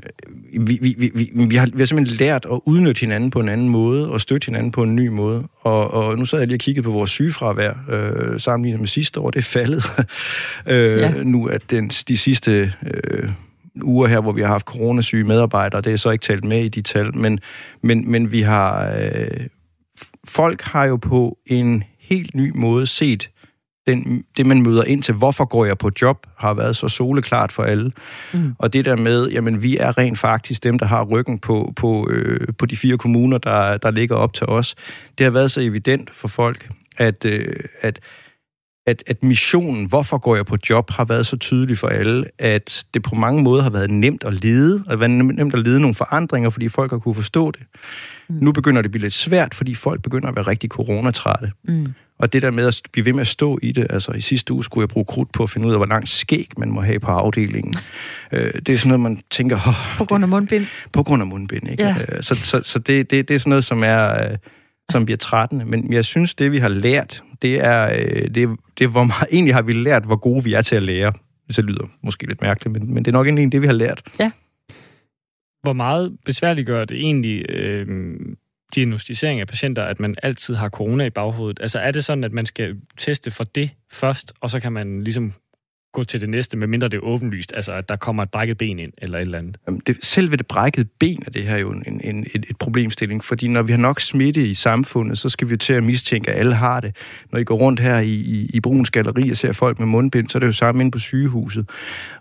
vi, 0.67 0.77
vi, 0.81 0.95
vi, 0.97 1.11
vi, 1.15 1.31
vi, 1.33 1.55
har, 1.55 1.67
vi 1.73 1.81
har 1.81 1.85
simpelthen 1.85 2.17
lært 2.17 2.45
at 2.51 2.59
udnytte 2.65 2.99
hinanden 2.99 3.31
på 3.31 3.39
en 3.39 3.49
anden 3.49 3.69
måde, 3.69 4.09
og 4.09 4.21
støtte 4.21 4.45
hinanden 4.45 4.71
på 4.71 4.83
en 4.83 4.95
ny 4.95 5.07
måde. 5.07 5.43
Og, 5.61 5.93
og 5.93 6.17
nu 6.17 6.25
sad 6.25 6.39
jeg 6.39 6.47
lige 6.47 6.55
og 6.55 6.59
kiggede 6.59 6.83
på 6.83 6.91
vores 6.91 7.11
sygefravær, 7.11 7.73
øh, 7.89 8.39
sammenlignet 8.39 8.79
med 8.79 8.87
sidste 8.87 9.19
år. 9.19 9.31
Det 9.31 9.39
er 9.39 9.43
faldet 9.43 9.83
øh, 10.67 10.99
ja. 10.99 11.11
nu, 11.23 11.45
at 11.45 11.71
den, 11.71 11.87
de 11.87 12.17
sidste 12.17 12.73
øh, 12.85 13.29
uger 13.83 14.07
her, 14.07 14.21
hvor 14.21 14.31
vi 14.31 14.41
har 14.41 14.47
haft 14.47 14.65
coronasyge 14.65 15.23
medarbejdere. 15.23 15.81
Det 15.81 15.93
er 15.93 15.97
så 15.97 16.09
ikke 16.09 16.23
talt 16.23 16.43
med 16.43 16.65
i 16.65 16.67
de 16.67 16.81
tal, 16.81 17.17
men, 17.17 17.39
men, 17.81 18.11
men 18.11 18.31
vi 18.31 18.41
har... 18.41 18.95
Øh, 19.01 19.47
folk 20.25 20.61
har 20.61 20.85
jo 20.85 20.95
på 20.95 21.37
en 21.45 21.83
helt 21.99 22.35
ny 22.35 22.51
måde 22.55 22.87
set 22.87 23.29
den, 23.87 24.23
det, 24.37 24.45
man 24.45 24.61
møder 24.61 24.83
ind 24.83 25.03
til, 25.03 25.13
hvorfor 25.13 25.45
går 25.45 25.65
jeg 25.65 25.77
på 25.77 25.91
job, 26.01 26.27
har 26.37 26.53
været 26.53 26.75
så 26.75 26.87
soleklart 26.87 27.51
for 27.51 27.63
alle. 27.63 27.91
Mm. 28.33 28.55
Og 28.59 28.73
det 28.73 28.85
der 28.85 28.95
med, 28.95 29.29
jamen 29.29 29.63
vi 29.63 29.77
er 29.77 29.97
rent 29.97 30.19
faktisk 30.19 30.63
dem, 30.63 30.79
der 30.79 30.85
har 30.85 31.03
ryggen 31.03 31.39
på, 31.39 31.73
på, 31.75 32.09
øh, 32.09 32.47
på 32.57 32.65
de 32.65 32.77
fire 32.77 32.97
kommuner, 32.97 33.37
der, 33.37 33.77
der 33.77 33.91
ligger 33.91 34.15
op 34.15 34.33
til 34.33 34.45
os. 34.47 34.75
Det 35.17 35.23
har 35.23 35.31
været 35.31 35.51
så 35.51 35.61
evident 35.61 36.09
for 36.13 36.27
folk, 36.27 36.69
at, 36.97 37.25
øh, 37.25 37.55
at 37.81 37.99
at, 38.87 39.03
at 39.07 39.23
missionen, 39.23 39.85
hvorfor 39.85 40.17
går 40.17 40.35
jeg 40.35 40.45
på 40.45 40.57
job, 40.69 40.91
har 40.91 41.05
været 41.05 41.25
så 41.27 41.37
tydelig 41.37 41.77
for 41.77 41.87
alle, 41.87 42.25
at 42.39 42.85
det 42.93 43.03
på 43.03 43.15
mange 43.15 43.43
måder 43.43 43.63
har 43.63 43.69
været 43.69 43.89
nemt 43.89 44.23
at 44.23 44.43
lede, 44.43 44.83
og 44.85 44.91
det 44.91 44.99
været 44.99 45.11
nemt 45.11 45.53
at 45.53 45.59
lede 45.59 45.79
nogle 45.79 45.95
forandringer, 45.95 46.49
fordi 46.49 46.69
folk 46.69 46.91
har 46.91 46.97
kunne 46.97 47.15
forstå 47.15 47.51
det. 47.51 47.61
Mm. 48.29 48.35
Nu 48.41 48.51
begynder 48.51 48.81
det 48.81 48.87
at 48.87 48.91
blive 48.91 49.01
lidt 49.01 49.13
svært, 49.13 49.55
fordi 49.55 49.75
folk 49.75 50.01
begynder 50.01 50.27
at 50.27 50.35
være 50.35 50.47
rigtig 50.47 50.69
coronatrætte. 50.69 51.51
Mm. 51.67 51.93
Og 52.19 52.33
det 52.33 52.41
der 52.41 52.51
med 52.51 52.65
at 52.67 52.81
blive 52.91 53.05
ved 53.05 53.13
med 53.13 53.21
at 53.21 53.27
stå 53.27 53.59
i 53.61 53.71
det, 53.71 53.87
altså 53.89 54.11
i 54.11 54.21
sidste 54.21 54.53
uge 54.53 54.63
skulle 54.63 54.83
jeg 54.83 54.89
bruge 54.89 55.05
krudt 55.05 55.31
på 55.31 55.43
at 55.43 55.49
finde 55.49 55.67
ud 55.67 55.71
af, 55.71 55.79
hvor 55.79 55.85
langt 55.85 56.09
skæg 56.09 56.49
man 56.57 56.69
må 56.71 56.81
have 56.81 56.99
på 56.99 57.11
afdelingen. 57.11 57.73
Øh, 58.31 58.53
det 58.53 58.69
er 58.69 58.77
sådan 58.77 58.89
noget, 58.89 58.99
man 58.99 59.21
tænker... 59.31 59.55
Oh, 59.55 59.97
på 59.97 60.05
grund 60.05 60.23
af 60.23 60.27
mundbind? 60.27 60.65
På 60.93 61.03
grund 61.03 61.21
af 61.21 61.27
mundbind, 61.27 61.69
ikke? 61.69 61.83
Ja. 61.83 61.95
Øh, 61.99 62.21
så 62.23 62.35
så, 62.35 62.61
så 62.63 62.79
det, 62.79 63.11
det, 63.11 63.27
det 63.27 63.35
er 63.35 63.39
sådan 63.39 63.49
noget, 63.49 63.65
som 63.65 63.83
er... 63.83 64.29
Øh, 64.31 64.37
som 64.91 65.05
bliver 65.05 65.17
trættende. 65.17 65.65
Men 65.65 65.93
jeg 65.93 66.05
synes, 66.05 66.35
det 66.35 66.51
vi 66.51 66.57
har 66.57 66.69
lært, 66.69 67.23
det 67.41 67.65
er, 67.65 67.91
øh, 67.99 68.35
det, 68.35 68.57
det 68.79 68.89
hvor 68.89 69.03
meget, 69.03 69.27
egentlig 69.31 69.55
har 69.55 69.61
vi 69.61 69.73
lært, 69.73 70.05
hvor 70.05 70.15
gode 70.15 70.43
vi 70.43 70.53
er 70.53 70.61
til 70.61 70.75
at 70.75 70.83
lære. 70.83 71.13
Det 71.47 71.65
lyder 71.65 71.87
måske 72.03 72.27
lidt 72.27 72.41
mærkeligt, 72.41 72.73
men, 72.73 72.93
men 72.93 73.05
det 73.05 73.11
er 73.11 73.17
nok 73.17 73.27
egentlig 73.27 73.51
det, 73.51 73.61
vi 73.61 73.67
har 73.67 73.73
lært. 73.73 74.01
Ja. 74.19 74.31
Hvor 75.61 75.73
meget 75.73 76.17
besværligt 76.25 76.67
gør 76.67 76.85
det 76.85 76.97
egentlig 76.97 77.49
øh, 77.49 77.87
diagnostisering 78.75 79.41
af 79.41 79.47
patienter, 79.47 79.83
at 79.83 79.99
man 79.99 80.15
altid 80.23 80.55
har 80.55 80.69
corona 80.69 81.05
i 81.05 81.09
baghovedet? 81.09 81.59
Altså 81.61 81.79
er 81.79 81.91
det 81.91 82.05
sådan, 82.05 82.23
at 82.23 82.31
man 82.31 82.45
skal 82.45 82.75
teste 82.97 83.31
for 83.31 83.43
det 83.43 83.69
først, 83.91 84.33
og 84.41 84.49
så 84.49 84.59
kan 84.59 84.73
man 84.73 85.03
ligesom 85.03 85.33
gå 85.93 86.03
til 86.03 86.21
det 86.21 86.29
næste, 86.29 86.57
medmindre 86.57 86.87
det 86.87 86.97
er 86.97 87.01
åbenlyst, 87.01 87.53
altså 87.55 87.73
at 87.73 87.89
der 87.89 87.95
kommer 87.95 88.23
et 88.23 88.31
brækket 88.31 88.57
ben 88.57 88.79
ind, 88.79 88.91
eller 88.97 89.17
et 89.17 89.21
eller 89.21 89.37
andet? 89.37 89.57
Jamen, 89.67 89.81
det, 89.87 90.05
selve 90.05 90.35
det 90.35 90.47
brækkede 90.47 90.85
ben 90.99 91.23
er 91.25 91.31
det 91.31 91.43
her 91.43 91.57
jo 91.57 91.71
en, 91.71 92.01
en, 92.03 92.27
et, 92.33 92.45
et 92.49 92.57
problemstilling, 92.57 93.23
fordi 93.23 93.47
når 93.47 93.61
vi 93.61 93.71
har 93.71 93.79
nok 93.79 93.99
smitte 93.99 94.47
i 94.47 94.53
samfundet, 94.53 95.17
så 95.17 95.29
skal 95.29 95.47
vi 95.47 95.51
jo 95.51 95.57
til 95.57 95.73
at 95.73 95.83
mistænke, 95.83 96.31
at 96.31 96.39
alle 96.39 96.53
har 96.55 96.79
det. 96.79 96.95
Når 97.31 97.39
I 97.39 97.43
går 97.43 97.55
rundt 97.55 97.79
her 97.79 97.99
i, 97.99 98.13
i, 98.13 98.49
i 98.53 98.59
Bruns 98.59 98.91
Galeri 98.91 99.29
og 99.29 99.37
ser 99.37 99.51
folk 99.51 99.79
med 99.79 99.87
mundbind, 99.87 100.29
så 100.29 100.37
er 100.37 100.39
det 100.39 100.47
jo 100.47 100.51
samme 100.51 100.81
inde 100.81 100.91
på 100.91 100.99
sygehuset. 100.99 101.69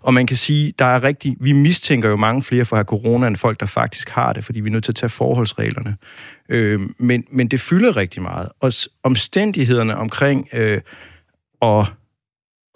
Og 0.01 0.13
man 0.13 0.27
kan 0.27 0.37
sige, 0.37 0.73
der 0.79 0.85
er 0.85 1.03
rigtig, 1.03 1.35
vi 1.39 1.51
mistænker 1.51 2.09
jo 2.09 2.15
mange 2.15 2.43
flere 2.43 2.65
for 2.65 2.75
at 2.75 2.77
have 2.77 2.85
corona, 2.85 3.27
end 3.27 3.35
folk, 3.35 3.59
der 3.59 3.65
faktisk 3.65 4.09
har 4.09 4.33
det, 4.33 4.45
fordi 4.45 4.59
vi 4.59 4.69
er 4.69 4.73
nødt 4.73 4.83
til 4.83 4.91
at 4.91 4.95
tage 4.95 5.09
forholdsreglerne. 5.09 5.97
Øh, 6.49 6.79
men, 6.97 7.23
men 7.31 7.47
det 7.47 7.59
fylder 7.59 7.97
rigtig 7.97 8.21
meget. 8.21 8.49
Og 8.59 8.71
omstændighederne 9.03 9.97
omkring 9.97 10.47
øh, 10.53 10.81
og 11.59 11.85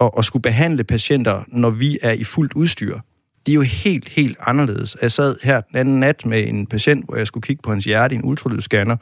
at, 0.04 0.10
at 0.18 0.24
skulle 0.24 0.42
behandle 0.42 0.84
patienter, 0.84 1.44
når 1.48 1.70
vi 1.70 1.98
er 2.02 2.12
i 2.12 2.24
fuldt 2.24 2.52
udstyr, 2.52 2.98
de 3.46 3.52
er 3.52 3.54
jo 3.54 3.60
helt, 3.60 4.08
helt 4.08 4.36
anderledes. 4.40 4.96
Jeg 5.02 5.10
sad 5.10 5.36
her 5.42 5.60
den 5.60 5.76
anden 5.76 6.00
nat 6.00 6.26
med 6.26 6.46
en 6.46 6.66
patient, 6.66 7.04
hvor 7.04 7.16
jeg 7.16 7.26
skulle 7.26 7.42
kigge 7.42 7.62
på 7.62 7.70
hans 7.70 7.84
hjerte 7.84 8.14
i 8.14 8.18
en 8.18 8.24
ultralydsscanner, 8.24 8.96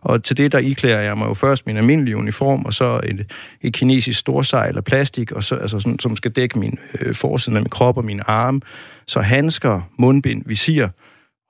og 0.00 0.24
til 0.24 0.36
det 0.36 0.52
der 0.52 0.58
iklærer 0.58 1.02
jeg 1.02 1.18
mig 1.18 1.26
jo 1.26 1.34
først 1.34 1.66
min 1.66 1.76
almindelige 1.76 2.16
uniform, 2.16 2.64
og 2.64 2.74
så 2.74 3.00
et, 3.04 3.32
et 3.62 3.72
kinesisk 3.72 4.18
storsejl 4.18 4.76
af 4.76 4.84
plastik, 4.84 5.32
og 5.32 5.44
så, 5.44 5.54
altså 5.54 5.78
sådan, 5.78 5.98
som 5.98 6.16
skal 6.16 6.30
dække 6.30 6.58
min 6.58 6.78
øh, 7.00 7.14
forsiden 7.14 7.56
af 7.56 7.62
min 7.62 7.70
krop 7.70 7.96
og 7.96 8.04
mine 8.04 8.30
arme. 8.30 8.60
Så 9.06 9.20
handsker, 9.20 9.80
mundbind, 9.98 10.42
visir, 10.46 10.88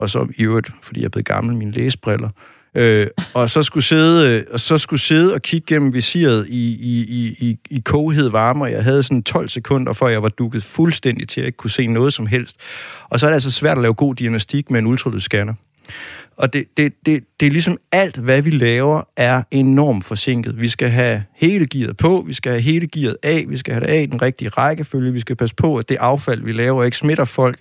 og 0.01 0.11
så 0.11 0.27
i 0.37 0.43
øvrigt, 0.43 0.71
fordi 0.83 1.01
jeg 1.01 1.05
er 1.05 1.11
blevet 1.11 1.27
gammel, 1.27 1.57
mine 1.57 1.71
læsbriller. 1.71 2.29
Øh, 2.75 3.07
og 3.35 3.51
så 3.51 3.63
skulle 3.63 3.85
sidde 3.85 4.29
øh, 4.29 4.45
og 4.53 4.61
så 4.61 4.79
skulle 4.79 5.01
sidde 5.01 5.35
og 5.35 5.43
kigge 5.43 5.67
gennem 5.75 5.95
visiret 5.95 6.47
i, 6.49 6.69
i, 6.69 7.05
i, 7.09 7.37
i, 7.49 7.59
i 7.71 7.81
koghed 7.85 8.29
varme, 8.29 8.65
og 8.65 8.73
jeg 8.73 8.85
havde 8.85 9.03
sådan 9.03 9.23
12 9.23 9.49
sekunder, 9.49 9.93
før 9.93 10.09
jeg 10.09 10.23
var 10.23 10.29
dukket 10.29 10.63
fuldstændig 10.63 11.29
til 11.29 11.41
at 11.41 11.47
ikke 11.47 11.57
kunne 11.57 11.71
se 11.71 11.87
noget 11.87 12.13
som 12.13 12.27
helst. 12.27 12.57
Og 13.11 13.21
så 13.21 13.27
er 13.27 13.31
det 13.31 13.35
altså 13.35 13.51
svært 13.51 13.79
at 13.79 13.83
lave 13.83 13.95
god 13.95 14.15
diagnostik 14.15 14.71
med 14.71 14.79
en 14.79 14.87
ultralydsscanner. 14.87 15.55
Og 16.39 16.53
det, 16.53 16.65
det, 16.77 16.93
det, 17.07 17.25
det 17.41 17.47
er 17.47 17.51
ligesom 17.51 17.79
alt, 17.93 18.17
hvad 18.17 18.43
vi 18.43 18.51
laver, 18.51 19.03
er 19.17 19.43
enormt 19.51 20.05
forsinket. 20.05 20.61
Vi 20.61 20.69
skal 20.69 20.89
have 20.89 21.25
hele 21.35 21.67
gearet 21.67 21.97
på, 21.97 22.25
vi 22.27 22.33
skal 22.33 22.53
have 22.53 22.63
hele 22.63 22.87
gearet 22.87 23.17
af, 23.23 23.45
vi 23.49 23.57
skal 23.57 23.75
have 23.75 23.87
det 23.87 23.93
af 23.93 24.03
i 24.03 24.07
den 24.07 24.23
rigtige 24.23 24.49
rækkefølge, 24.49 25.13
vi 25.13 25.21
skal 25.21 25.37
passe 25.37 25.55
på, 25.55 25.77
at 25.77 25.89
det 25.89 25.97
affald, 26.01 26.43
vi 26.43 26.53
laver, 26.53 26.85
ikke 26.85 26.97
smitter 26.97 27.25
folk. 27.25 27.59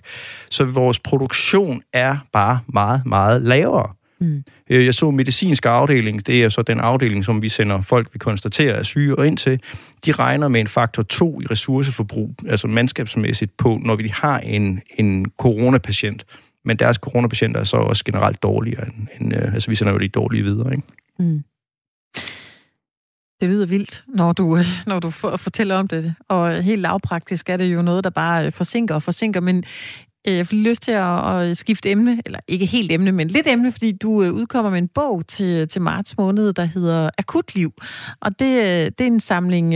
Så 0.50 0.64
vores 0.64 1.00
produktion 1.00 1.82
er 1.92 2.16
bare 2.32 2.60
meget, 2.66 3.06
meget 3.06 3.42
lavere. 3.42 3.97
Mm. 4.20 4.44
Øh, 4.70 4.86
jeg 4.86 4.94
så 4.94 5.10
medicinsk 5.10 5.66
afdeling, 5.66 6.26
det 6.26 6.44
er 6.44 6.48
så 6.48 6.62
den 6.62 6.80
afdeling, 6.80 7.24
som 7.24 7.42
vi 7.42 7.48
sender 7.48 7.80
folk, 7.80 8.08
vi 8.12 8.18
konstaterer 8.18 8.74
er 8.74 8.82
syge 8.82 9.18
og 9.18 9.26
ind 9.26 9.36
til. 9.36 9.60
De 10.06 10.12
regner 10.12 10.48
med 10.48 10.60
en 10.60 10.66
faktor 10.66 11.02
2 11.02 11.40
i 11.40 11.46
ressourceforbrug, 11.46 12.34
altså 12.48 12.66
mandskabsmæssigt 12.66 13.56
på, 13.56 13.78
når 13.84 13.96
vi 13.96 14.08
har 14.08 14.38
en, 14.38 14.80
en 14.96 15.30
coronapatient. 15.38 16.26
Men 16.64 16.76
deres 16.76 16.96
coronapatienter 16.96 17.60
er 17.60 17.64
så 17.64 17.76
også 17.76 18.04
generelt 18.04 18.42
dårligere 18.42 18.86
end, 18.86 19.08
end 19.20 19.36
øh, 19.36 19.54
altså 19.54 19.70
vi 19.70 19.74
sender 19.74 19.92
jo 19.92 19.98
de 19.98 20.08
dårlige 20.08 20.42
videre, 20.42 20.70
ikke? 20.70 20.82
Mm. 21.18 21.42
Det 23.40 23.48
lyder 23.48 23.66
vildt, 23.66 24.04
når 24.08 24.32
du, 24.32 24.56
øh, 24.56 24.64
når 24.86 25.00
du 25.00 25.10
fortæller 25.36 25.76
om 25.76 25.88
det. 25.88 26.14
Og 26.28 26.62
helt 26.62 26.82
lavpraktisk 26.82 27.48
er 27.48 27.56
det 27.56 27.64
jo 27.64 27.82
noget, 27.82 28.04
der 28.04 28.10
bare 28.10 28.52
forsinker 28.52 28.94
og 28.94 29.02
forsinker. 29.02 29.40
Men 29.40 29.64
jeg 30.24 30.46
får 30.46 30.56
lyst 30.56 30.82
til 30.82 30.92
at, 30.92 31.40
at 31.40 31.56
skifte 31.56 31.90
emne, 31.90 32.22
eller 32.26 32.40
ikke 32.48 32.66
helt 32.66 32.92
emne, 32.92 33.12
men 33.12 33.28
lidt 33.28 33.46
emne, 33.46 33.72
fordi 33.72 33.92
du 33.92 34.22
øh, 34.22 34.32
udkommer 34.32 34.70
med 34.70 34.78
en 34.78 34.88
bog 34.88 35.26
til, 35.26 35.68
til 35.68 35.82
marts 35.82 36.16
måned, 36.18 36.52
der 36.52 36.64
hedder 36.64 37.10
Akutliv. 37.18 37.72
Og 38.20 38.38
det, 38.38 38.62
øh, 38.62 38.84
det 38.84 39.00
er 39.00 39.06
en 39.06 39.20
samling 39.20 39.74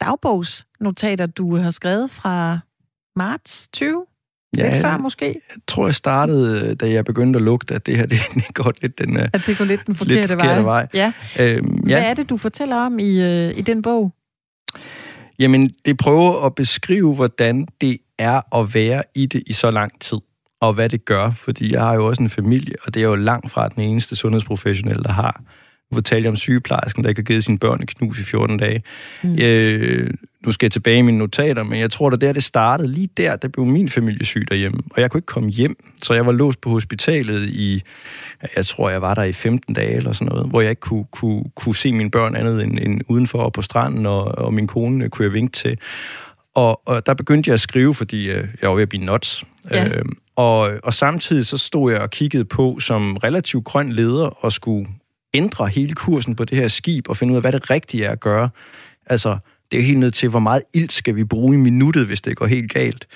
dagbogsnotater, 0.00 1.26
du 1.26 1.56
har 1.56 1.70
skrevet 1.70 2.10
fra 2.10 2.58
marts 3.16 3.68
20. 3.72 4.06
Ja, 4.56 4.72
lidt 4.72 4.82
før 4.82 4.96
måske? 4.96 5.26
Jeg 5.26 5.56
tror, 5.66 5.86
jeg 5.86 5.94
startede, 5.94 6.74
da 6.74 6.90
jeg 6.90 7.04
begyndte 7.04 7.36
at 7.36 7.42
lugte, 7.42 7.74
at 7.74 7.86
det 7.86 7.96
her 7.96 8.06
det 8.10 8.18
går 8.54 8.72
lidt 8.82 8.98
den, 8.98 9.16
at 9.16 9.42
det 9.46 9.58
går 9.58 9.64
lidt 9.64 9.86
den 9.86 9.94
forkerte, 9.94 10.20
lidt 10.20 10.30
forkerte 10.30 10.64
vej. 10.64 10.86
vej. 10.94 11.12
Ja. 11.12 11.12
Øhm, 11.40 11.88
ja. 11.88 12.00
Hvad 12.00 12.10
er 12.10 12.14
det, 12.14 12.30
du 12.30 12.36
fortæller 12.36 12.76
om 12.76 12.98
i, 12.98 13.50
i 13.50 13.62
den 13.62 13.82
bog? 13.82 14.12
Jamen, 15.38 15.70
det 15.84 15.96
prøver 15.96 16.46
at 16.46 16.54
beskrive, 16.54 17.14
hvordan 17.14 17.66
det 17.80 17.96
er 18.18 18.58
at 18.58 18.74
være 18.74 19.02
i 19.14 19.26
det 19.26 19.42
i 19.46 19.52
så 19.52 19.70
lang 19.70 20.00
tid, 20.00 20.18
og 20.60 20.72
hvad 20.72 20.88
det 20.88 21.04
gør, 21.04 21.30
fordi 21.30 21.72
jeg 21.72 21.80
har 21.80 21.94
jo 21.94 22.06
også 22.06 22.22
en 22.22 22.30
familie, 22.30 22.74
og 22.84 22.94
det 22.94 23.02
er 23.02 23.06
jo 23.06 23.14
langt 23.14 23.50
fra 23.50 23.68
den 23.68 23.82
eneste 23.82 24.16
sundhedsprofessionelle, 24.16 25.02
der 25.02 25.12
har. 25.12 25.42
Nu 25.92 25.96
fortalte 25.96 26.24
jeg 26.24 26.30
om 26.30 26.36
sygeplejersken, 26.36 27.04
der 27.04 27.08
ikke 27.08 27.18
har 27.18 27.24
givet 27.24 27.44
sine 27.44 27.58
børn 27.58 27.82
et 27.82 27.96
knus 27.96 28.20
i 28.20 28.24
14 28.24 28.56
dage. 28.56 28.82
Mm. 29.22 29.38
Øh, 29.42 30.10
nu 30.46 30.52
skal 30.52 30.66
jeg 30.66 30.72
tilbage 30.72 30.98
i 30.98 31.02
mine 31.02 31.18
notater, 31.18 31.62
men 31.62 31.80
jeg 31.80 31.90
tror, 31.90 32.10
at 32.10 32.20
der 32.20 32.32
det 32.32 32.44
startede, 32.44 32.88
lige 32.88 33.08
der, 33.16 33.36
der 33.36 33.48
blev 33.48 33.66
min 33.66 33.88
familie 33.88 34.24
syg 34.24 34.46
derhjemme, 34.48 34.82
og 34.90 35.00
jeg 35.00 35.10
kunne 35.10 35.18
ikke 35.18 35.26
komme 35.26 35.50
hjem, 35.50 35.76
så 36.02 36.14
jeg 36.14 36.26
var 36.26 36.32
låst 36.32 36.60
på 36.60 36.70
hospitalet 36.70 37.42
i, 37.48 37.82
jeg 38.56 38.66
tror, 38.66 38.90
jeg 38.90 39.02
var 39.02 39.14
der 39.14 39.22
i 39.22 39.32
15 39.32 39.74
dage 39.74 39.96
eller 39.96 40.12
sådan 40.12 40.28
noget, 40.32 40.50
hvor 40.50 40.60
jeg 40.60 40.70
ikke 40.70 40.80
kunne, 40.80 41.04
kunne, 41.10 41.44
kunne 41.56 41.74
se 41.74 41.92
mine 41.92 42.10
børn 42.10 42.36
andet 42.36 42.62
end, 42.62 42.78
end 42.82 43.00
udenfor 43.08 43.48
på 43.48 43.62
stranden, 43.62 44.06
og, 44.06 44.24
og 44.24 44.54
min 44.54 44.66
kone 44.66 45.10
kunne 45.10 45.24
jeg 45.24 45.32
vinke 45.32 45.52
til. 45.52 45.78
Og, 46.54 46.88
og 46.88 47.06
der 47.06 47.14
begyndte 47.14 47.48
jeg 47.48 47.54
at 47.54 47.60
skrive, 47.60 47.94
fordi 47.94 48.30
øh, 48.30 48.48
jeg 48.62 48.68
var 48.68 48.74
ved 48.74 48.82
at 48.82 48.88
blive 48.88 49.04
nuts. 49.04 49.44
Ja. 49.70 49.88
Øh, 49.88 50.04
og, 50.36 50.70
og 50.82 50.94
samtidig 50.94 51.46
så 51.46 51.58
stod 51.58 51.92
jeg 51.92 52.00
og 52.00 52.10
kiggede 52.10 52.44
på 52.44 52.80
som 52.80 53.16
relativt 53.16 53.64
grøn 53.64 53.92
leder 53.92 54.44
og 54.44 54.52
skulle 54.52 54.86
ændre 55.34 55.68
hele 55.68 55.94
kursen 55.94 56.36
på 56.36 56.44
det 56.44 56.58
her 56.58 56.68
skib 56.68 57.08
og 57.08 57.16
finde 57.16 57.32
ud 57.32 57.36
af, 57.36 57.42
hvad 57.42 57.52
det 57.52 57.70
rigtige 57.70 58.04
er 58.04 58.10
at 58.10 58.20
gøre. 58.20 58.50
Altså, 59.06 59.38
det 59.72 59.80
er 59.80 59.84
helt 59.84 59.98
ned 59.98 60.10
til, 60.10 60.28
hvor 60.28 60.38
meget 60.38 60.62
ild 60.74 60.90
skal 60.90 61.16
vi 61.16 61.24
bruge 61.24 61.54
i 61.54 61.58
minuttet, 61.58 62.06
hvis 62.06 62.20
det 62.20 62.36
går 62.36 62.46
helt 62.46 62.72
galt. 62.72 63.06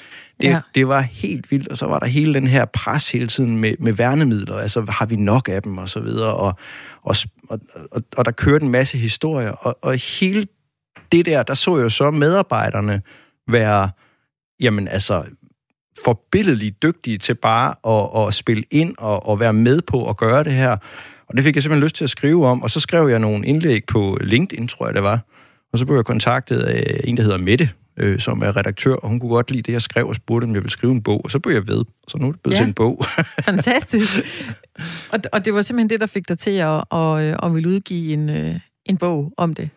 Det, 0.40 0.48
ja. 0.48 0.60
det 0.74 0.88
var 0.88 1.00
helt 1.00 1.50
vildt, 1.50 1.68
og 1.68 1.76
så 1.76 1.86
var 1.86 1.98
der 1.98 2.06
hele 2.06 2.34
den 2.34 2.46
her 2.46 2.64
pres 2.64 3.10
hele 3.10 3.28
tiden 3.28 3.56
med, 3.56 3.74
med 3.78 3.92
værnemidler, 3.92 4.56
altså 4.56 4.86
har 4.88 5.06
vi 5.06 5.16
nok 5.16 5.48
af 5.48 5.62
dem, 5.62 5.78
og 5.78 5.88
så 5.88 6.00
videre, 6.00 6.34
og, 6.34 6.54
og, 7.02 7.16
og, 7.48 7.60
og, 7.90 8.02
og 8.16 8.24
der 8.24 8.30
kørte 8.30 8.64
en 8.64 8.70
masse 8.70 8.98
historier, 8.98 9.50
og, 9.50 9.78
og 9.82 10.20
hele 10.20 10.46
det 11.12 11.26
der, 11.26 11.42
der 11.42 11.54
så 11.54 11.78
jeg 11.78 11.90
så 11.90 12.10
medarbejderne 12.10 13.02
være, 13.48 13.90
jamen 14.60 14.88
altså, 14.88 15.24
forbilledeligt 16.04 16.82
dygtige 16.82 17.18
til 17.18 17.34
bare 17.34 17.74
at, 17.86 18.28
at 18.28 18.34
spille 18.34 18.64
ind 18.70 18.94
og, 18.98 19.26
og 19.26 19.40
være 19.40 19.52
med 19.52 19.82
på 19.82 20.08
at 20.08 20.16
gøre 20.16 20.44
det 20.44 20.52
her. 20.52 20.76
Og 21.26 21.36
det 21.36 21.44
fik 21.44 21.54
jeg 21.54 21.62
simpelthen 21.62 21.84
lyst 21.84 21.96
til 21.96 22.04
at 22.04 22.10
skrive 22.10 22.46
om, 22.46 22.62
og 22.62 22.70
så 22.70 22.80
skrev 22.80 23.08
jeg 23.08 23.18
nogle 23.18 23.46
indlæg 23.46 23.84
på 23.86 24.18
LinkedIn, 24.20 24.68
tror 24.68 24.86
jeg 24.86 24.94
det 24.94 25.02
var. 25.02 25.20
Og 25.72 25.78
så 25.78 25.86
blev 25.86 25.96
jeg 25.96 26.04
kontaktet 26.04 26.58
af 26.58 27.00
en, 27.04 27.16
der 27.16 27.22
hedder 27.22 27.38
Mette, 27.38 27.70
øh, 27.96 28.20
som 28.20 28.42
er 28.42 28.56
redaktør, 28.56 28.94
og 28.94 29.08
hun 29.08 29.20
kunne 29.20 29.30
godt 29.30 29.50
lide 29.50 29.62
det, 29.62 29.72
jeg 29.72 29.82
skrev, 29.82 30.08
og 30.08 30.14
spurgte, 30.14 30.44
om 30.44 30.54
jeg 30.54 30.62
ville 30.62 30.70
skrive 30.70 30.92
en 30.92 31.02
bog. 31.02 31.20
Og 31.24 31.30
så 31.30 31.38
blev 31.38 31.54
jeg 31.54 31.68
ved, 31.68 31.84
så 32.08 32.18
nu 32.18 32.28
er 32.28 32.32
det 32.32 32.40
blevet 32.40 32.54
ja. 32.54 32.60
til 32.60 32.66
en 32.66 32.74
bog. 32.74 33.04
Fantastisk. 33.44 34.18
Og, 35.12 35.18
og 35.32 35.44
det 35.44 35.54
var 35.54 35.62
simpelthen 35.62 35.90
det, 35.90 36.00
der 36.00 36.06
fik 36.06 36.28
dig 36.28 36.38
til 36.38 36.50
at, 36.50 36.84
at, 36.92 37.36
at 37.42 37.54
ville 37.54 37.68
udgive 37.68 38.12
en, 38.12 38.30
øh, 38.30 38.60
en 38.84 38.96
bog 38.96 39.32
om 39.36 39.54
det. 39.54 39.70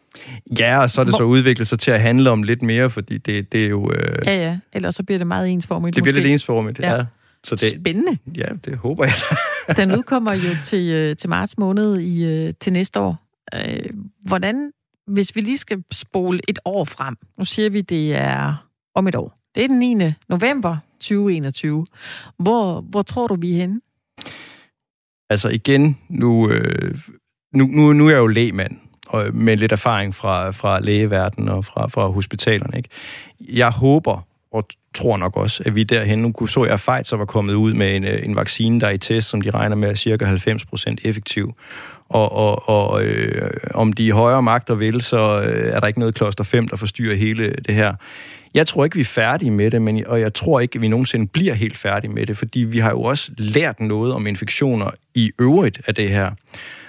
Ja, 0.60 0.82
og 0.82 0.90
så 0.90 1.02
er 1.02 1.06
det 1.06 1.12
Hvor... 1.12 1.18
så 1.18 1.24
udviklet 1.24 1.68
sig 1.68 1.80
til 1.80 1.92
at 1.92 2.02
handle 2.02 2.30
om 2.30 2.44
lidt 2.44 2.62
mere, 2.62 2.90
fordi 2.90 3.18
det, 3.18 3.52
det 3.52 3.66
er 3.66 3.70
jo... 3.70 3.92
Øh... 3.92 4.18
Ja, 4.26 4.36
ja. 4.36 4.58
Ellers 4.74 4.96
så 4.96 5.04
bliver 5.04 5.18
det 5.18 5.28
meget 5.28 5.50
ensformigt. 5.50 5.96
Det 5.96 6.04
bliver 6.04 6.14
måske. 6.14 6.24
lidt 6.24 6.34
ensformigt, 6.34 6.80
ja. 6.80 6.96
ja. 6.96 7.06
Så 7.44 7.56
det, 7.56 7.80
Spændende. 7.80 8.18
Ja, 8.38 8.48
det 8.66 8.78
håber 8.78 9.06
jeg 9.06 9.14
Den 9.78 9.92
udkommer 9.92 10.34
jo 10.34 10.56
til, 10.64 10.94
øh, 10.94 11.16
til 11.16 11.30
marts 11.30 11.58
måned 11.58 12.00
i, 12.00 12.24
øh, 12.26 12.54
til 12.60 12.74
næste 12.74 13.00
år. 13.00 13.18
Øh, 13.56 13.90
hvordan 14.26 14.72
hvis 15.08 15.36
vi 15.36 15.42
lige 15.42 15.58
skal 15.58 15.84
spole 15.92 16.40
et 16.48 16.60
år 16.66 16.84
frem, 16.84 17.16
nu 17.38 17.46
siger 17.46 17.70
vi, 17.70 17.82
det 17.82 18.16
er 18.16 18.70
om 18.96 19.08
et 19.08 19.16
år. 19.16 19.36
Det 19.56 19.64
er 19.64 19.68
den 19.68 19.80
9. 19.80 20.14
november 20.30 20.78
2021. 21.00 21.86
Hvor, 22.40 22.82
hvor 22.82 23.02
tror 23.02 23.28
du, 23.28 23.36
vi 23.36 23.52
er 23.52 23.56
henne? 23.56 23.82
Altså 25.30 25.50
igen, 25.50 25.98
nu, 26.10 26.52
nu, 27.54 27.66
nu, 27.66 27.94
nu 27.94 28.08
er 28.08 28.10
jeg 28.10 28.18
jo 28.18 28.28
lægmand, 28.28 28.78
og 29.10 29.26
med 29.34 29.58
lidt 29.58 29.72
erfaring 29.72 30.16
fra, 30.16 30.52
fra 30.52 30.80
lægeverdenen 30.80 31.50
og 31.50 31.66
fra, 31.66 31.88
fra 31.88 32.08
hospitalerne. 32.08 32.78
Ikke? 32.78 32.90
Jeg 33.54 33.70
håber, 33.70 34.26
og 34.52 34.68
tror 34.94 35.18
nok 35.18 35.38
også, 35.38 35.64
at 35.66 35.76
vi 35.76 35.84
derhen, 35.84 36.20
nu 36.20 36.48
så 36.48 36.64
jeg, 36.64 36.74
at 36.74 36.80
Pfizer 36.80 37.18
var 37.18 37.26
kommet 37.26 37.54
ud 37.54 37.74
med 37.74 37.96
en, 37.96 38.04
en 38.04 38.36
vaccine, 38.36 38.80
der 38.80 38.88
er 38.88 38.92
i 38.92 38.98
test, 38.98 39.30
som 39.30 39.42
de 39.42 39.50
regner 39.50 39.76
med 39.76 39.90
er 39.90 39.94
cirka 39.94 40.36
90% 40.36 40.96
effektiv. 41.04 41.56
Og, 42.10 42.32
og, 42.32 42.70
og 42.70 43.04
øh, 43.04 43.52
om 43.74 43.94
de 43.94 44.12
højere 44.12 44.42
magter 44.42 44.76
vil, 44.76 45.02
så 45.02 45.42
øh, 45.42 45.74
er 45.74 45.80
der 45.80 45.88
ikke 45.88 46.00
noget 46.00 46.16
kloster 46.16 46.44
5, 46.44 46.68
der 46.68 46.76
forstyrrer 46.76 47.16
hele 47.16 47.54
det 47.68 47.76
her. 47.76 47.94
Jeg 48.54 48.68
tror 48.68 48.84
ikke, 48.84 48.96
vi 48.96 49.02
er 49.02 49.06
færdige 49.06 49.52
med 49.52 49.72
det, 49.72 49.82
men, 49.82 50.08
og 50.08 50.22
jeg 50.22 50.34
tror 50.34 50.60
ikke, 50.60 50.76
at 50.76 50.82
vi 50.82 50.88
nogensinde 50.88 51.28
bliver 51.28 51.54
helt 51.54 51.78
færdige 51.78 52.12
med 52.12 52.26
det, 52.26 52.38
fordi 52.38 52.60
vi 52.60 52.80
har 52.80 52.90
jo 52.90 53.02
også 53.02 53.32
lært 53.38 53.80
noget 53.80 54.14
om 54.14 54.28
infektioner 54.28 54.92
i 55.16 55.32
øvrigt 55.40 55.82
af 55.88 55.96
det 55.96 56.10
her. 56.10 56.32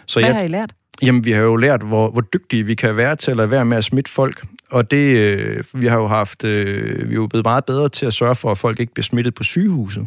Så 0.06 0.20
Hvad 0.20 0.28
jeg, 0.28 0.36
har 0.36 0.42
I 0.42 0.48
lært? 0.48 0.72
Jamen, 1.02 1.24
vi 1.24 1.32
har 1.32 1.42
jo 1.42 1.56
lært, 1.56 1.82
hvor, 1.82 2.10
hvor 2.10 2.20
dygtige 2.20 2.66
vi 2.66 2.74
kan 2.74 2.96
være 2.96 3.16
til 3.16 3.30
at 3.30 3.36
lade 3.36 3.50
være 3.50 3.64
med 3.64 3.76
at 3.76 3.84
smitte 3.84 4.10
folk. 4.10 4.44
Og 4.70 4.90
det, 4.90 5.16
øh, 5.16 5.64
vi 5.74 5.86
har 5.86 5.96
jo 5.96 6.06
haft, 6.06 6.44
øh, 6.44 7.08
vi 7.08 7.14
er 7.14 7.16
jo 7.16 7.26
blevet 7.26 7.44
meget 7.44 7.64
bedre 7.64 7.88
til 7.88 8.06
at 8.06 8.14
sørge 8.14 8.34
for, 8.34 8.50
at 8.50 8.58
folk 8.58 8.80
ikke 8.80 8.94
bliver 8.94 9.04
smittet 9.04 9.34
på 9.34 9.42
sygehuset. 9.42 10.06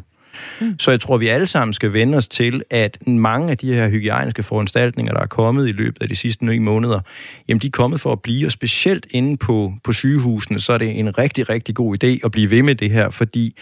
Mm. 0.62 0.80
Så 0.80 0.92
jeg 0.92 1.00
tror, 1.00 1.18
vi 1.18 1.28
alle 1.28 1.48
sammen 1.48 1.74
skal 1.74 1.94
vende 1.94 2.18
os 2.18 2.28
til, 2.28 2.64
at 2.70 2.98
mange 3.08 3.52
af 3.52 3.58
de 3.58 3.74
her 3.74 3.90
hygiejniske 3.90 4.44
foranstaltninger, 4.44 5.14
der 5.14 5.22
er 5.22 5.26
kommet 5.26 5.68
i 5.68 5.72
løbet 5.72 6.02
af 6.02 6.10
de 6.10 6.16
sidste 6.16 6.46
9 6.46 6.58
måneder, 6.58 7.00
jamen 7.48 7.62
de 7.62 7.68
er 7.68 7.72
kommet 7.72 8.02
for 8.02 8.12
at 8.12 8.22
blive, 8.22 8.48
og 8.48 8.52
specielt 8.52 9.08
inde 9.10 9.38
på, 9.38 9.74
på 9.84 9.94
sygehusene, 9.94 10.60
så 10.60 10.74
er 10.74 10.78
det 10.78 11.00
en 11.00 11.18
rigtig, 11.18 11.50
rigtig 11.50 11.76
god 11.76 12.04
idé 12.04 12.20
at 12.26 12.32
blive 12.32 12.52
ved 12.52 12.64
med 12.64 12.76
det 12.76 12.90
her, 12.90 13.10
fordi 13.10 13.56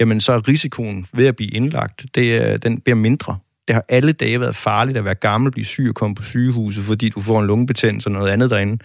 jamen, 0.00 0.20
så 0.20 0.32
er 0.32 0.48
risikoen 0.48 1.06
ved 1.12 1.26
at 1.26 1.36
blive 1.36 1.50
indlagt, 1.50 2.06
det, 2.14 2.62
den 2.62 2.80
bliver 2.80 2.96
mindre. 2.96 3.38
Det 3.68 3.74
har 3.74 3.84
alle 3.88 4.12
dage 4.12 4.40
været 4.40 4.56
farligt 4.56 4.98
at 4.98 5.04
være 5.04 5.14
gammel, 5.14 5.52
blive 5.52 5.64
syg 5.64 5.86
og 5.88 5.94
komme 5.94 6.14
på 6.14 6.22
sygehuset, 6.22 6.84
fordi 6.84 7.08
du 7.08 7.20
får 7.20 7.40
en 7.40 7.46
lungebetændelse 7.46 8.08
og 8.08 8.12
noget 8.12 8.28
andet 8.28 8.50
derinde. 8.50 8.78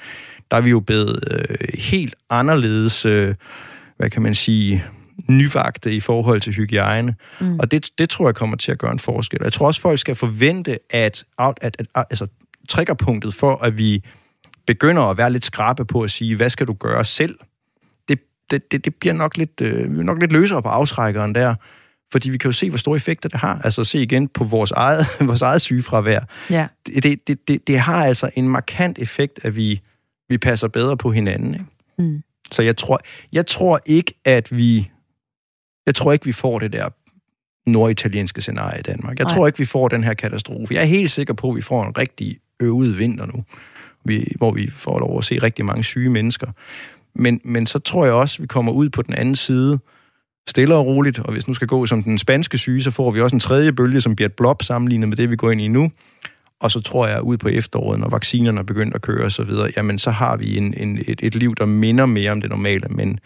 Der 0.51 0.57
er 0.57 0.61
vi 0.61 0.69
jo 0.69 0.79
blevet 0.79 1.23
øh, 1.31 1.67
helt 1.73 2.15
anderledes, 2.29 3.05
øh, 3.05 3.35
hvad 3.97 4.09
kan 4.09 4.21
man 4.21 4.35
sige, 4.35 4.83
nyvagte 5.29 5.93
i 5.93 5.99
forhold 5.99 6.41
til 6.41 6.53
hygiejne. 6.53 7.15
Mm. 7.41 7.59
Og 7.59 7.71
det, 7.71 7.89
det 7.97 8.09
tror 8.09 8.27
jeg 8.27 8.35
kommer 8.35 8.57
til 8.57 8.71
at 8.71 8.79
gøre 8.79 8.91
en 8.91 8.99
forskel. 8.99 9.39
Jeg 9.43 9.53
tror 9.53 9.67
også, 9.67 9.81
folk 9.81 9.99
skal 9.99 10.15
forvente, 10.15 10.79
at, 10.89 11.23
at, 11.39 11.53
at, 11.61 11.75
at 11.79 12.05
altså, 12.09 12.27
triggerpunktet 12.69 13.33
for, 13.33 13.55
at 13.55 13.77
vi 13.77 14.03
begynder 14.67 15.01
at 15.01 15.17
være 15.17 15.31
lidt 15.31 15.45
skrabe 15.45 15.85
på 15.85 16.01
at 16.01 16.11
sige, 16.11 16.35
hvad 16.35 16.49
skal 16.49 16.67
du 16.67 16.73
gøre 16.73 17.05
selv? 17.05 17.39
Det, 18.09 18.19
det, 18.51 18.71
det, 18.71 18.85
det 18.85 18.95
bliver 18.95 19.13
nok 19.13 19.37
lidt, 19.37 19.61
øh, 19.61 19.89
nok 19.89 20.19
lidt 20.19 20.31
løsere 20.31 20.61
på 20.61 20.69
afstrækkeren 20.69 21.35
der. 21.35 21.55
Fordi 22.13 22.29
vi 22.29 22.37
kan 22.37 22.47
jo 22.47 22.51
se, 22.51 22.69
hvor 22.69 22.77
store 22.77 22.95
effekter 22.95 23.29
det 23.29 23.39
har. 23.39 23.61
Altså 23.63 23.83
se 23.83 23.99
igen 23.99 24.27
på 24.27 24.43
vores 24.43 24.71
eget, 24.71 25.07
vores 25.29 25.41
eget 25.41 25.61
sygefravær. 25.61 26.19
Ja. 26.49 26.67
Det, 26.85 27.27
det, 27.27 27.47
det, 27.47 27.67
det 27.67 27.79
har 27.79 28.05
altså 28.05 28.29
en 28.35 28.49
markant 28.49 28.99
effekt, 28.99 29.39
at 29.43 29.55
vi, 29.55 29.81
vi 30.29 30.37
passer 30.37 30.67
bedre 30.67 30.97
på 30.97 31.11
hinanden. 31.11 31.53
Ikke? 31.53 31.65
Mm. 31.97 32.23
Så 32.51 32.61
jeg 32.61 32.77
tror, 32.77 32.99
jeg 33.31 33.47
tror 33.47 33.79
ikke, 33.85 34.13
at 34.25 34.57
vi 34.57 34.89
jeg 35.85 35.95
tror 35.95 36.11
ikke, 36.11 36.25
vi 36.25 36.31
får 36.31 36.59
det 36.59 36.73
der 36.73 36.89
norditalienske 37.69 38.41
scenarie 38.41 38.79
i 38.79 38.83
Danmark. 38.83 39.19
Jeg 39.19 39.25
Nej. 39.25 39.35
tror 39.35 39.47
ikke, 39.47 39.59
vi 39.59 39.65
får 39.65 39.87
den 39.87 40.03
her 40.03 40.13
katastrofe. 40.13 40.73
Jeg 40.73 40.81
er 40.81 40.85
helt 40.85 41.11
sikker 41.11 41.33
på, 41.33 41.49
at 41.49 41.55
vi 41.55 41.61
får 41.61 41.85
en 41.85 41.97
rigtig 41.97 42.39
øvet 42.59 42.97
vinter 42.97 43.25
nu, 43.25 43.43
vi, 44.05 44.27
hvor 44.37 44.51
vi 44.51 44.69
får 44.75 44.99
lov 44.99 45.17
at 45.17 45.23
se 45.23 45.37
rigtig 45.37 45.65
mange 45.65 45.83
syge 45.83 46.09
mennesker. 46.09 46.47
Men, 47.15 47.41
men 47.43 47.67
så 47.67 47.79
tror 47.79 48.05
jeg 48.05 48.13
også, 48.13 48.35
at 48.37 48.41
vi 48.41 48.47
kommer 48.47 48.71
ud 48.71 48.89
på 48.89 49.01
den 49.01 49.13
anden 49.13 49.35
side, 49.35 49.79
stille 50.47 50.75
og 50.75 50.85
roligt, 50.85 51.19
og 51.19 51.31
hvis 51.31 51.47
nu 51.47 51.53
skal 51.53 51.67
gå 51.67 51.85
som 51.85 52.03
den 52.03 52.17
spanske 52.17 52.57
syge, 52.57 52.83
så 52.83 52.91
får 52.91 53.11
vi 53.11 53.21
også 53.21 53.35
en 53.35 53.39
tredje 53.39 53.73
bølge, 53.73 54.01
som 54.01 54.15
bliver 54.15 54.29
et 54.29 54.35
blob 54.35 54.63
sammenlignet 54.63 55.09
med 55.09 55.17
det, 55.17 55.29
vi 55.29 55.35
går 55.35 55.51
ind 55.51 55.61
i 55.61 55.67
nu. 55.67 55.91
Og 56.59 56.71
så 56.71 56.81
tror 56.81 57.07
jeg, 57.07 57.15
at 57.15 57.21
ud 57.21 57.37
på 57.37 57.47
efteråret, 57.47 57.99
når 57.99 58.09
vaccinerne 58.09 58.59
er 58.59 58.63
begyndt 58.63 58.95
at 58.95 59.01
køre 59.01 59.25
osv., 59.25 59.49
jamen 59.77 59.99
så 59.99 60.11
har 60.11 60.37
vi 60.37 60.57
en, 60.57 60.73
en, 60.73 60.97
et, 61.07 61.19
et 61.23 61.35
liv, 61.35 61.55
der 61.55 61.65
minder 61.65 62.05
mere 62.05 62.31
om 62.31 62.41
det 62.41 62.49
normale, 62.49 62.87
men 62.89 63.19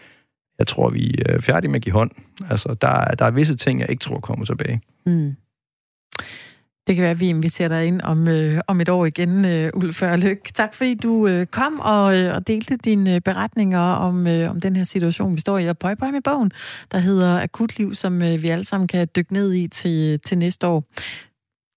jeg 0.60 0.68
tror, 0.68 0.90
vi 0.90 1.16
er 1.26 1.42
færdige 1.42 1.72
med 1.72 1.76
at 1.76 1.84
give 1.84 1.94
hånd. 1.94 2.12
Altså, 2.50 2.76
der, 2.82 3.16
der 3.20 3.26
er 3.26 3.32
visse 3.32 3.56
ting, 3.56 3.80
jeg 3.80 3.90
ikke 3.90 4.02
tror 4.02 4.20
kommer 4.20 4.46
tilbage. 4.46 4.82
Mm. 5.06 5.36
Det 6.88 6.96
kan 6.96 7.04
være, 7.04 7.12
at 7.12 7.20
vi 7.20 7.30
inviterer 7.30 7.70
dig 7.70 7.86
ind 7.86 8.02
om, 8.02 8.28
øh, 8.28 8.62
om 8.68 8.82
et 8.82 8.90
år 8.90 9.06
igen, 9.06 9.46
øh, 9.46 9.70
Ulf 9.74 10.04
Ørlyk. 10.04 10.50
Tak 10.54 10.74
fordi 10.74 10.96
du 10.96 11.28
øh, 11.28 11.46
kom 11.46 11.80
og, 11.80 12.16
øh, 12.16 12.36
og 12.36 12.48
delte 12.48 12.78
dine 12.78 13.16
øh, 13.16 13.22
beretninger 13.22 13.80
om, 13.80 14.28
øh, 14.28 14.50
om 14.50 14.62
den 14.62 14.76
her 14.76 14.84
situation, 14.84 15.36
vi 15.36 15.40
står 15.40 15.58
i. 15.58 15.70
Og 15.70 15.78
pøj, 15.78 15.96
pøj 15.96 16.12
med 16.12 16.22
bogen, 16.22 16.52
der 16.92 16.98
hedder 16.98 17.42
Akutliv, 17.42 17.96
som 17.96 18.22
øh, 18.22 18.44
vi 18.44 18.50
alle 18.50 18.66
sammen 18.66 18.88
kan 18.88 19.08
dykke 19.16 19.34
ned 19.34 19.54
i 19.54 19.68
til, 19.68 20.20
til 20.20 20.38
næste 20.38 20.68
år. 20.68 20.84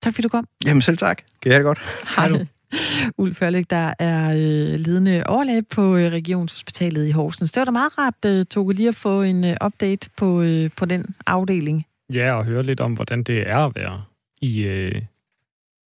Tak 0.02 0.14
fordi 0.14 0.22
du 0.22 0.28
kom. 0.28 0.46
Jamen 0.66 0.82
selv 0.82 0.96
tak. 0.96 1.22
Kan 1.42 1.52
jeg 1.52 1.58
det 1.60 1.64
godt? 1.64 1.80
Hej 2.16 2.28
du. 2.28 2.38
Ulf 3.22 3.42
Ørlæg, 3.42 3.70
der 3.70 3.94
er 3.98 4.30
øh, 4.30 4.80
ledende 4.80 5.22
overlæge 5.26 5.62
på 5.62 5.96
øh, 5.96 6.12
Regionshospitalet 6.12 7.06
i 7.06 7.10
Horsens. 7.10 7.52
Det 7.52 7.60
var 7.60 7.64
da 7.64 7.70
meget 7.70 7.98
rart, 7.98 8.14
øh, 8.26 8.44
Toge, 8.44 8.74
lige 8.74 8.88
at 8.88 8.94
få 8.94 9.22
en 9.22 9.44
øh, 9.44 9.56
update 9.64 10.10
på, 10.16 10.42
øh, 10.42 10.70
på 10.76 10.84
den 10.84 11.06
afdeling. 11.26 11.86
Ja, 12.14 12.32
og 12.32 12.44
høre 12.44 12.62
lidt 12.62 12.80
om, 12.80 12.92
hvordan 12.92 13.22
det 13.22 13.48
er 13.48 13.58
at 13.58 13.72
være 13.76 14.02
i, 14.40 14.62
øh, 14.62 15.02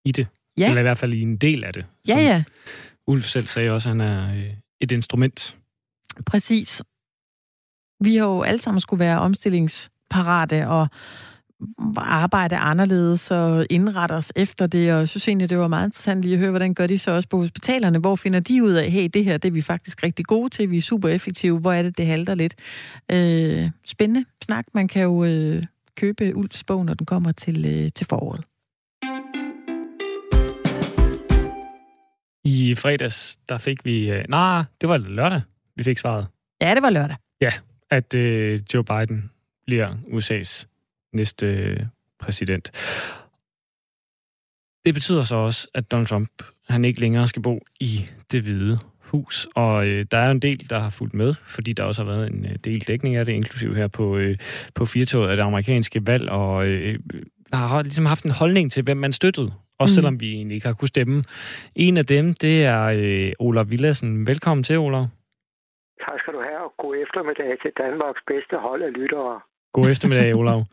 i 0.05 0.13
det. 0.13 0.27
Ja. 0.57 0.69
Eller 0.69 0.81
i 0.81 0.83
hvert 0.83 0.99
fald 0.99 1.15
i 1.15 1.21
en 1.21 1.37
del 1.37 1.65
af 1.65 1.73
det. 1.73 1.87
Ja, 2.09 2.19
ja. 2.19 2.45
Ulf 3.07 3.25
selv 3.25 3.47
sagde 3.47 3.71
også, 3.71 3.89
at 3.89 3.97
han 3.97 4.01
er 4.01 4.35
øh, 4.35 4.55
et 4.81 4.93
instrument. 4.93 5.57
Præcis. 6.27 6.83
Vi 8.01 8.17
har 8.17 8.27
jo 8.27 8.43
alle 8.43 8.61
sammen 8.61 8.81
skulle 8.81 9.01
være 9.01 9.19
omstillingsparate, 9.19 10.69
og 10.69 10.89
arbejde 11.97 12.57
anderledes 12.57 13.31
og 13.31 13.67
indrette 13.71 14.13
os 14.13 14.33
efter 14.37 14.67
det, 14.67 14.93
og 14.93 14.99
jeg 14.99 15.09
synes 15.09 15.29
egentlig, 15.29 15.51
det 15.51 15.59
var 15.59 15.69
meget 15.69 15.87
interessant 15.87 16.23
lige 16.23 16.33
at 16.33 16.39
høre, 16.39 16.51
hvordan 16.51 16.75
gør 16.75 16.87
de 16.87 16.99
så 16.99 17.11
også 17.11 17.29
på 17.29 17.37
hospitalerne? 17.37 17.99
Hvor 17.99 18.17
finder 18.17 18.41
de 18.41 18.65
ud 18.65 18.73
af, 18.73 18.91
hey, 18.91 19.09
det 19.15 19.25
her 19.25 19.37
det 19.37 19.49
er 19.49 19.53
vi 19.53 19.63
faktisk 19.63 20.03
rigtig 20.03 20.25
gode 20.25 20.49
til, 20.49 20.71
vi 20.71 20.77
er 20.77 20.83
super 20.83 21.09
effektive, 21.09 21.59
hvor 21.59 21.73
er 21.73 21.83
det, 21.83 21.99
det 21.99 22.07
halter 22.07 22.35
lidt? 22.35 22.55
Øh, 23.11 23.71
spændende 23.85 24.25
snak. 24.43 24.67
Man 24.75 24.89
kan 24.89 25.03
jo 25.03 25.25
øh, 25.25 25.63
købe 25.97 26.37
Ulfs 26.37 26.65
bog, 26.65 26.85
når 26.85 26.95
den 26.95 27.07
kommer 27.07 27.33
til, 27.33 27.67
øh, 27.67 27.91
til 27.95 28.07
foråret. 28.07 28.45
I 32.45 32.75
fredags, 32.75 33.39
der 33.49 33.59
fik 33.59 33.85
vi... 33.85 34.11
Øh, 34.11 34.25
nej, 34.29 34.65
det 34.81 34.89
var 34.89 34.97
lørdag, 34.97 35.41
vi 35.77 35.83
fik 35.83 35.99
svaret. 35.99 36.27
Ja, 36.61 36.75
det 36.75 36.83
var 36.83 36.91
lørdag. 36.91 37.17
Ja, 37.41 37.53
at 37.91 38.15
øh, 38.15 38.61
Joe 38.75 38.85
Biden 38.85 39.31
bliver 39.67 39.95
USA's 39.95 40.67
næste 41.13 41.47
øh, 41.47 41.81
præsident. 42.19 42.71
Det 44.85 44.95
betyder 44.95 45.23
så 45.23 45.35
også, 45.37 45.69
at 45.75 45.91
Donald 45.91 46.07
Trump 46.07 46.43
han 46.69 46.85
ikke 46.85 47.01
længere 47.01 47.29
skal 47.29 47.43
bo 47.43 47.61
i 47.81 48.07
det 48.33 48.43
hvide 48.43 48.79
hus. 49.15 49.49
Og 49.55 49.87
øh, 49.87 50.07
der 50.11 50.19
er 50.19 50.31
en 50.31 50.43
del, 50.47 50.71
der 50.71 50.79
har 50.79 50.91
fulgt 50.99 51.15
med, 51.15 51.35
fordi 51.57 51.73
der 51.73 51.85
også 51.85 52.01
har 52.03 52.11
været 52.13 52.27
en 52.33 52.45
øh, 52.51 52.55
del 52.65 52.81
dækning 52.89 53.17
af 53.17 53.25
det, 53.27 53.33
inklusiv 53.33 53.75
her 53.75 53.89
på, 53.99 54.17
øh, 54.17 54.37
på 54.75 54.85
firtoget 54.85 55.29
af 55.31 55.37
det 55.37 55.45
amerikanske 55.45 55.99
valg, 56.07 56.31
og 56.31 56.67
øh, 56.67 56.99
har 57.53 57.83
ligesom 57.83 58.07
haft 58.07 58.25
en 58.25 58.31
holdning 58.31 58.73
til, 58.73 58.83
hvem 58.85 58.97
man 58.97 59.13
støttede, 59.13 59.51
også 59.79 59.93
mm. 59.93 59.97
selvom 59.97 60.21
vi 60.21 60.29
egentlig 60.33 60.55
ikke 60.55 60.67
har 60.67 60.75
kunnet 60.75 60.89
stemme. 60.89 61.25
En 61.75 61.97
af 61.97 62.07
dem, 62.07 62.35
det 62.35 62.65
er 62.65 62.85
øh, 62.85 63.33
Olaf 63.39 63.67
Villassen. 63.71 64.27
Velkommen 64.27 64.65
til, 64.65 64.79
Olaf. 64.79 65.07
Tak 66.05 66.21
skal 66.21 66.33
du 66.35 66.43
have, 66.49 66.61
og 66.67 66.73
god 66.79 66.97
eftermiddag 67.05 67.51
til 67.63 67.73
Danmarks 67.85 68.23
bedste 68.27 68.57
hold 68.67 68.83
af 68.83 68.93
lyttere. 68.93 69.41
God 69.73 69.91
eftermiddag, 69.91 70.35
Olav. 70.35 70.65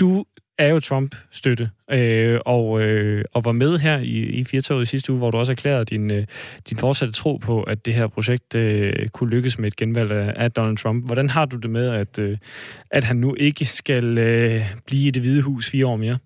Du 0.00 0.24
er 0.58 0.68
jo 0.68 0.80
Trump-støtte, 0.80 1.70
øh, 1.90 2.40
og, 2.46 2.82
øh, 2.82 3.24
og 3.34 3.44
var 3.44 3.52
med 3.52 3.78
her 3.78 3.98
i, 3.98 4.18
i 4.40 4.44
Firtoget 4.44 4.82
i 4.82 4.86
sidste 4.86 5.12
uge, 5.12 5.18
hvor 5.18 5.30
du 5.30 5.38
også 5.38 5.52
erklærede 5.52 5.84
din, 5.84 6.10
øh, 6.10 6.24
din 6.70 6.78
fortsatte 6.78 7.14
tro 7.14 7.36
på, 7.36 7.62
at 7.62 7.86
det 7.86 7.94
her 7.94 8.06
projekt 8.06 8.54
øh, 8.54 9.08
kunne 9.08 9.30
lykkes 9.30 9.58
med 9.58 9.66
et 9.66 9.76
genvalg 9.76 10.12
af, 10.12 10.32
af 10.36 10.52
Donald 10.52 10.76
Trump. 10.76 11.06
Hvordan 11.06 11.28
har 11.28 11.44
du 11.44 11.56
det 11.56 11.70
med, 11.70 11.88
at, 12.02 12.18
øh, 12.18 12.38
at 12.90 13.04
han 13.04 13.16
nu 13.16 13.34
ikke 13.34 13.64
skal 13.64 14.18
øh, 14.18 14.60
blive 14.86 15.08
i 15.08 15.10
det 15.10 15.22
hvide 15.22 15.42
hus 15.42 15.70
fire 15.70 15.86
år 15.86 15.96
mere? 15.96 16.18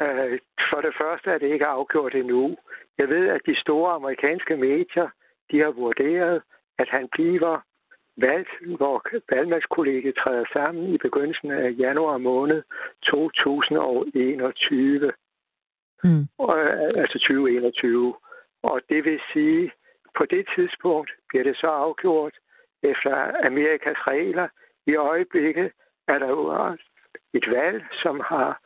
Øh, 0.00 0.38
for 0.70 0.80
det 0.86 0.94
første 1.00 1.30
er 1.30 1.38
det 1.38 1.52
ikke 1.52 1.66
afgjort 1.66 2.14
endnu. 2.14 2.56
Jeg 2.98 3.08
ved, 3.08 3.28
at 3.28 3.40
de 3.46 3.60
store 3.60 3.92
amerikanske 3.92 4.56
medier, 4.56 5.08
de 5.50 5.56
har 5.58 5.70
vurderet, 5.70 6.42
at 6.78 6.88
han 6.90 7.08
bliver 7.12 7.56
valgt, 8.16 8.48
hvor 8.76 9.06
valgmandskollegiet 9.30 10.16
træder 10.16 10.44
sammen 10.52 10.94
i 10.94 10.98
begyndelsen 10.98 11.50
af 11.50 11.74
januar 11.78 12.18
måned 12.18 12.62
2021. 13.02 15.12
Mm. 16.04 16.26
Og, 16.38 16.58
altså 16.96 17.18
2021. 17.18 18.14
Og 18.62 18.80
det 18.88 19.04
vil 19.04 19.20
sige, 19.32 19.72
på 20.18 20.24
det 20.24 20.46
tidspunkt 20.56 21.10
bliver 21.28 21.44
det 21.44 21.56
så 21.56 21.66
afgjort 21.66 22.34
efter 22.82 23.46
Amerikas 23.46 24.06
regler. 24.06 24.48
I 24.86 24.96
øjeblikket 24.96 25.72
er 26.08 26.18
der 26.18 26.28
jo 26.28 26.76
et 27.34 27.50
valg, 27.50 27.84
som 28.02 28.20
har 28.20 28.60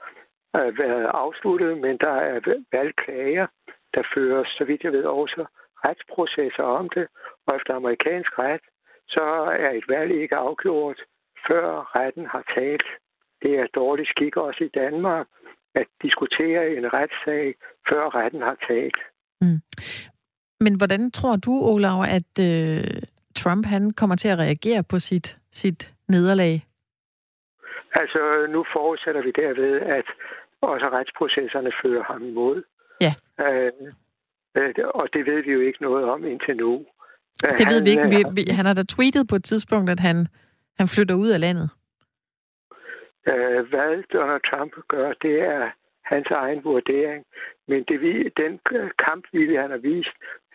øh, 0.57 0.79
været 0.79 1.11
afsluttet, 1.15 1.79
men 1.79 1.99
der 1.99 2.15
er 2.31 2.41
valgklager, 2.73 3.47
der 3.95 4.03
føres, 4.15 4.49
så 4.49 4.65
vidt 4.65 4.85
jeg 4.85 4.93
ved, 4.93 5.05
også 5.05 5.47
retsprocesser 5.85 6.63
om 6.63 6.89
det, 6.89 7.07
og 7.47 7.57
efter 7.57 7.75
amerikansk 7.75 8.39
ret, 8.39 8.61
så 9.09 9.25
er 9.65 9.71
et 9.71 9.89
valg 9.89 10.11
ikke 10.23 10.37
afgjort, 10.37 11.01
før 11.49 11.97
retten 11.97 12.27
har 12.27 12.45
talt. 12.57 12.89
Det 13.43 13.59
er 13.59 13.67
dårlig 13.75 14.07
skik 14.07 14.37
også 14.37 14.65
i 14.65 14.69
Danmark 14.81 15.27
at 15.75 15.87
diskutere 16.03 16.71
en 16.77 16.93
retssag, 16.93 17.55
før 17.89 18.15
retten 18.15 18.43
har 18.43 18.57
talt. 18.69 18.99
Mm. 19.41 19.61
Men 20.61 20.75
hvordan 20.77 21.11
tror 21.11 21.37
du, 21.37 21.53
Olav, 21.73 22.05
at 22.19 22.33
øh, 22.51 23.03
Trump 23.37 23.67
han 23.67 23.91
kommer 23.91 24.17
til 24.17 24.29
at 24.29 24.39
reagere 24.39 24.83
på 24.91 24.99
sit, 24.99 25.37
sit 25.53 25.95
nederlag? 26.09 26.65
Altså, 27.95 28.47
nu 28.49 28.65
forudsætter 28.73 29.23
vi 29.23 29.31
derved, 29.31 29.81
at 29.81 30.07
også 30.61 30.87
retsprocesserne 30.87 31.73
fører 31.83 32.03
ham 32.03 32.23
imod. 32.25 32.63
Ja. 33.01 33.15
Øh, 33.41 33.73
øh, 34.57 34.75
og 34.95 35.09
det 35.13 35.27
ved 35.27 35.43
vi 35.43 35.53
jo 35.53 35.61
ikke 35.61 35.83
noget 35.83 36.05
om 36.05 36.25
indtil 36.25 36.57
nu. 36.57 36.87
Det 37.41 37.65
han, 37.65 37.73
ved 37.73 37.83
vi 37.83 37.91
ikke. 37.91 38.09
Vi, 38.09 38.25
vi, 38.33 38.51
han 38.51 38.67
har 38.67 38.75
da 38.75 38.83
tweetet 38.83 39.29
på 39.29 39.37
et 39.37 39.45
tidspunkt, 39.45 39.91
at 39.91 40.01
han, 40.01 40.29
han 40.79 40.89
flytter 40.89 41.15
ud 41.15 41.29
af 41.29 41.41
landet. 41.41 41.71
Øh, 43.29 43.69
hvad 43.71 44.03
Donald 44.13 44.41
Trump 44.51 44.73
gør, 44.89 45.13
det 45.23 45.41
er 45.41 45.71
hans 46.05 46.27
egen 46.31 46.65
vurdering. 46.65 47.25
Men 47.69 47.85
det, 47.89 48.33
den 48.37 48.61
kampvilje, 49.07 49.61
han 49.61 49.71
har 49.71 49.79
vist, 49.79 50.15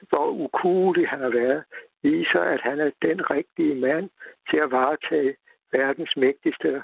hvor 0.10 0.28
ukulig 0.30 1.10
han 1.10 1.19
har 1.19 1.30
været, 1.30 1.63
viser, 2.04 2.39
at 2.39 2.62
han 2.62 2.80
er 2.80 2.91
den 3.02 3.30
rigtige 3.30 3.76
mand 3.76 4.10
til 4.50 4.58
at 4.58 4.72
varetage 4.72 5.36
verdens 5.72 6.13
mægtigste 6.17 6.84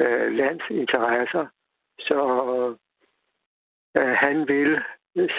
øh, 0.00 0.32
lands 0.32 0.62
interesser. 0.70 1.46
Så 1.98 2.18
øh, 3.96 4.14
han 4.24 4.48
vil 4.48 4.82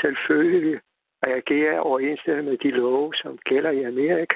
selvfølgelig 0.01 0.79
reagere 1.25 1.80
overensstemmende 1.80 2.51
med 2.51 2.58
de 2.58 2.71
love, 2.71 3.13
som 3.13 3.38
gælder 3.38 3.71
i 3.71 3.84
Amerika. 3.84 4.36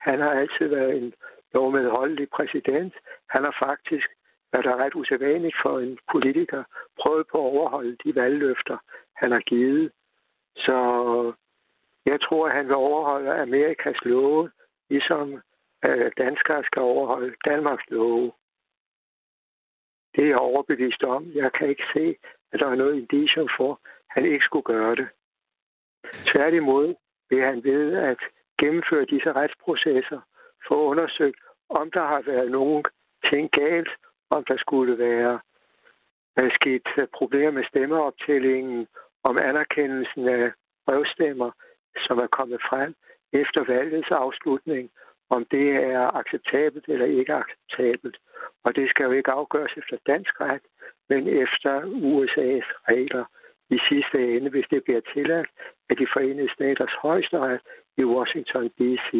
Han 0.00 0.20
har 0.20 0.30
altid 0.30 0.66
været 0.68 0.96
en 0.96 1.14
lovmedholdelig 1.54 2.28
præsident. 2.30 2.94
Han 3.28 3.44
har 3.44 3.56
faktisk 3.58 4.08
hvad 4.52 4.62
der 4.62 4.70
er 4.70 4.76
ret 4.84 4.94
usædvanligt 4.94 5.56
for 5.62 5.78
en 5.78 5.98
politiker, 6.12 6.64
prøvet 7.00 7.26
på 7.26 7.38
at 7.38 7.52
overholde 7.52 7.96
de 8.04 8.14
valgløfter, 8.14 8.78
han 9.16 9.32
har 9.32 9.40
givet. 9.40 9.92
Så 10.56 10.76
jeg 12.06 12.20
tror, 12.20 12.46
at 12.48 12.54
han 12.54 12.66
vil 12.66 12.74
overholde 12.74 13.40
Amerikas 13.42 14.04
love, 14.04 14.50
ligesom 14.90 15.42
øh, 15.84 16.12
danskere 16.18 16.64
skal 16.64 16.82
overholde 16.82 17.34
Danmarks 17.44 17.90
love. 17.90 18.32
Det 20.14 20.24
er 20.24 20.28
jeg 20.28 20.38
overbevist 20.38 21.02
om. 21.02 21.30
Jeg 21.34 21.52
kan 21.52 21.68
ikke 21.68 21.84
se, 21.94 22.16
at 22.52 22.60
der 22.60 22.66
er 22.70 22.74
noget 22.74 22.98
indicium 22.98 23.48
for, 23.56 23.72
at 23.72 23.78
han 24.08 24.24
ikke 24.24 24.44
skulle 24.44 24.64
gøre 24.74 24.94
det. 24.96 25.08
Tværtimod 26.26 26.94
vil 27.30 27.42
han 27.42 27.64
ved 27.64 27.96
at 27.96 28.18
gennemføre 28.58 29.04
disse 29.04 29.32
retsprocesser 29.32 30.20
for 30.68 30.74
undersøgt, 30.74 31.40
om 31.68 31.90
der 31.90 32.04
har 32.12 32.22
været 32.26 32.50
nogen 32.50 32.84
ting 33.30 33.50
galt, 33.50 33.88
om 34.30 34.44
der 34.44 34.56
skulle 34.56 34.98
være 34.98 35.40
sket 36.60 36.86
øh, 36.98 37.06
problemer 37.14 37.50
med 37.50 37.64
stemmeoptællingen, 37.64 38.86
om 39.22 39.38
anerkendelsen 39.38 40.28
af 40.28 40.52
brevstemmer, 40.86 41.50
som 42.06 42.18
er 42.18 42.26
kommet 42.26 42.60
frem 42.68 42.94
efter 43.32 43.64
valgets 43.64 44.10
afslutning, 44.10 44.90
om 45.30 45.44
det 45.44 45.68
er 45.70 46.16
acceptabelt 46.20 46.84
eller 46.88 47.06
ikke 47.06 47.34
acceptabelt. 47.34 48.16
Og 48.64 48.76
det 48.76 48.90
skal 48.90 49.04
jo 49.04 49.12
ikke 49.12 49.30
afgøres 49.30 49.72
efter 49.76 49.96
dansk 50.06 50.40
ret, 50.40 50.62
men 51.08 51.28
efter 51.28 51.72
USA's 51.80 52.68
regler 52.92 53.24
i 53.70 53.78
sidste 53.88 54.36
ende, 54.36 54.50
hvis 54.50 54.66
det 54.70 54.84
bliver 54.84 55.00
tilladt 55.14 55.48
af 55.92 55.96
de 56.00 56.06
forenede 56.14 56.50
staters 56.56 56.94
højesteret 57.02 57.60
i 58.00 58.04
Washington 58.14 58.64
D.C. 58.78 59.10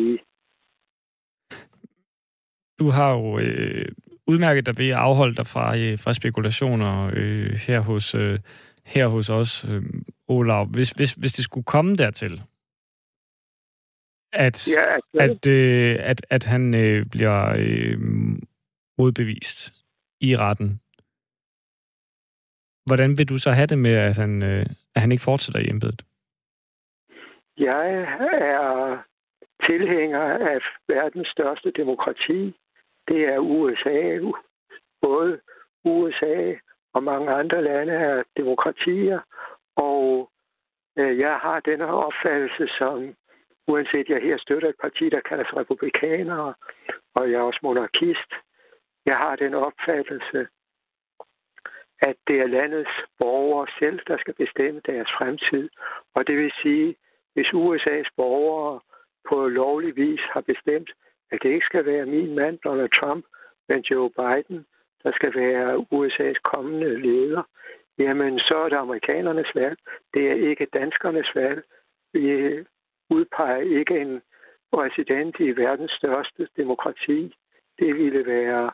Du 2.80 2.86
har 2.96 3.10
jo 3.16 3.38
øh, 3.38 3.88
udmærket 4.26 4.66
dig 4.66 4.78
ved 4.78 4.88
at 4.88 5.02
afholde 5.08 5.36
dig 5.36 5.46
fra, 5.46 5.76
øh, 5.76 5.98
fra 5.98 6.12
spekulationer 6.12 7.10
øh, 7.16 7.52
her, 7.66 7.80
hos, 7.80 8.14
øh, 8.14 8.38
her 8.84 9.06
hos 9.06 9.30
os, 9.30 9.64
øh, 9.70 9.82
Olav. 10.28 10.66
Hvis, 10.66 10.90
hvis, 10.90 11.12
hvis 11.12 11.32
det 11.32 11.44
skulle 11.44 11.64
komme 11.64 11.94
dertil, 11.94 12.42
at, 14.32 14.68
ja, 14.76 14.96
okay. 14.96 15.30
at, 15.30 15.46
øh, 15.46 15.96
at, 16.00 16.26
at 16.30 16.44
han 16.44 16.74
øh, 16.74 17.06
bliver 17.06 17.54
øh, 17.58 17.98
modbevist 18.98 19.72
i 20.20 20.36
retten, 20.36 20.80
hvordan 22.86 23.18
vil 23.18 23.28
du 23.28 23.38
så 23.38 23.50
have 23.50 23.66
det 23.66 23.78
med, 23.78 23.94
at 23.94 24.16
han, 24.16 24.42
øh, 24.42 24.66
at 24.94 25.00
han 25.00 25.12
ikke 25.12 25.24
fortsætter 25.24 25.60
i 25.60 25.70
embedet? 25.70 26.02
Jeg 27.58 28.06
er 28.30 28.98
tilhænger 29.66 30.22
af 30.22 30.60
verdens 30.88 31.28
største 31.28 31.70
demokrati, 31.70 32.56
det 33.08 33.24
er 33.24 33.38
USA. 33.38 34.20
Både 35.00 35.40
USA 35.84 36.54
og 36.94 37.02
mange 37.02 37.30
andre 37.30 37.62
lande 37.62 37.92
er 37.92 38.22
demokratier, 38.36 39.20
og 39.76 40.30
øh, 40.98 41.18
jeg 41.18 41.36
har 41.38 41.60
den 41.60 41.80
opfattelse 41.80 42.68
som, 42.78 43.14
uanset 43.66 44.08
jeg 44.08 44.22
her 44.22 44.38
støtter 44.38 44.68
et 44.68 44.80
parti, 44.80 45.08
der 45.08 45.20
kaldes 45.20 45.56
republikanere, 45.56 46.54
og 47.14 47.30
jeg 47.30 47.38
er 47.38 47.42
også 47.42 47.60
monarkist, 47.62 48.32
jeg 49.06 49.16
har 49.16 49.36
den 49.36 49.54
opfattelse, 49.54 50.48
at 52.02 52.16
det 52.26 52.40
er 52.40 52.46
landets 52.46 52.90
borgere 53.18 53.66
selv, 53.78 54.00
der 54.06 54.18
skal 54.18 54.34
bestemme 54.34 54.80
deres 54.86 55.08
fremtid. 55.18 55.68
Og 56.14 56.26
det 56.26 56.36
vil 56.36 56.52
sige, 56.62 56.96
hvis 57.34 57.52
USA's 57.52 58.10
borgere 58.16 58.80
på 59.28 59.48
lovlig 59.48 59.96
vis 59.96 60.20
har 60.20 60.40
bestemt, 60.40 60.90
at 61.32 61.38
det 61.42 61.50
ikke 61.50 61.66
skal 61.66 61.84
være 61.86 62.06
min 62.06 62.34
mand, 62.34 62.58
Donald 62.64 62.90
Trump, 63.00 63.24
men 63.68 63.80
Joe 63.80 64.10
Biden, 64.10 64.66
der 65.02 65.12
skal 65.12 65.34
være 65.34 65.86
USA's 65.94 66.40
kommende 66.52 67.00
leder, 67.00 67.42
jamen 67.98 68.38
så 68.38 68.56
er 68.56 68.68
det 68.68 68.76
amerikanernes 68.76 69.50
valg. 69.54 69.78
Det 70.14 70.30
er 70.30 70.48
ikke 70.50 70.66
danskernes 70.72 71.30
valg. 71.34 71.62
Vi 72.12 72.24
udpeger 73.10 73.78
ikke 73.78 74.00
en 74.00 74.22
præsident 74.72 75.36
i 75.40 75.50
verdens 75.50 75.92
største 75.92 76.48
demokrati. 76.56 77.34
Det 77.78 77.94
ville 77.94 78.26
være 78.26 78.70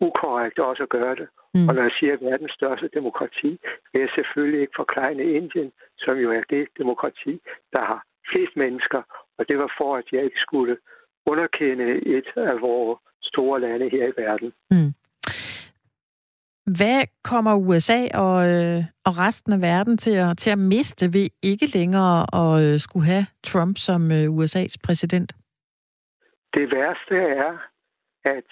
ukorrekt 0.00 0.58
også 0.58 0.82
at 0.82 0.88
gøre 0.88 1.14
det. 1.20 1.28
Mm. 1.54 1.68
Og 1.68 1.74
når 1.74 1.82
jeg 1.82 1.94
siger 1.98 2.16
verdens 2.30 2.52
største 2.52 2.88
demokrati, 2.94 3.50
vil 3.92 4.00
jeg 4.00 4.10
selvfølgelig 4.14 4.60
ikke 4.60 4.78
forklejne 4.82 5.24
Indien, 5.38 5.72
som 5.98 6.16
jo 6.16 6.32
er 6.32 6.42
det 6.50 6.68
demokrati, 6.78 7.40
der 7.72 7.82
har 7.90 8.00
flest 8.30 8.56
mennesker. 8.56 9.02
Og 9.38 9.48
det 9.48 9.58
var 9.58 9.74
for, 9.78 9.96
at 9.96 10.04
jeg 10.12 10.24
ikke 10.24 10.40
skulle 10.46 10.76
underkende 11.26 11.88
et 12.16 12.28
af 12.36 12.60
vores 12.60 12.98
store 13.22 13.60
lande 13.60 13.88
her 13.90 14.06
i 14.06 14.12
verden. 14.16 14.52
Mm. 14.70 14.92
Hvad 16.76 17.04
kommer 17.24 17.54
USA 17.54 18.00
og, 18.14 18.48
øh, 18.48 18.84
og 19.04 19.12
resten 19.18 19.52
af 19.52 19.60
verden 19.60 19.96
til 19.96 20.10
at, 20.10 20.38
til 20.38 20.50
at 20.50 20.58
miste 20.58 21.12
ved 21.12 21.28
ikke 21.42 21.66
længere 21.78 22.26
at 22.40 22.64
øh, 22.64 22.78
skulle 22.78 23.06
have 23.06 23.26
Trump 23.44 23.76
som 23.78 24.12
øh, 24.12 24.26
USA's 24.38 24.76
præsident? 24.84 25.32
Det 26.54 26.70
værste 26.70 27.16
er, 27.16 27.52
at 28.24 28.50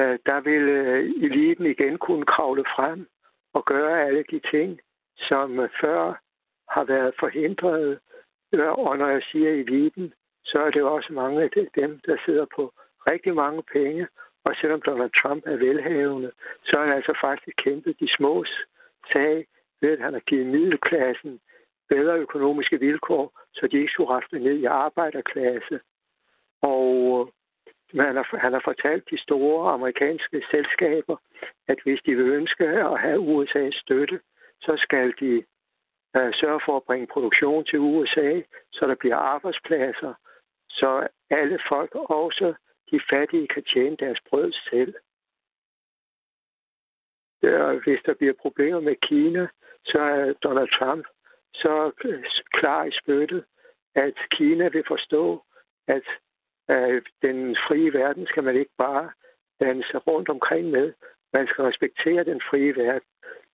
Øh, 0.00 0.18
der 0.26 0.40
vil 0.40 0.62
øh, 0.62 1.10
eliten 1.26 1.66
igen 1.66 1.98
kunne 1.98 2.26
kravle 2.26 2.64
frem 2.76 3.08
og 3.52 3.64
gøre 3.64 4.06
alle 4.06 4.24
de 4.30 4.40
ting, 4.50 4.80
som 5.28 5.60
øh, 5.60 5.68
før 5.80 6.20
har 6.68 6.84
været 6.84 7.14
forhindret. 7.20 7.98
Og 8.86 8.98
når 8.98 9.08
jeg 9.08 9.22
siger 9.22 9.50
eliten, 9.50 10.14
så 10.44 10.58
er 10.58 10.70
det 10.70 10.82
også 10.82 11.12
mange 11.12 11.42
af 11.42 11.50
dem, 11.74 12.00
der 12.06 12.16
sidder 12.24 12.46
på 12.56 12.72
rigtig 13.10 13.34
mange 13.34 13.62
penge. 13.72 14.08
Og 14.44 14.54
selvom 14.60 14.82
Donald 14.82 15.10
Trump 15.22 15.42
er 15.46 15.56
velhavende, 15.56 16.30
så 16.64 16.76
har 16.76 16.84
han 16.84 16.94
altså 16.94 17.14
faktisk 17.20 17.56
kæmpet 17.56 18.00
de 18.00 18.08
smås 18.16 18.64
sag 19.12 19.46
ved, 19.80 19.90
at 19.90 20.00
han 20.00 20.12
har 20.12 20.20
givet 20.20 20.46
middelklassen 20.46 21.40
bedre 21.88 22.18
økonomiske 22.18 22.80
vilkår, 22.80 23.40
så 23.54 23.66
de 23.66 23.76
ikke 23.78 23.92
skulle 23.92 24.10
rafle 24.10 24.38
ned 24.38 24.56
i 24.58 24.64
arbejderklasse. 24.64 25.80
Og 26.62 27.32
han 27.94 28.16
har, 28.16 28.36
han 28.38 28.52
har 28.52 28.62
fortalt 28.64 29.10
de 29.10 29.18
store 29.18 29.72
amerikanske 29.72 30.42
selskaber, 30.50 31.16
at 31.68 31.78
hvis 31.84 32.00
de 32.06 32.14
vil 32.14 32.28
ønske 32.28 32.64
at 32.64 33.00
have 33.00 33.18
USA's 33.18 33.80
støtte, 33.80 34.20
så 34.60 34.76
skal 34.76 35.14
de 35.20 35.44
øh, 36.16 36.32
sørge 36.40 36.60
for 36.66 36.76
at 36.76 36.82
bringe 36.82 37.06
produktion 37.06 37.64
til 37.64 37.78
USA, 37.78 38.40
så 38.72 38.86
der 38.86 38.94
bliver 38.94 39.16
arbejdspladser, 39.16 40.14
så 40.68 41.08
alle 41.30 41.58
folk, 41.68 41.94
også 41.94 42.54
de 42.90 43.00
fattige, 43.10 43.48
kan 43.48 43.64
tjene 43.64 43.96
deres 43.96 44.20
brød 44.28 44.52
selv. 44.70 44.94
Hvis 47.84 48.00
der 48.06 48.14
bliver 48.14 48.34
problemer 48.42 48.80
med 48.80 48.96
Kina, 49.02 49.48
så 49.84 49.98
er 50.00 50.32
Donald 50.32 50.68
Trump 50.78 51.06
så 51.54 51.92
øh, 52.04 52.24
klar 52.52 52.84
i 52.84 52.90
spyttet, 53.02 53.44
at 53.94 54.14
Kina 54.30 54.68
vil 54.68 54.84
forstå, 54.88 55.44
at 55.86 56.02
øh, 56.72 57.02
den 57.22 57.56
frie 57.66 57.92
verden 57.92 58.26
skal 58.26 58.44
man 58.44 58.56
ikke 58.56 58.76
bare 58.78 59.10
danse 59.60 59.96
rundt 59.98 60.28
omkring 60.28 60.70
med. 60.70 60.92
Man 61.32 61.46
skal 61.46 61.64
respektere 61.64 62.24
den 62.24 62.40
frie 62.50 62.76
verden, 62.76 63.08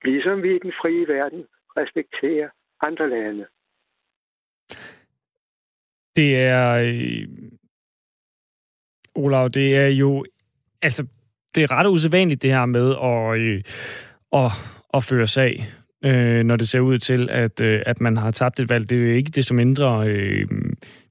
ligesom 0.05 0.43
vi 0.43 0.57
i 0.57 0.59
den 0.63 0.73
frie 0.81 1.09
verden 1.09 1.47
respekterer 1.77 2.49
andre 2.83 3.11
lande. 3.11 3.47
Det 6.17 6.37
er... 6.37 6.73
Øh, 6.73 7.29
Olav, 9.15 9.49
det 9.49 9.77
er 9.77 9.87
jo... 9.87 10.25
Altså, 10.83 11.07
det 11.55 11.63
er 11.63 11.71
ret 11.71 11.87
usædvanligt 11.87 12.43
det 12.43 12.51
her 12.51 12.67
med 12.67 12.89
at, 13.03 13.41
øh, 13.41 13.63
at, 14.33 14.53
at 14.95 15.05
føre 15.05 15.27
sag, 15.27 15.65
øh, 16.05 16.45
når 16.45 16.57
det 16.57 16.69
ser 16.69 16.81
ud 16.81 16.99
til, 16.99 17.31
at, 17.31 17.61
øh, 17.61 17.83
at 17.87 18.01
man 18.01 18.17
har 18.17 18.31
tabt 18.31 18.61
et 18.61 18.71
valg. 18.71 18.91
Det 18.91 18.99
er 18.99 19.03
jo 19.03 19.15
ikke 19.15 19.31
desto 19.31 19.55
mindre... 19.55 20.09
Øh, 20.09 20.49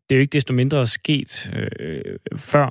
det 0.10 0.16
er 0.16 0.20
jo 0.20 0.22
ikke 0.22 0.34
desto 0.34 0.54
mindre 0.54 0.86
sket 0.86 1.52
øh, 1.80 2.16
før. 2.38 2.68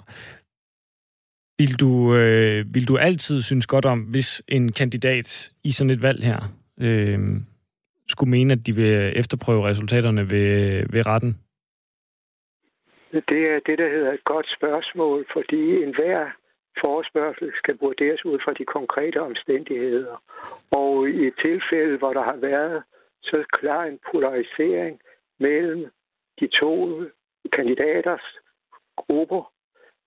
Vil 1.59 1.81
du, 1.81 2.15
øh, 2.17 2.75
vil 2.75 2.89
du 2.89 2.97
altid 2.97 3.43
synes 3.43 3.67
godt 3.67 3.85
om, 3.85 4.01
hvis 4.01 4.43
en 4.49 4.73
kandidat 4.73 5.53
i 5.65 5.71
sådan 5.71 5.91
et 5.91 6.03
valg 6.03 6.25
her 6.25 6.41
øh, 6.81 7.19
skulle 8.09 8.31
mene, 8.31 8.53
at 8.53 8.67
de 8.67 8.75
vil 8.75 9.13
efterprøve 9.19 9.69
resultaterne 9.69 10.31
ved, 10.31 10.87
ved 10.93 11.07
retten? 11.07 11.39
Det 13.13 13.43
er 13.55 13.61
det, 13.67 13.79
der 13.79 13.89
hedder 13.89 14.13
et 14.13 14.25
godt 14.25 14.47
spørgsmål, 14.57 15.27
fordi 15.33 15.83
enhver 15.83 16.31
forespørgsel 16.81 17.53
skal 17.57 17.79
vurderes 17.81 18.25
ud 18.25 18.39
fra 18.45 18.53
de 18.53 18.65
konkrete 18.65 19.21
omstændigheder. 19.21 20.23
Og 20.71 21.09
i 21.09 21.27
et 21.27 21.35
tilfælde, 21.43 21.99
hvor 21.99 22.13
der 22.13 22.23
har 22.23 22.37
været 22.37 22.83
så 23.23 23.45
klar 23.53 23.85
en 23.85 23.99
polarisering 24.13 25.01
mellem 25.41 25.87
de 26.41 26.49
to 26.61 27.03
kandidaters 27.53 28.39
grupper, 28.97 29.53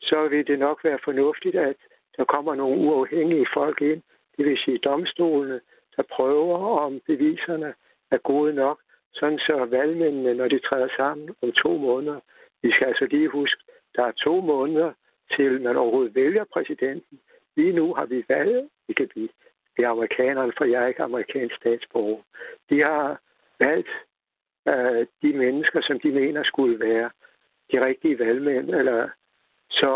så 0.02 0.28
vil 0.28 0.48
det 0.48 0.60
nok 0.60 0.84
være 0.84 1.00
fornuftigt, 1.04 1.56
at 1.56 1.76
der 2.18 2.26
kommer 2.26 2.56
nogle 2.56 2.78
uafhængige 2.78 3.48
folk 3.54 3.82
ind, 3.82 4.02
det 4.38 4.46
vil 4.46 4.58
sige 4.66 4.78
domstolene, 4.78 5.60
der 5.96 6.04
prøver, 6.12 6.58
om 6.58 7.02
beviserne 7.06 7.74
er 8.12 8.18
gode 8.18 8.54
nok, 8.54 8.80
sådan 9.14 9.40
så 9.40 9.66
valgmændene, 9.66 10.34
når 10.34 10.48
de 10.48 10.60
træder 10.60 10.88
sammen 10.98 11.36
om 11.42 11.52
to 11.52 11.78
måneder, 11.78 12.20
vi 12.62 12.72
skal 12.72 12.88
altså 12.88 13.06
lige 13.06 13.28
huske, 13.28 13.64
der 13.96 14.04
er 14.04 14.12
to 14.12 14.42
måneder 14.42 14.92
til 15.36 15.62
man 15.62 15.78
overhovedet 15.78 16.16
vælger 16.16 16.44
præsidenten. 16.54 17.20
Lige 17.56 17.74
nu 17.74 17.94
har 17.94 18.06
vi 18.06 18.26
valgt, 18.30 18.70
kan 18.98 19.08
blive 19.08 19.30
det 19.78 19.86
er 19.86 19.90
amerikanerne, 19.90 20.54
for 20.58 20.66
jeg 20.66 20.84
er 20.84 20.88
ikke 20.88 21.04
amerikansk 21.04 21.56
statsborger. 21.56 22.22
De 22.70 22.80
har 22.84 23.20
valgt 23.60 23.90
øh, 24.68 25.08
de 25.22 25.38
mennesker, 25.38 25.82
som 25.82 26.00
de 26.00 26.12
mener 26.12 26.44
skulle 26.44 26.80
være 26.80 27.10
de 27.72 27.86
rigtige 27.86 28.20
valgmænd. 28.20 28.70
Eller, 28.70 29.10
så 29.70 29.92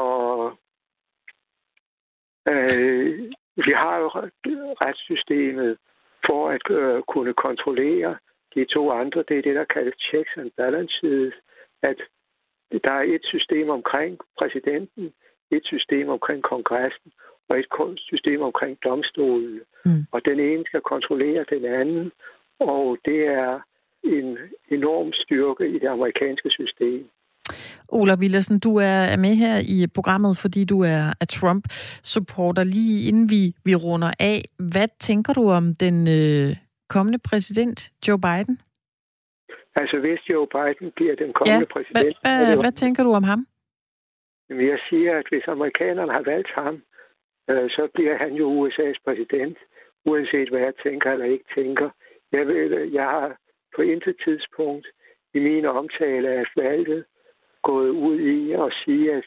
uh, 2.49 3.31
vi 3.65 3.71
har 3.71 3.97
jo 3.97 4.07
retssystemet 4.81 5.77
for 6.25 6.49
at 6.49 6.69
uh, 6.69 7.03
kunne 7.07 7.33
kontrollere 7.33 8.17
de 8.55 8.65
to 8.65 8.91
andre. 8.91 9.23
Det 9.27 9.37
er 9.37 9.41
det, 9.41 9.55
der 9.55 9.65
kaldes 9.65 9.95
checks 10.09 10.31
and 10.37 10.51
balances. 10.57 11.33
At 11.81 11.97
der 12.83 12.91
er 12.91 13.03
et 13.15 13.23
system 13.23 13.69
omkring 13.69 14.19
præsidenten, 14.37 15.13
et 15.51 15.65
system 15.65 16.09
omkring 16.09 16.43
kongressen 16.43 17.11
og 17.49 17.59
et 17.59 17.67
system 17.97 18.41
omkring 18.41 18.77
domstolen. 18.83 19.61
Mm. 19.85 20.05
Og 20.11 20.25
den 20.25 20.39
ene 20.39 20.63
skal 20.65 20.81
kontrollere 20.81 21.45
den 21.49 21.65
anden, 21.65 22.11
og 22.59 22.97
det 23.05 23.25
er 23.25 23.59
en 24.03 24.37
enorm 24.69 25.13
styrke 25.13 25.69
i 25.69 25.79
det 25.79 25.87
amerikanske 25.87 26.49
system. 26.49 27.09
Ola 27.91 28.15
Villersen, 28.15 28.59
du 28.59 28.71
er 28.77 29.17
med 29.17 29.35
her 29.35 29.55
i 29.75 29.87
programmet, 29.95 30.37
fordi 30.37 30.65
du 30.65 30.81
er, 30.81 31.03
er 31.21 31.27
Trump-supporter. 31.29 32.63
Lige 32.63 33.07
inden 33.07 33.29
vi, 33.29 33.41
vi 33.65 33.75
runder 33.75 34.11
af, 34.19 34.39
hvad 34.71 34.87
tænker 34.99 35.33
du 35.33 35.43
om 35.49 35.75
den 35.75 35.95
øh, 36.17 36.55
kommende 36.89 37.19
præsident, 37.29 37.91
Joe 38.07 38.19
Biden? 38.19 38.55
Altså, 39.75 39.97
hvis 39.99 40.19
Joe 40.29 40.47
Biden 40.55 40.91
bliver 40.95 41.15
den 41.15 41.33
kommende 41.33 41.65
ja, 41.67 41.73
præsident... 41.73 42.17
Hvad, 42.21 42.45
hvad, 42.45 42.57
hvad 42.63 42.71
tænker 42.71 43.03
du 43.03 43.13
om 43.13 43.23
ham? 43.23 43.47
Jamen, 44.49 44.67
jeg 44.67 44.79
siger, 44.89 45.17
at 45.19 45.27
hvis 45.29 45.47
amerikanerne 45.47 46.11
har 46.11 46.23
valgt 46.33 46.51
ham, 46.55 46.75
øh, 47.49 47.69
så 47.69 47.87
bliver 47.93 48.17
han 48.17 48.33
jo 48.33 48.45
USA's 48.59 48.99
præsident, 49.05 49.57
uanset 50.05 50.49
hvad 50.49 50.59
jeg 50.59 50.73
tænker 50.83 51.11
eller 51.11 51.25
ikke 51.25 51.49
tænker. 51.55 51.89
Jeg, 52.31 52.47
ved, 52.47 52.91
jeg 52.99 53.03
har 53.03 53.37
på 53.75 53.81
intet 53.81 54.15
tidspunkt 54.25 54.87
i 55.33 55.39
min 55.39 55.65
omtale 55.65 56.29
af 56.29 56.45
valget 56.55 57.05
gået 57.61 57.89
ud 57.89 58.19
i 58.19 58.51
at 58.51 58.73
sige, 58.85 59.13
at 59.13 59.25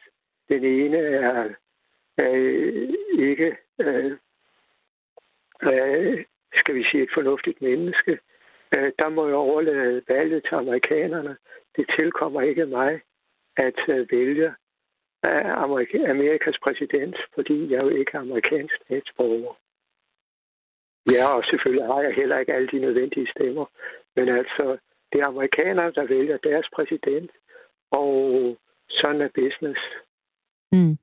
den 0.48 0.64
ene 0.64 0.98
er, 0.98 1.48
er 2.18 2.32
øh, 2.34 2.94
ikke, 3.18 3.56
øh, 3.80 4.12
øh, 5.62 6.24
skal 6.54 6.74
vi 6.74 6.84
sige, 6.90 7.02
et 7.02 7.14
fornuftigt 7.14 7.62
menneske. 7.62 8.18
Øh, 8.76 8.92
der 8.98 9.08
må 9.08 9.26
jeg 9.26 9.36
overlade 9.36 10.02
valget 10.08 10.42
til 10.44 10.54
amerikanerne. 10.54 11.36
Det 11.76 11.86
tilkommer 11.96 12.40
ikke 12.40 12.66
mig 12.66 13.00
at 13.56 13.88
øh, 13.88 14.12
vælge 14.12 14.54
øh, 15.26 16.08
Amerikas 16.10 16.58
præsident, 16.62 17.16
fordi 17.34 17.72
jeg 17.72 17.82
jo 17.82 17.88
ikke 17.88 18.10
er 18.14 18.20
amerikansk 18.20 18.74
statsborger. 18.74 19.54
Ja, 21.12 21.26
og 21.36 21.44
selvfølgelig 21.44 21.86
har 21.86 22.00
jeg 22.02 22.14
heller 22.14 22.38
ikke 22.38 22.54
alle 22.54 22.68
de 22.68 22.78
nødvendige 22.78 23.30
stemmer. 23.30 23.66
Men 24.16 24.28
altså, 24.28 24.78
det 25.12 25.20
er 25.20 25.26
amerikanerne, 25.26 25.92
der 25.92 26.06
vælger 26.06 26.36
deres 26.36 26.66
præsident, 26.74 27.30
og 28.00 28.56
sådan 28.88 29.20
er 29.20 29.28
business. 29.34 29.80
Mm. 30.72 30.96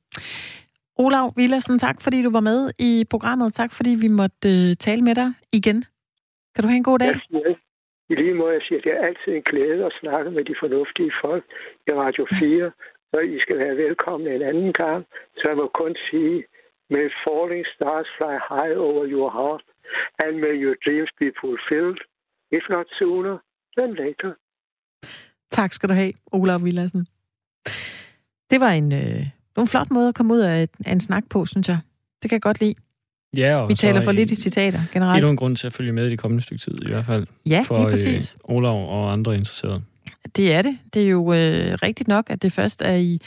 Olav 1.05 1.33
Villersen, 1.35 1.79
tak 1.79 2.01
fordi 2.01 2.23
du 2.23 2.31
var 2.31 2.39
med 2.39 2.71
i 2.79 3.05
programmet. 3.09 3.53
Tak 3.53 3.71
fordi 3.73 3.89
vi 3.89 4.07
måtte 4.07 4.47
uh, 4.55 4.73
tale 4.85 5.01
med 5.01 5.15
dig 5.15 5.29
igen. 5.51 5.79
Kan 6.53 6.61
du 6.61 6.67
have 6.67 6.77
en 6.77 6.89
god 6.91 6.99
dag? 6.99 7.13
Ja, 7.33 7.53
I 8.09 8.15
lige 8.15 8.33
måde, 8.33 8.53
jeg 8.53 8.61
siger, 8.67 8.79
at 8.79 8.83
det 8.83 8.93
er 8.93 9.05
altid 9.07 9.31
en 9.33 9.41
glæde 9.41 9.85
at 9.85 9.93
snakke 10.01 10.31
med 10.31 10.43
de 10.45 10.55
fornuftige 10.59 11.13
folk 11.21 11.45
i 11.87 11.91
Radio 11.91 12.27
4, 12.39 12.71
så 13.11 13.19
I 13.19 13.39
skal 13.39 13.57
være 13.57 13.77
velkomne 13.77 14.35
en 14.35 14.41
anden 14.41 14.73
gang. 14.73 15.05
Så 15.37 15.43
jeg 15.47 15.57
må 15.57 15.67
kun 15.81 15.95
sige, 16.09 16.43
may 16.89 17.09
falling 17.23 17.65
stars 17.75 18.07
fly 18.17 18.35
high 18.51 18.75
over 18.87 19.03
your 19.15 19.29
heart, 19.37 19.63
and 20.23 20.33
may 20.43 20.55
your 20.63 20.75
dreams 20.85 21.11
be 21.21 21.29
fulfilled, 21.41 22.01
if 22.57 22.63
not 22.69 22.87
sooner, 22.99 23.37
then 23.77 23.91
later. 24.03 24.31
Tak 25.51 25.73
skal 25.73 25.89
du 25.89 25.93
have, 25.93 26.13
Olav 26.31 26.63
Villadsen. 26.63 27.07
Det 28.51 28.59
var 28.59 28.69
en, 28.69 28.93
øh, 28.93 29.27
en 29.57 29.67
flot 29.67 29.91
måde 29.91 30.07
at 30.07 30.15
komme 30.15 30.33
ud 30.33 30.39
af, 30.39 30.67
af 30.85 30.91
en 30.91 30.99
snak 30.99 31.23
på, 31.29 31.45
synes 31.45 31.69
jeg. 31.69 31.79
Det 32.21 32.29
kan 32.29 32.35
jeg 32.35 32.41
godt 32.41 32.59
lide. 32.61 32.75
Ja, 33.37 33.55
og 33.55 33.69
Vi 33.69 33.73
taler 33.73 34.01
for 34.01 34.11
lidt 34.11 34.31
i 34.31 34.35
citater 34.35 34.81
generelt. 34.93 35.17
Endnu 35.17 35.29
en 35.31 35.37
grund 35.37 35.55
til 35.55 35.67
at 35.67 35.73
følge 35.73 35.91
med 35.91 36.07
i 36.07 36.09
det 36.09 36.19
kommende 36.19 36.43
stykke 36.43 36.63
tid, 36.63 36.85
i 36.85 36.87
hvert 36.87 37.05
fald. 37.05 37.27
Ja, 37.45 37.63
for, 37.67 37.77
lige 37.77 37.89
præcis. 37.89 38.35
Øh, 38.49 38.55
Olav 38.55 38.89
og 38.89 39.11
andre 39.11 39.35
interesserede. 39.35 39.81
Det 40.35 40.53
er 40.53 40.61
det. 40.61 40.77
Det 40.93 41.03
er 41.03 41.07
jo 41.07 41.33
øh, 41.33 41.77
rigtigt 41.83 42.07
nok, 42.07 42.29
at 42.29 42.41
det 42.41 42.53
først 42.53 42.81
er 42.81 42.95
i, 42.95 43.21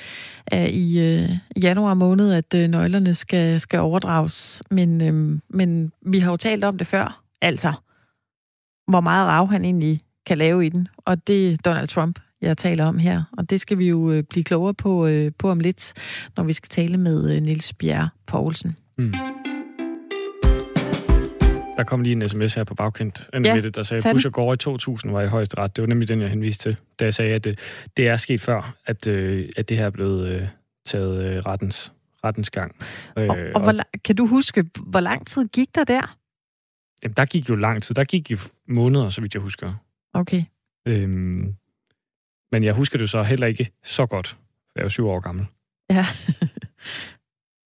er 0.47 0.67
i 0.67 0.99
øh, 0.99 1.29
januar 1.63 1.95
måned, 1.95 2.33
at 2.33 2.55
øh, 2.55 2.69
nøglerne 2.69 3.15
skal, 3.15 3.61
skal 3.61 3.81
overdrages. 3.81 4.63
Men, 4.71 5.03
øh, 5.03 5.41
men 5.49 5.93
vi 6.03 6.19
har 6.19 6.31
jo 6.31 6.37
talt 6.37 6.65
om 6.65 6.79
det 6.79 6.87
før. 6.87 7.23
Altså, 7.41 7.73
hvor 8.89 9.01
meget 9.01 9.27
rav 9.27 9.51
han 9.51 9.65
egentlig 9.65 10.01
kan 10.27 10.39
lave 10.39 10.67
i 10.67 10.69
den. 10.69 10.89
Og 10.97 11.27
det 11.27 11.53
er 11.53 11.57
Donald 11.57 11.89
Trump, 11.89 12.19
jeg 12.41 12.57
taler 12.57 12.85
om 12.85 12.99
her. 12.99 13.23
Og 13.39 13.51
det 13.51 13.61
skal 13.61 13.79
vi 13.79 13.89
jo 13.89 14.11
øh, 14.11 14.23
blive 14.23 14.45
klogere 14.45 14.75
på, 14.75 15.07
øh, 15.07 15.33
på 15.39 15.51
om 15.51 15.61
lidt, 15.61 15.93
når 16.37 16.45
vi 16.45 16.53
skal 16.53 16.69
tale 16.69 16.97
med 16.97 17.37
øh, 17.37 17.43
Niels 17.43 17.73
Bjerre 17.73 18.09
Poulsen. 18.27 18.77
Mm. 18.99 19.15
Der 21.77 21.85
kom 21.85 22.01
lige 22.03 22.13
en 22.13 22.29
sms 22.29 22.55
her 22.55 22.65
på 22.65 22.75
bagkendt, 22.75 23.31
ja, 23.33 23.61
det, 23.61 23.75
der 23.75 23.83
sagde, 23.83 24.09
at 24.09 24.15
Bush 24.15 24.27
og 24.27 24.33
Gore 24.33 24.55
i 24.55 24.57
2000 24.57 25.13
var 25.13 25.23
i 25.23 25.27
højeste 25.27 25.59
ret. 25.59 25.77
Det 25.77 25.83
var 25.83 25.89
nemlig 25.89 26.09
den, 26.09 26.21
jeg 26.21 26.31
henviste 26.31 26.63
til, 26.63 26.77
da 26.99 27.05
jeg 27.05 27.15
sagde, 27.15 27.35
at 27.35 27.45
det, 27.45 27.59
det 27.97 28.09
er 28.09 28.17
sket 28.17 28.41
før, 28.41 28.75
at, 28.87 29.07
øh, 29.07 29.49
at 29.57 29.69
det 29.69 29.77
her 29.77 29.87
er 29.87 29.91
blevet 29.91 30.29
øh, 30.29 30.49
taget 30.87 31.25
øh, 31.25 31.39
rettens, 31.39 31.93
rettens 32.25 32.51
gang. 32.51 32.77
Og, 33.17 33.23
øh, 33.23 33.31
og, 33.31 33.37
og 33.55 33.61
hvor, 33.63 33.83
kan 34.05 34.17
du 34.17 34.27
huske, 34.27 34.65
hvor 34.87 35.01
lang 35.01 35.27
tid 35.27 35.49
gik 35.49 35.75
der 35.75 35.85
der? 35.85 36.17
Jamen, 37.03 37.15
der 37.17 37.25
gik 37.25 37.49
jo 37.49 37.55
lang 37.55 37.83
tid. 37.83 37.95
Der 37.95 38.05
gik 38.05 38.31
jo 38.31 38.37
måneder, 38.69 39.11
så 39.11 39.21
vidt 39.21 39.35
jeg 39.35 39.43
husker. 39.43 39.75
Okay. 40.15 40.45
Øhm, 40.89 41.55
men 42.53 42.65
jeg 42.65 42.75
husker 42.75 42.99
det 42.99 43.11
så 43.11 43.23
heller 43.23 43.47
ikke 43.47 43.71
så 43.85 44.07
godt. 44.07 44.39
Jeg 44.75 44.81
er 44.81 44.85
jo 44.85 44.89
syv 44.89 45.09
år 45.09 45.21
gammel. 45.21 45.47
Ja. 45.91 46.07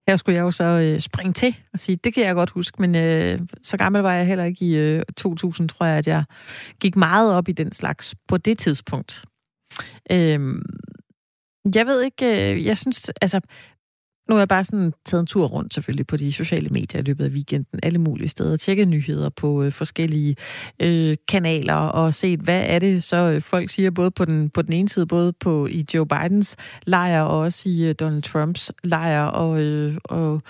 Her 0.09 0.17
skulle 0.17 0.37
jeg 0.37 0.43
jo 0.43 0.51
så 0.51 0.65
øh, 0.65 1.01
springe 1.01 1.33
til 1.33 1.57
og 1.73 1.79
sige, 1.79 1.97
det 1.97 2.15
kan 2.15 2.27
jeg 2.27 2.35
godt 2.35 2.51
huske, 2.51 2.83
men 2.83 2.97
øh, 2.97 3.41
så 3.63 3.77
gammel 3.77 4.03
var 4.03 4.13
jeg 4.13 4.27
heller 4.27 4.45
ikke 4.45 4.65
i 4.65 4.77
øh, 4.77 5.03
2000, 5.17 5.69
tror 5.69 5.87
jeg, 5.87 5.99
at 5.99 6.07
jeg 6.07 6.25
gik 6.81 6.97
meget 6.97 7.35
op 7.35 7.49
i 7.49 7.53
den 7.53 7.73
slags 7.73 8.15
på 8.29 8.37
det 8.37 8.59
tidspunkt. 8.59 9.25
Øh, 10.11 10.63
jeg 11.75 11.87
ved 11.87 12.03
ikke, 12.03 12.53
øh, 12.53 12.65
jeg 12.65 12.77
synes, 12.77 13.11
altså, 13.21 13.41
nu 14.29 14.35
har 14.35 14.41
jeg 14.41 14.49
bare 14.49 14.65
sådan 14.65 14.93
taget 15.05 15.21
en 15.21 15.27
tur 15.27 15.47
rundt 15.47 15.75
selvfølgelig 15.75 16.07
på 16.07 16.17
de 16.17 16.33
sociale 16.33 16.69
medier 16.69 17.01
i 17.01 17.05
løbet 17.05 17.25
af 17.25 17.31
weekenden, 17.31 17.81
alle 17.83 17.99
mulige 17.99 18.29
steder, 18.29 18.57
tjekket 18.57 18.89
nyheder 18.89 19.29
på 19.29 19.63
øh, 19.63 19.73
forskellige 19.73 20.37
øh, 20.81 21.17
kanaler 21.29 21.75
og 21.75 22.15
set, 22.15 22.41
hvad 22.41 22.63
er 22.67 22.79
det 22.79 23.03
så 23.03 23.17
øh, 23.17 23.43
folk 23.43 23.71
siger, 23.71 23.91
både 23.91 24.11
på 24.11 24.25
den, 24.25 24.51
på 24.51 24.63
den 24.63 24.73
ene 24.73 24.89
side, 24.89 25.07
både 25.07 25.33
på 25.33 25.67
i 25.67 25.87
Joe 25.95 26.07
Bidens 26.07 26.57
lejr 26.87 27.23
og 27.23 27.39
også 27.39 27.69
i 27.69 27.83
øh, 27.83 27.95
Donald 28.01 28.23
Trumps 28.23 28.73
lejr, 28.85 29.23
og, 29.25 29.61
øh, 29.61 29.97
og 30.05 30.43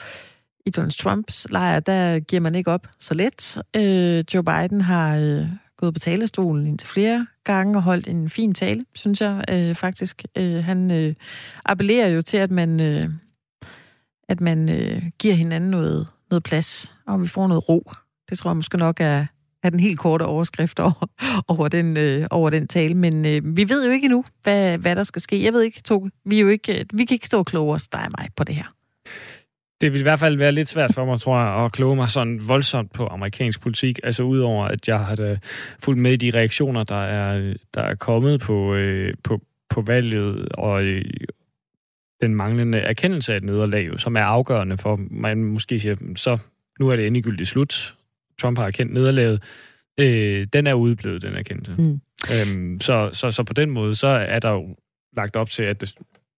i 0.67 0.71
Donald 0.71 0.93
Trumps 0.93 1.47
lejr, 1.51 1.81
der 1.81 2.19
giver 2.19 2.41
man 2.41 2.55
ikke 2.55 2.71
op 2.71 2.87
så 2.99 3.15
let. 3.15 3.63
Øh, 3.77 4.25
Joe 4.35 4.45
Biden 4.45 4.81
har 4.81 5.17
øh, 5.17 5.47
gået 5.77 5.95
på 5.95 6.01
talerstolen 6.01 6.67
indtil 6.67 6.89
flere 6.89 7.27
gange 7.45 7.79
og 7.79 7.83
holdt 7.83 8.09
en 8.09 8.31
fin 8.31 8.55
tale, 8.55 8.85
synes 8.95 9.21
jeg 9.21 9.45
øh, 9.51 9.75
faktisk. 9.75 10.25
Øh, 10.37 10.65
han 10.65 10.91
øh, 10.91 11.15
appellerer 11.65 12.09
jo 12.09 12.23
til, 12.23 12.37
at 12.37 12.51
man, 12.51 12.81
øh, 12.81 13.09
at 14.29 14.41
man 14.41 14.69
øh, 14.69 15.03
giver 15.19 15.35
hinanden 15.35 15.71
noget, 15.71 16.09
noget 16.31 16.43
plads, 16.43 16.95
og 17.07 17.23
vi 17.23 17.29
får 17.29 17.49
noget 17.49 17.69
ro. 17.69 17.93
Det 18.31 18.39
tror 18.39 18.51
jeg 18.51 18.57
måske 18.57 18.79
nok 18.79 19.01
er, 19.01 19.27
er 19.63 19.71
den 19.71 19.81
helt 19.81 19.99
korte 19.99 20.23
overskrift 20.23 20.81
over, 20.89 21.11
over, 21.49 21.69
den, 21.69 21.97
øh, 21.97 22.27
over 22.31 22.51
den 22.51 22.69
tale. 22.69 22.95
Men 22.95 23.27
øh, 23.27 23.57
vi 23.57 23.69
ved 23.69 23.87
jo 23.87 23.91
ikke 23.91 24.05
endnu, 24.05 24.25
hvad, 24.43 24.79
hvad 24.79 24.97
der 24.97 25.05
skal 25.05 25.23
ske. 25.23 25.45
Jeg 25.45 25.53
ved 25.53 25.63
ikke, 25.63 25.83
Toge, 25.83 26.11
vi, 26.25 26.37
er 26.37 26.41
jo 26.41 26.49
ikke, 26.49 26.79
øh, 26.79 26.85
vi 26.93 27.05
kan 27.05 27.15
ikke 27.15 27.27
stå 27.27 27.43
klogere, 27.43 27.81
dig 27.93 28.05
og 28.05 28.11
mig, 28.19 28.29
på 28.37 28.45
det 28.45 28.55
her. 28.55 28.65
Det 29.81 29.93
vil 29.93 30.01
i 30.01 30.03
hvert 30.03 30.21
fald 30.21 30.37
være 30.37 30.53
lidt 30.53 30.69
svært 30.69 30.95
for 30.95 31.05
mig, 31.05 31.21
tror 31.21 31.39
jeg, 31.39 31.65
at 31.65 31.73
kloge 31.73 31.97
mig 31.97 32.11
sådan 32.11 32.41
voldsomt 32.49 32.93
på 32.93 33.07
amerikansk 33.07 33.61
politik. 33.61 34.01
Altså 34.05 34.23
udover, 34.23 34.65
at 34.65 34.89
jeg 34.89 34.99
har 34.99 35.39
fulgt 35.79 36.01
med 36.01 36.13
i 36.13 36.17
de 36.17 36.39
reaktioner, 36.39 36.85
der 36.85 37.03
er, 37.05 37.55
der 37.75 37.83
er 37.83 37.95
kommet 37.95 38.41
på, 38.41 38.75
øh, 38.75 39.15
på, 39.25 39.41
på 39.71 39.81
valget, 39.81 40.49
og 40.49 40.83
øh, 40.83 41.05
den 42.21 42.35
manglende 42.35 42.79
erkendelse 42.79 43.33
af 43.33 43.37
et 43.37 43.45
nederlag, 43.45 44.01
som 44.01 44.17
er 44.17 44.23
afgørende 44.23 44.79
for, 44.79 45.01
man 45.11 45.45
måske 45.45 45.81
siger, 45.81 45.97
så 46.17 46.39
nu 46.81 46.89
er 46.89 46.97
det 46.97 47.07
endegyldigt 47.07 47.49
slut. 47.49 47.95
Trump 48.39 48.59
har 48.59 48.67
erkendt 48.67 48.93
nederlaget. 48.93 49.43
Øh, 49.99 50.47
den 50.53 50.67
er 50.67 50.75
udblevet, 50.75 51.23
den 51.23 51.35
erkendelse. 51.35 51.75
Mm. 51.79 52.01
Øhm, 52.35 52.81
så, 52.81 53.11
så, 53.13 53.31
så 53.31 53.43
på 53.43 53.53
den 53.53 53.71
måde, 53.71 53.95
så 53.95 54.07
er 54.07 54.39
der 54.39 54.51
jo 54.51 54.77
lagt 55.17 55.37
op 55.37 55.51
til, 55.51 55.63
at 55.63 55.81
det, 55.81 55.95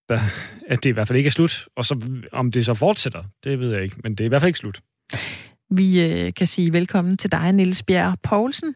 der, 0.09 0.21
at 0.69 0.85
det 0.85 0.91
i 0.91 0.93
hvert 0.93 1.09
fald 1.09 1.17
ikke 1.17 1.29
er 1.29 1.31
slut. 1.31 1.69
Og 1.77 1.85
så, 1.85 2.21
om 2.33 2.53
det 2.53 2.65
så 2.65 2.75
fortsætter, 2.75 3.25
det 3.45 3.61
ved 3.61 3.73
jeg 3.73 3.83
ikke, 3.83 3.97
men 4.03 4.15
det 4.15 4.21
er 4.21 4.25
i 4.25 4.29
hvert 4.29 4.43
fald 4.43 4.49
ikke 4.49 4.59
slut. 4.59 4.81
Vi 5.71 6.01
øh, 6.01 6.35
kan 6.35 6.47
sige 6.47 6.73
velkommen 6.73 7.17
til 7.17 7.33
dig, 7.33 7.53
Niels 7.53 7.83
Bjerg 7.83 8.19
Poulsen. 8.23 8.75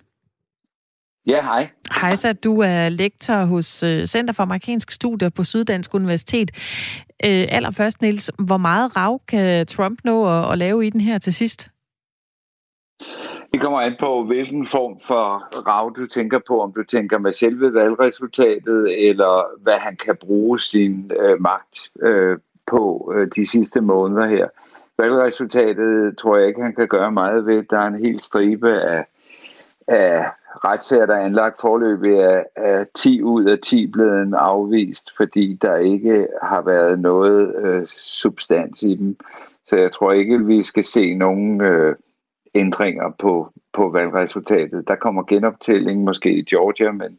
Ja, 1.26 1.42
hej. 1.42 1.68
Hej, 2.00 2.14
så 2.14 2.32
du 2.32 2.60
er 2.60 2.88
lektor 2.88 3.44
hos 3.44 3.82
øh, 3.82 4.04
Center 4.04 4.34
for 4.34 4.42
Amerikansk 4.42 4.90
Studier 4.90 5.28
på 5.28 5.44
Syddansk 5.44 5.94
Universitet. 5.94 6.50
Øh, 7.24 7.46
allerførst, 7.48 8.02
Niels, 8.02 8.30
hvor 8.38 8.56
meget 8.56 8.96
rav 8.96 9.20
kan 9.28 9.66
Trump 9.66 9.98
nå 10.04 10.28
at, 10.28 10.52
at 10.52 10.58
lave 10.58 10.86
i 10.86 10.90
den 10.90 11.00
her 11.00 11.18
til 11.18 11.34
sidst? 11.34 11.68
Det 13.52 13.60
kommer 13.60 13.80
an 13.80 13.96
på, 14.00 14.24
hvilken 14.24 14.66
form 14.66 15.00
for 15.06 15.48
rav 15.66 15.94
du 15.96 16.06
tænker 16.06 16.38
på. 16.46 16.60
Om 16.60 16.72
du 16.72 16.84
tænker 16.84 17.18
med 17.18 17.32
selve 17.32 17.74
valgresultatet, 17.74 19.08
eller 19.08 19.62
hvad 19.62 19.78
han 19.78 19.96
kan 19.96 20.16
bruge 20.20 20.60
sin 20.60 21.12
øh, 21.20 21.40
magt 21.40 21.90
øh, 22.02 22.38
på 22.66 23.12
øh, 23.16 23.28
de 23.36 23.46
sidste 23.46 23.80
måneder 23.80 24.26
her. 24.26 24.48
Valgresultatet 24.98 26.18
tror 26.18 26.36
jeg 26.36 26.48
ikke, 26.48 26.62
han 26.62 26.74
kan 26.74 26.88
gøre 26.88 27.12
meget 27.12 27.46
ved. 27.46 27.62
Der 27.70 27.78
er 27.78 27.86
en 27.86 28.04
hel 28.04 28.20
stribe 28.20 28.80
af, 28.80 29.04
af 29.88 30.24
retssager, 30.64 31.06
der 31.06 31.14
er 31.14 31.24
anlagt 31.24 31.60
forløbig, 31.60 32.12
er, 32.12 32.42
er 32.56 32.84
10 32.94 33.22
ud 33.22 33.44
af 33.44 33.58
10 33.58 33.86
blevet 33.86 34.34
afvist, 34.34 35.16
fordi 35.16 35.58
der 35.62 35.76
ikke 35.76 36.28
har 36.42 36.62
været 36.62 37.00
noget 37.00 37.54
øh, 37.64 37.86
substans 37.88 38.82
i 38.82 38.94
dem. 38.94 39.16
Så 39.66 39.76
jeg 39.76 39.92
tror 39.92 40.12
ikke, 40.12 40.46
vi 40.46 40.62
skal 40.62 40.84
se 40.84 41.14
nogen 41.14 41.60
øh, 41.60 41.96
ændringer 42.54 43.10
på, 43.18 43.52
på 43.72 43.88
valgresultatet. 43.90 44.88
Der 44.88 44.94
kommer 44.94 45.22
genoptælling 45.22 46.04
måske 46.04 46.34
i 46.34 46.42
Georgia, 46.42 46.92
men, 46.92 47.18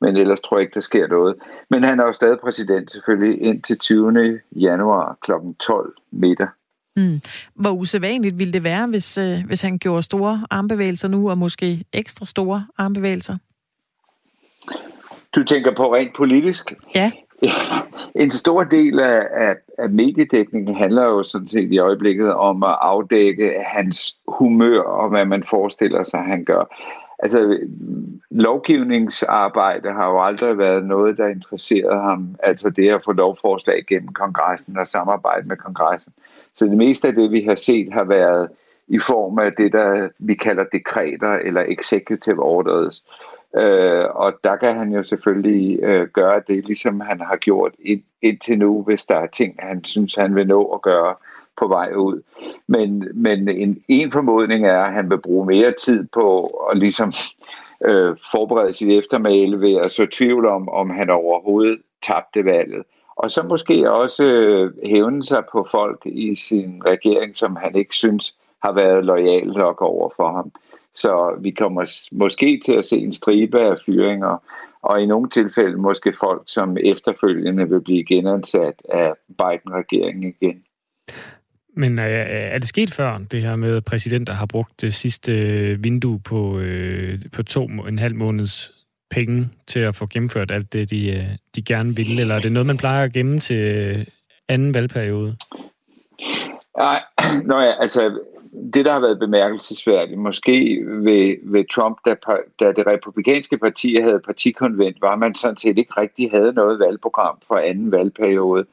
men 0.00 0.16
ellers 0.16 0.40
tror 0.40 0.56
jeg 0.56 0.62
ikke, 0.62 0.74
der 0.74 0.80
sker 0.80 1.06
noget. 1.08 1.36
Men 1.70 1.82
han 1.82 2.00
er 2.00 2.04
jo 2.04 2.12
stadig 2.12 2.38
præsident 2.38 2.90
selvfølgelig 2.90 3.42
indtil 3.42 3.78
20. 3.78 4.40
januar 4.52 5.18
kl. 5.22 5.32
12 5.60 5.94
middag. 6.10 6.48
Mm. 6.96 7.20
Hvor 7.54 7.70
usædvanligt 7.70 8.38
ville 8.38 8.52
det 8.52 8.64
være, 8.64 8.86
hvis, 8.86 9.18
øh, 9.18 9.38
hvis 9.46 9.62
han 9.62 9.78
gjorde 9.78 10.02
store 10.02 10.46
armbevægelser 10.50 11.08
nu, 11.08 11.30
og 11.30 11.38
måske 11.38 11.84
ekstra 11.92 12.26
store 12.26 12.66
armbevægelser? 12.78 13.36
Du 15.34 15.44
tænker 15.44 15.74
på 15.74 15.94
rent 15.94 16.16
politisk? 16.16 16.74
Ja. 16.94 17.12
En 18.14 18.30
stor 18.30 18.64
del 18.64 19.00
af, 19.00 19.26
af, 19.32 19.56
af 19.78 19.90
mediedækningen 19.90 20.76
handler 20.76 21.04
jo 21.04 21.22
sådan 21.22 21.48
set 21.48 21.72
i 21.72 21.78
øjeblikket 21.78 22.34
om 22.34 22.62
at 22.62 22.76
afdække 22.80 23.54
hans 23.66 24.16
humør 24.28 24.80
og 24.82 25.08
hvad 25.08 25.24
man 25.24 25.44
forestiller 25.44 26.04
sig, 26.04 26.20
han 26.20 26.44
gør. 26.44 26.64
Altså, 27.18 27.58
lovgivningsarbejde 28.30 29.92
har 29.92 30.06
jo 30.06 30.24
aldrig 30.24 30.58
været 30.58 30.84
noget, 30.84 31.18
der 31.18 31.26
interesserede 31.26 32.00
ham. 32.00 32.36
Altså 32.42 32.70
det 32.70 32.90
at 32.90 33.04
få 33.04 33.12
lovforslag 33.12 33.84
gennem 33.86 34.12
kongressen 34.12 34.78
og 34.78 34.86
samarbejde 34.86 35.48
med 35.48 35.56
kongressen. 35.56 36.12
Så 36.54 36.66
det 36.66 36.76
meste 36.76 37.08
af 37.08 37.14
det, 37.14 37.32
vi 37.32 37.40
har 37.40 37.54
set, 37.54 37.92
har 37.92 38.04
været 38.04 38.48
i 38.88 38.98
form 38.98 39.38
af 39.38 39.52
det, 39.52 39.72
der 39.72 40.08
vi 40.18 40.34
kalder 40.34 40.64
dekreter 40.72 41.32
eller 41.32 41.64
executive 41.68 42.42
orders. 42.42 43.04
Øh, 43.56 44.04
og 44.10 44.32
der 44.44 44.56
kan 44.56 44.76
han 44.76 44.92
jo 44.92 45.02
selvfølgelig 45.02 45.82
øh, 45.82 46.08
gøre 46.08 46.42
det, 46.48 46.66
ligesom 46.66 47.00
han 47.00 47.20
har 47.20 47.36
gjort 47.36 47.72
ind, 47.78 48.02
indtil 48.22 48.58
nu, 48.58 48.82
hvis 48.82 49.04
der 49.04 49.16
er 49.16 49.26
ting, 49.26 49.54
han 49.58 49.84
synes, 49.84 50.14
han 50.14 50.34
vil 50.34 50.46
nå 50.46 50.64
at 50.64 50.82
gøre 50.82 51.14
på 51.56 51.68
vej 51.68 51.92
ud. 51.92 52.22
Men, 52.66 53.08
men 53.14 53.48
en, 53.48 53.82
en 53.88 54.12
formodning 54.12 54.66
er, 54.66 54.82
at 54.82 54.92
han 54.92 55.10
vil 55.10 55.18
bruge 55.18 55.46
mere 55.46 55.74
tid 55.84 56.06
på 56.12 56.46
at 56.46 56.78
ligesom 56.78 57.12
øh, 57.84 58.16
forberede 58.32 58.72
sit 58.72 58.98
eftermæle 58.98 59.60
ved 59.60 59.74
at 59.74 59.90
så 59.90 60.06
tvivl 60.12 60.46
om, 60.46 60.68
om 60.68 60.90
han 60.90 61.10
overhovedet 61.10 61.78
tabte 62.02 62.44
valget. 62.44 62.82
Og 63.22 63.30
så 63.30 63.42
måske 63.42 63.90
også 63.90 64.24
øh, 64.24 64.72
hævne 64.84 65.22
sig 65.22 65.42
på 65.52 65.68
folk 65.70 66.02
i 66.04 66.34
sin 66.34 66.82
regering, 66.86 67.36
som 67.36 67.56
han 67.56 67.76
ikke 67.76 67.94
synes 67.94 68.34
har 68.64 68.72
været 68.72 69.04
lojal 69.04 69.46
nok 69.46 69.82
over 69.82 70.10
for 70.16 70.32
ham. 70.32 70.52
Så 70.94 71.38
vi 71.40 71.50
kommer 71.50 72.08
måske 72.12 72.60
til 72.64 72.72
at 72.72 72.84
se 72.84 72.96
en 72.96 73.12
stribe 73.12 73.60
af 73.60 73.76
fyringer, 73.86 74.42
og 74.82 75.02
i 75.02 75.06
nogle 75.06 75.30
tilfælde 75.30 75.76
måske 75.76 76.12
folk, 76.20 76.42
som 76.46 76.76
efterfølgende 76.76 77.68
vil 77.68 77.80
blive 77.80 78.04
genansat 78.04 78.82
af 78.88 79.12
Biden-regeringen 79.28 80.34
igen. 80.40 80.62
Men 81.76 81.98
er, 81.98 82.04
er 82.04 82.58
det 82.58 82.68
sket 82.68 82.90
før, 82.90 83.18
det 83.30 83.42
her 83.42 83.56
med, 83.56 83.76
at 83.76 83.84
præsidenter 83.84 84.32
har 84.32 84.46
brugt 84.46 84.80
det 84.80 84.94
sidste 84.94 85.32
øh, 85.32 85.84
vindue 85.84 86.20
på, 86.20 86.58
øh, 86.58 87.18
på 87.32 87.42
to 87.42 87.64
en 87.64 87.98
halv 87.98 88.14
måneds 88.14 88.79
penge 89.10 89.48
til 89.66 89.80
at 89.80 89.96
få 89.96 90.06
gennemført 90.06 90.50
alt 90.50 90.72
det, 90.72 90.90
de, 90.90 91.10
øh, 91.10 91.24
de 91.56 91.62
gerne 91.62 91.96
ville? 91.96 92.20
Eller 92.20 92.34
er 92.34 92.40
det 92.40 92.52
noget, 92.52 92.66
man 92.66 92.76
plejer 92.76 93.04
at 93.04 93.12
gemme 93.12 93.38
til 93.38 93.56
øh, 93.56 94.06
anden 94.48 94.74
valgperiode? 94.74 95.36
Nej, 96.76 97.02
Nå 97.48 97.60
ja, 97.60 97.82
altså 97.82 98.18
det, 98.74 98.84
der 98.84 98.92
har 98.92 99.00
været 99.00 99.18
bemærkelsesværdigt, 99.18 100.18
måske 100.18 100.82
ved, 100.86 101.36
ved 101.42 101.64
Trump, 101.74 101.98
da, 102.06 102.14
da 102.60 102.72
det 102.72 102.86
republikanske 102.86 103.58
parti 103.58 104.00
havde 104.00 104.20
partikonvent, 104.24 104.96
var 105.00 105.16
man 105.16 105.34
sådan 105.34 105.56
set 105.56 105.78
ikke 105.78 106.00
rigtig 106.00 106.30
havde 106.30 106.52
noget 106.52 106.78
valgprogram 106.78 107.38
for 107.48 107.56
anden 107.56 107.92
valgperiode. 107.92 108.64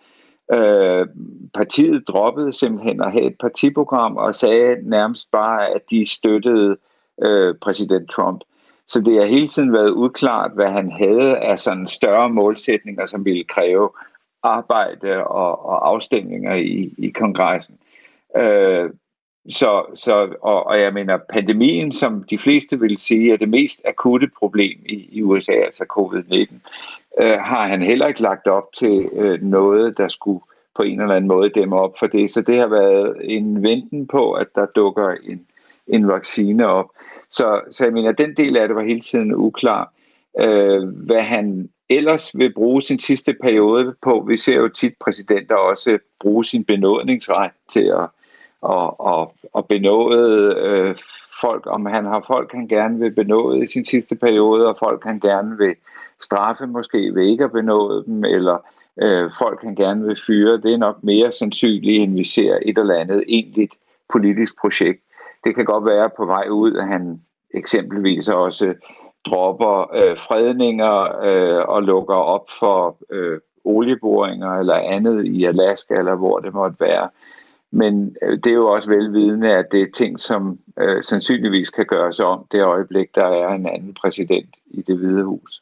Øh, 0.54 1.08
partiet 1.54 2.08
droppede 2.08 2.54
simpelthen 2.54 3.02
at 3.02 3.12
have 3.12 3.26
et 3.26 3.36
partiprogram 3.40 4.18
og 4.18 4.36
sagde 4.36 4.78
nærmest 4.82 5.32
bare, 5.32 5.76
at 5.76 5.82
de 5.92 6.06
støttede 6.06 6.78
øh, 7.24 7.56
præsident 7.62 8.10
Trump. 8.10 8.42
Så 8.88 9.02
det 9.02 9.20
har 9.20 9.26
hele 9.26 9.48
tiden 9.48 9.74
været 9.74 9.90
udklart, 9.90 10.52
hvad 10.52 10.68
han 10.70 10.92
havde 10.92 11.38
af 11.38 11.60
sådan 11.60 11.88
større 11.88 12.30
målsætninger, 12.30 13.06
som 13.06 13.26
ville 13.26 13.44
kræve 13.44 13.90
arbejde 14.44 15.28
og, 15.28 15.66
og 15.66 15.88
afstemninger 15.90 16.56
i, 16.56 16.94
i 16.98 17.10
kongressen. 17.10 17.76
Øh, 18.38 18.90
så, 19.50 19.86
så 19.96 20.36
og, 20.42 20.68
og 20.68 20.82
jeg 20.82 20.94
mener, 20.94 21.18
pandemien, 21.30 21.92
som 21.92 22.24
de 22.24 22.38
fleste 22.38 22.80
vil 22.80 22.98
sige 22.98 23.34
er 23.34 23.38
det 23.38 23.50
mest 23.50 23.82
akutte 23.86 24.30
problem 24.40 24.80
i, 24.86 25.10
i 25.12 25.22
USA, 25.22 25.52
altså 25.52 25.86
covid-19, 25.94 26.56
øh, 27.24 27.40
har 27.40 27.68
han 27.68 27.82
heller 27.82 28.08
ikke 28.08 28.22
lagt 28.22 28.48
op 28.48 28.74
til 28.74 29.10
øh, 29.14 29.42
noget, 29.42 29.98
der 29.98 30.08
skulle 30.08 30.42
på 30.76 30.84
en 30.84 31.02
eller 31.02 31.16
anden 31.16 31.28
måde 31.28 31.50
dæmme 31.50 31.76
op 31.76 32.00
for 32.00 32.08
det. 32.08 32.30
Så 32.30 32.42
det 32.42 32.58
har 32.58 32.68
været 32.68 33.18
en 33.24 33.64
venten 33.64 34.08
på, 34.08 34.32
at 34.32 34.48
der 34.56 34.66
dukker 34.66 35.16
en, 35.24 35.46
en 35.88 36.08
vaccine 36.08 36.68
op. 36.68 36.90
Så, 37.32 37.62
så 37.72 37.84
jeg 37.84 37.94
mener, 37.94 38.12
den 38.12 38.38
del 38.38 38.58
af 38.58 38.68
det 38.68 38.76
var 38.76 38.84
hele 38.84 39.02
tiden 39.02 39.36
uklar. 39.36 39.94
Øh, 40.40 40.88
hvad 40.88 41.22
han 41.22 41.70
ellers 41.90 42.38
vil 42.38 42.54
bruge 42.54 42.82
sin 42.82 43.00
sidste 43.00 43.36
periode 43.42 43.96
på, 44.02 44.26
vi 44.28 44.38
ser 44.38 44.56
jo 44.56 44.68
tit 44.68 44.94
præsidenter 45.00 45.56
også 45.56 46.00
bruge 46.20 46.46
sin 46.46 46.64
benådningsret 46.64 47.52
til 47.70 47.84
at 47.84 48.10
at, 48.64 49.00
og, 49.00 49.34
og 49.54 49.68
benåde 49.68 50.56
øh, 50.58 50.96
folk, 51.42 51.64
om 51.68 51.86
han 51.86 52.06
har 52.06 52.24
folk, 52.28 52.52
han 52.52 52.68
gerne 52.68 53.00
vil 53.00 53.12
benåde 53.12 53.64
i 53.64 53.66
sin 53.66 53.86
sidste 53.86 54.16
periode, 54.16 54.68
og 54.68 54.78
folk, 54.80 55.04
han 55.04 55.20
gerne 55.20 55.58
vil 55.58 55.76
straffe 56.22 56.68
måske 56.68 57.16
ved 57.16 57.24
ikke 57.24 57.44
at 57.44 57.52
benåde 57.52 58.04
dem, 58.06 58.24
eller 58.24 58.58
øh, 59.02 59.32
folk, 59.40 59.64
han 59.64 59.76
gerne 59.76 60.06
vil 60.06 60.20
fyre. 60.28 60.62
Det 60.62 60.74
er 60.74 60.78
nok 60.78 61.04
mere 61.04 61.32
sandsynligt, 61.32 62.04
end 62.04 62.14
vi 62.14 62.24
ser 62.24 62.60
et 62.66 62.78
eller 62.78 62.96
andet 62.96 63.24
egentligt 63.28 63.76
politisk 64.10 64.60
projekt. 64.62 65.02
Det 65.44 65.56
kan 65.56 65.66
godt 65.66 65.86
være 65.86 66.10
på 66.18 66.26
vej 66.26 66.48
ud, 66.50 66.76
at 66.76 66.88
han 66.88 67.22
eksempelvis 67.54 68.30
også 68.30 68.74
dropper 69.26 69.96
øh, 69.96 70.18
fredninger 70.18 71.24
øh, 71.24 71.66
og 71.68 71.84
lukker 71.84 72.16
op 72.16 72.46
for 72.60 72.98
øh, 73.12 73.40
olieboringer 73.64 74.52
eller 74.52 74.76
andet 74.76 75.26
i 75.26 75.44
Alaska, 75.44 75.94
eller 75.94 76.16
hvor 76.16 76.40
det 76.40 76.54
måtte 76.54 76.78
være. 76.80 77.10
Men 77.72 78.16
øh, 78.24 78.38
det 78.38 78.48
er 78.48 78.54
jo 78.54 78.68
også 78.68 78.90
velvidende, 78.90 79.54
at 79.54 79.66
det 79.72 79.82
er 79.82 79.88
ting, 79.94 80.20
som 80.20 80.60
øh, 80.80 81.04
sandsynligvis 81.04 81.70
kan 81.70 81.86
gøres 81.86 82.20
om 82.20 82.46
det 82.52 82.64
øjeblik, 82.64 83.16
der 83.16 83.26
er 83.26 83.50
en 83.54 83.68
anden 83.68 83.94
præsident 83.94 84.56
i 84.68 84.82
det 84.82 84.98
hvide 84.98 85.24
hus. 85.24 85.62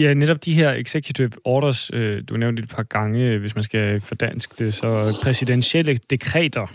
Ja, 0.00 0.14
netop 0.14 0.44
de 0.44 0.54
her 0.54 0.72
executive 0.72 1.30
orders, 1.44 1.90
øh, 1.94 2.22
du 2.28 2.36
nævnte 2.36 2.62
et 2.62 2.68
par 2.68 2.82
gange, 2.82 3.38
hvis 3.38 3.54
man 3.54 3.64
skal 3.64 4.00
dansk 4.20 4.58
det, 4.58 4.74
så 4.74 5.18
præsidentielle 5.22 5.96
dekreter, 5.96 6.66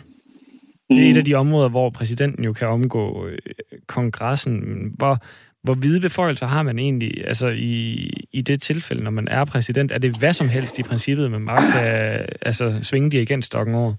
mm. 0.89 0.95
det 0.95 1.05
er 1.05 1.11
et 1.11 1.17
af 1.17 1.21
mm. 1.21 1.25
de 1.25 1.35
områder, 1.35 1.69
hvor 1.69 1.89
præsidenten 1.89 2.43
jo 2.43 2.53
kan 2.53 2.67
omgå 2.67 3.27
øh, 3.27 3.37
kongressen. 3.87 4.61
Hvor, 4.97 5.17
hvor 5.63 5.73
hvide 5.73 6.01
beføjelser 6.01 6.47
har 6.47 6.63
man 6.63 6.79
egentlig 6.79 7.27
altså 7.27 7.47
i, 7.47 8.09
i 8.31 8.41
det 8.41 8.61
tilfælde, 8.61 9.03
når 9.03 9.11
man 9.11 9.27
er 9.27 9.45
præsident? 9.45 9.91
Er 9.91 9.97
det 9.97 10.19
hvad 10.19 10.33
som 10.33 10.49
helst 10.49 10.79
i 10.79 10.83
princippet, 10.83 11.31
man 11.31 11.45
bare 11.45 11.71
kan 11.71 12.25
altså, 12.41 12.79
svinge 12.81 13.11
dirigentstokken 13.11 13.75
over? 13.75 13.93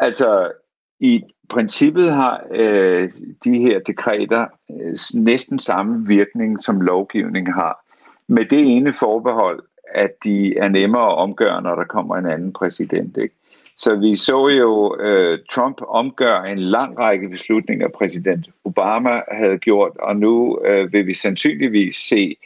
Altså, 0.00 0.52
i 1.00 1.22
princippet 1.48 2.12
har 2.12 2.40
øh, 2.50 3.10
de 3.44 3.58
her 3.58 3.78
dekreter 3.78 4.46
øh, 4.70 4.94
næsten 5.14 5.58
samme 5.58 6.06
virkning, 6.06 6.62
som 6.62 6.80
lovgivning 6.80 7.54
har. 7.54 7.84
Med 8.28 8.44
det 8.44 8.76
ene 8.76 8.92
forbehold, 8.92 9.62
at 9.94 10.10
de 10.24 10.58
er 10.58 10.68
nemmere 10.68 11.06
at 11.12 11.16
omgøre, 11.16 11.62
når 11.62 11.74
der 11.74 11.84
kommer 11.84 12.16
en 12.16 12.26
anden 12.26 12.52
præsident. 12.52 13.16
Ikke? 13.16 13.34
Så 13.76 13.96
vi 13.96 14.16
så 14.16 14.48
jo 14.48 14.96
øh, 15.00 15.38
Trump 15.50 15.80
omgøre 15.88 16.52
en 16.52 16.58
lang 16.58 16.98
række 16.98 17.28
beslutninger, 17.28 17.88
præsident 17.88 18.48
Obama 18.64 19.20
havde 19.32 19.58
gjort, 19.58 19.92
og 19.96 20.16
nu 20.16 20.60
øh, 20.64 20.92
vil 20.92 21.06
vi 21.06 21.14
sandsynligvis 21.14 21.96
se 21.96 22.36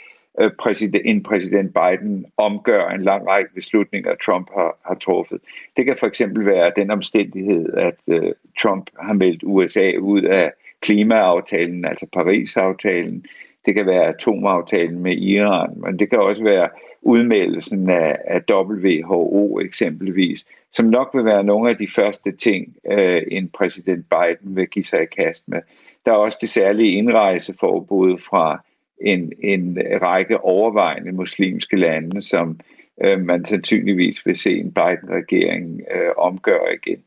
øh, 0.40 0.50
præsident, 0.58 1.02
en 1.06 1.22
præsident 1.22 1.74
Biden 1.74 2.26
omgøre 2.36 2.94
en 2.94 3.02
lang 3.02 3.28
række 3.28 3.54
beslutninger, 3.54 4.14
Trump 4.24 4.48
har, 4.54 4.78
har 4.86 4.94
truffet. 4.94 5.38
Det 5.76 5.84
kan 5.84 5.96
for 6.00 6.06
eksempel 6.06 6.46
være 6.46 6.72
den 6.76 6.90
omstændighed, 6.90 7.72
at 7.74 7.98
øh, 8.08 8.32
Trump 8.60 8.90
har 9.00 9.12
meldt 9.12 9.42
USA 9.42 9.92
ud 10.00 10.22
af 10.22 10.52
klimaaftalen, 10.80 11.84
altså 11.84 12.06
Paris-aftalen. 12.12 13.24
Det 13.66 13.74
kan 13.74 13.86
være 13.86 14.06
atomaftalen 14.06 14.98
med 14.98 15.16
Iran, 15.16 15.70
men 15.76 15.98
det 15.98 16.10
kan 16.10 16.18
også 16.18 16.42
være 16.42 16.68
udmeldelsen 17.02 17.90
af, 17.90 18.16
af 18.24 18.40
WHO 18.50 19.60
eksempelvis, 19.60 20.46
som 20.72 20.86
nok 20.86 21.10
vil 21.14 21.24
være 21.24 21.44
nogle 21.44 21.70
af 21.70 21.76
de 21.76 21.88
første 21.88 22.32
ting, 22.32 22.76
øh, 22.90 23.22
en 23.30 23.48
præsident 23.48 24.06
Biden 24.10 24.56
vil 24.56 24.66
give 24.66 24.84
sig 24.84 25.02
i 25.02 25.06
kast 25.06 25.48
med. 25.48 25.60
Der 26.04 26.12
er 26.12 26.16
også 26.16 26.38
det 26.40 26.48
særlige 26.48 26.92
indrejseforbud 26.92 28.18
fra 28.18 28.64
en, 29.00 29.32
en 29.42 29.78
række 30.02 30.40
overvejende 30.40 31.12
muslimske 31.12 31.76
lande, 31.76 32.22
som 32.22 32.60
øh, 33.04 33.20
man 33.20 33.44
sandsynligvis 33.44 34.26
vil 34.26 34.36
se 34.36 34.58
en 34.58 34.72
Biden-regering 34.72 35.80
øh, 35.94 36.10
omgøre 36.16 36.74
igen. 36.74 37.02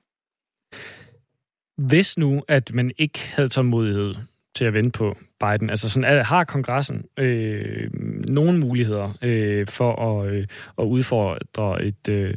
Hvis 1.78 2.18
nu, 2.18 2.42
at 2.48 2.74
man 2.74 2.92
ikke 2.98 3.20
havde 3.36 3.50
tålmodighed 3.50 4.16
til 4.56 4.66
at 4.66 4.74
vente 4.74 4.98
på 4.98 5.16
Biden, 5.40 5.70
altså 5.70 5.90
sådan, 5.90 6.18
er, 6.18 6.24
har 6.24 6.44
kongressen 6.44 7.06
øh, 7.20 7.90
nogle 8.30 8.60
muligheder 8.60 9.18
øh, 9.22 9.68
for 9.68 10.22
at, 10.22 10.34
øh, 10.34 10.48
at 10.78 10.84
udfordre 10.84 11.84
et, 11.84 12.10
øh, 12.10 12.34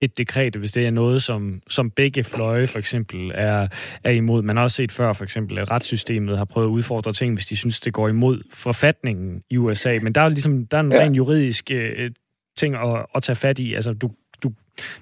et 0.00 0.18
dekret, 0.18 0.56
hvis 0.56 0.72
det 0.72 0.86
er 0.86 0.90
noget, 0.90 1.22
som, 1.22 1.62
som 1.68 1.90
begge 1.90 2.24
fløje 2.24 2.66
for 2.66 2.78
eksempel 2.78 3.32
er, 3.34 3.68
er 4.04 4.10
imod. 4.10 4.42
Man 4.42 4.56
har 4.56 4.64
også 4.64 4.76
set 4.76 4.92
før, 4.92 5.12
for 5.12 5.24
eksempel, 5.24 5.58
at 5.58 5.70
retssystemet 5.70 6.38
har 6.38 6.44
prøvet 6.44 6.66
at 6.66 6.70
udfordre 6.70 7.12
ting, 7.12 7.34
hvis 7.34 7.46
de 7.46 7.56
synes, 7.56 7.80
det 7.80 7.92
går 7.92 8.08
imod 8.08 8.42
forfatningen 8.52 9.42
i 9.50 9.56
USA. 9.56 9.98
Men 10.02 10.12
der 10.12 10.20
er 10.20 10.28
ligesom 10.28 10.66
der 10.66 10.76
er 10.76 10.80
en 10.80 10.92
ja. 10.92 10.98
ren 10.98 11.14
juridisk 11.14 11.70
øh, 11.70 12.10
ting 12.56 12.74
at, 12.74 13.06
at 13.14 13.22
tage 13.22 13.36
fat 13.36 13.58
i. 13.58 13.74
Altså, 13.74 13.92
du, 13.92 14.06
du, 14.06 14.14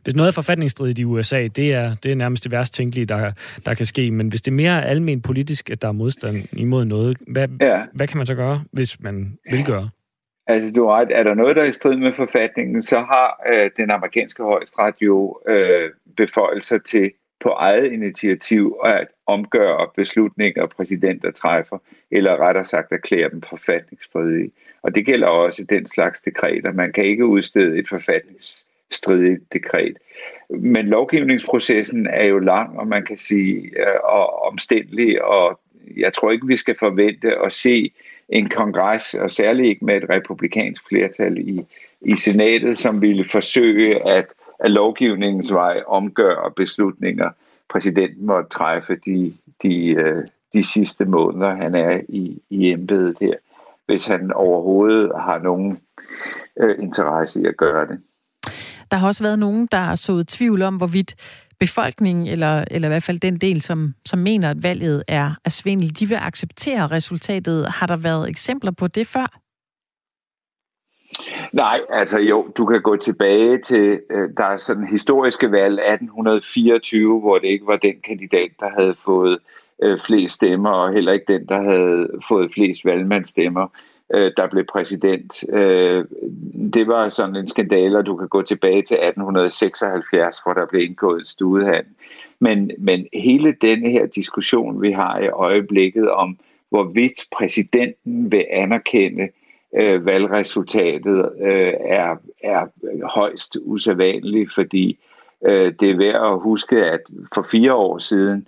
hvis 0.03 0.15
noget 0.15 0.29
er 0.29 0.33
forfatningsstridigt 0.33 0.99
i 0.99 1.05
USA, 1.05 1.47
det 1.47 1.75
er, 1.75 1.95
det 2.03 2.13
er 2.13 2.17
nærmest 2.17 2.45
det 2.45 2.53
værst 2.53 2.75
tænkelige, 2.75 3.07
der, 3.07 3.33
der 3.67 3.75
kan 3.75 3.87
ske. 3.87 4.11
Men 4.11 4.29
hvis 4.29 4.41
det 4.41 4.51
er 4.51 4.55
mere 4.55 4.85
almen 4.87 5.23
politisk, 5.23 5.71
at 5.71 5.83
der 5.83 5.89
er 5.89 5.93
modstand 5.93 6.37
imod 6.53 6.85
noget, 6.85 7.17
hvad, 7.27 7.49
ja. 7.61 7.83
hvad 7.93 8.07
kan 8.07 8.17
man 8.17 8.27
så 8.27 8.35
gøre, 8.35 8.65
hvis 8.73 9.01
man 9.01 9.39
vil 9.51 9.65
gøre? 9.65 9.89
Altså, 10.47 10.71
du 10.71 10.87
har 10.87 11.01
ret. 11.01 11.09
Er 11.11 11.23
der 11.23 11.35
noget, 11.35 11.57
der 11.57 11.63
er 11.63 11.67
i 11.67 11.73
strid 11.73 11.97
med 11.97 12.13
forfatningen, 12.13 12.83
så 12.83 12.99
har 12.99 13.41
øh, 13.53 13.71
den 13.77 13.91
amerikanske 13.91 14.43
højesteret 14.43 14.95
jo 15.01 15.41
øh, 15.49 15.91
beføjelser 16.17 16.79
til 16.79 17.11
på 17.41 17.49
eget 17.49 17.93
initiativ 17.93 18.77
at 18.85 19.09
omgøre 19.27 19.89
beslutninger, 19.97 20.67
præsidenter 20.67 21.31
træffer, 21.31 21.79
eller 22.11 22.37
rettere 22.37 22.65
sagt 22.65 22.93
erklære 22.93 23.31
dem 23.31 23.43
forfatningsstridige. 23.43 24.51
Og 24.83 24.95
det 24.95 25.07
gælder 25.07 25.27
også 25.27 25.65
den 25.69 25.87
slags 25.87 26.21
dekreter. 26.21 26.73
Man 26.73 26.93
kan 26.93 27.05
ikke 27.05 27.27
udstede 27.27 27.79
et 27.79 27.89
stridigt 28.95 29.53
dekret. 29.53 29.97
Men 30.51 30.87
lovgivningsprocessen 30.87 32.07
er 32.07 32.25
jo 32.25 32.39
lang, 32.39 32.79
og 32.79 32.87
man 32.87 33.05
kan 33.05 33.17
sige 33.17 33.57
øh, 33.57 34.01
og 34.05 34.43
omstændelig, 34.43 35.25
og 35.25 35.61
jeg 35.97 36.13
tror 36.13 36.31
ikke, 36.31 36.47
vi 36.47 36.57
skal 36.57 36.77
forvente 36.79 37.39
at 37.45 37.53
se 37.53 37.93
en 38.29 38.49
kongres, 38.49 39.15
og 39.15 39.31
særligt 39.31 39.69
ikke 39.69 39.85
med 39.85 39.97
et 39.97 40.11
republikansk 40.11 40.89
flertal 40.89 41.39
i, 41.39 41.67
i 42.01 42.17
senatet, 42.17 42.79
som 42.79 43.03
ville 43.03 43.25
forsøge 43.25 44.09
at, 44.09 44.35
at 44.61 44.71
lovgivningens 44.71 45.53
vej 45.53 45.83
omgøre 45.87 46.51
beslutninger, 46.57 47.31
præsidenten 47.69 48.27
måtte 48.27 48.51
træffe 48.51 48.97
de, 48.97 49.35
de, 49.63 49.87
øh, 49.89 50.23
de 50.55 50.73
sidste 50.73 51.05
måneder, 51.05 51.55
han 51.55 51.75
er 51.75 52.01
i, 52.09 52.43
i 52.51 52.71
embedet 52.71 53.19
her, 53.21 53.35
hvis 53.87 54.07
han 54.07 54.33
overhovedet 54.33 55.13
har 55.21 55.39
nogen 55.39 55.79
øh, 56.61 56.79
interesse 56.79 57.43
i 57.43 57.47
at 57.47 57.57
gøre 57.57 57.87
det. 57.87 58.01
Der 58.93 58.99
har 58.99 59.07
også 59.07 59.23
været 59.23 59.39
nogen, 59.39 59.69
der 59.73 59.79
har 59.79 59.97
sået 59.97 60.29
tvivl 60.29 60.63
om, 60.63 60.77
hvorvidt 60.77 61.15
befolkningen, 61.61 62.27
eller, 62.27 62.65
eller 62.71 62.89
i 62.89 62.91
hvert 62.91 63.03
fald 63.03 63.19
den 63.19 63.37
del, 63.37 63.63
som, 63.63 63.95
som 64.07 64.19
mener, 64.19 64.51
at 64.51 64.63
valget 64.63 65.03
er, 65.09 65.35
er 65.45 65.51
svindel, 65.51 66.01
de 66.01 66.07
vil 66.07 66.15
acceptere 66.15 66.87
resultatet. 66.87 67.69
Har 67.69 67.87
der 67.87 67.97
været 67.97 68.29
eksempler 68.29 68.71
på 68.71 68.87
det 68.87 69.07
før? 69.07 69.39
Nej, 71.53 71.81
altså 71.91 72.19
jo, 72.19 72.47
du 72.57 72.67
kan 72.67 72.83
gå 72.83 72.97
tilbage 72.97 73.59
til, 73.59 74.01
øh, 74.11 74.29
der 74.37 74.45
er 74.45 74.57
sådan 74.57 74.87
historiske 74.87 75.53
valg 75.53 75.81
1824, 75.81 77.21
hvor 77.21 77.39
det 77.39 77.49
ikke 77.49 77.67
var 77.67 77.77
den 77.77 77.95
kandidat, 78.05 78.51
der 78.61 78.71
havde 78.79 78.95
fået 79.05 79.39
øh, 79.83 79.99
flest 80.07 80.35
stemmer, 80.35 80.71
og 80.71 80.93
heller 80.93 81.13
ikke 81.13 81.33
den, 81.33 81.47
der 81.47 81.63
havde 81.63 82.09
fået 82.29 82.53
flest 82.53 82.85
valgmandsstemmer 82.85 83.69
øh, 84.13 84.33
der 84.37 84.47
blev 84.47 84.65
præsident. 84.65 85.45
Øh, 85.53 86.05
det 86.75 86.87
var 86.87 87.09
sådan 87.09 87.37
en 87.37 87.49
skandale, 87.49 87.99
og 87.99 88.07
du 88.07 88.17
kan 88.17 88.29
gå 88.29 88.43
tilbage 88.43 88.83
til 88.83 88.97
1876, 88.97 90.41
hvor 90.45 90.53
der 90.53 90.67
blev 90.67 90.83
indgået 90.83 91.21
en 91.21 91.27
studehand. 91.27 91.87
Men, 92.39 92.71
men 92.79 93.07
hele 93.13 93.53
denne 93.53 93.91
her 93.91 94.07
diskussion, 94.07 94.83
vi 94.83 94.93
har 94.93 95.19
i 95.19 95.29
øjeblikket 95.29 96.11
om, 96.11 96.39
hvorvidt 96.71 97.27
præsidenten 97.37 98.33
vil 98.33 98.47
anerkende 98.51 99.29
øh, 99.77 100.07
valgresultatet, 100.07 101.31
øh, 101.41 101.73
er, 101.81 102.17
er 102.43 102.67
højst 103.07 103.57
usædvanligt, 103.61 104.53
fordi 104.55 104.99
øh, 105.47 105.73
det 105.81 105.91
er 105.91 105.97
værd 105.97 106.33
at 106.33 106.41
huske, 106.41 106.77
at 106.85 107.01
for 107.35 107.43
fire 107.43 107.75
år 107.75 107.99
siden, 107.99 108.47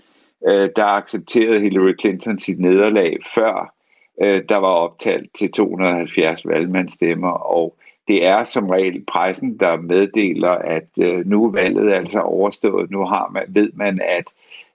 øh, 0.48 0.70
der 0.76 0.84
accepterede 0.84 1.60
Hillary 1.60 1.94
Clinton 2.00 2.38
sit 2.38 2.60
nederlag 2.60 3.16
før 3.34 3.74
øh, 4.20 4.42
der 4.48 4.56
var 4.56 4.68
optalt 4.68 5.34
til 5.34 5.52
270 5.52 6.46
valgmandsstemmer, 6.46 7.30
og 7.30 7.76
det 8.08 8.26
er 8.26 8.44
som 8.44 8.68
regel 8.68 9.04
pressen, 9.04 9.56
der 9.60 9.76
meddeler, 9.76 10.50
at 10.50 10.88
øh, 11.00 11.26
nu 11.26 11.44
er 11.44 11.50
valget 11.50 11.92
altså 11.92 12.20
overstået. 12.20 12.90
Nu 12.90 13.04
har 13.04 13.30
man, 13.34 13.42
ved 13.48 13.70
man, 13.74 14.00
at, 14.08 14.24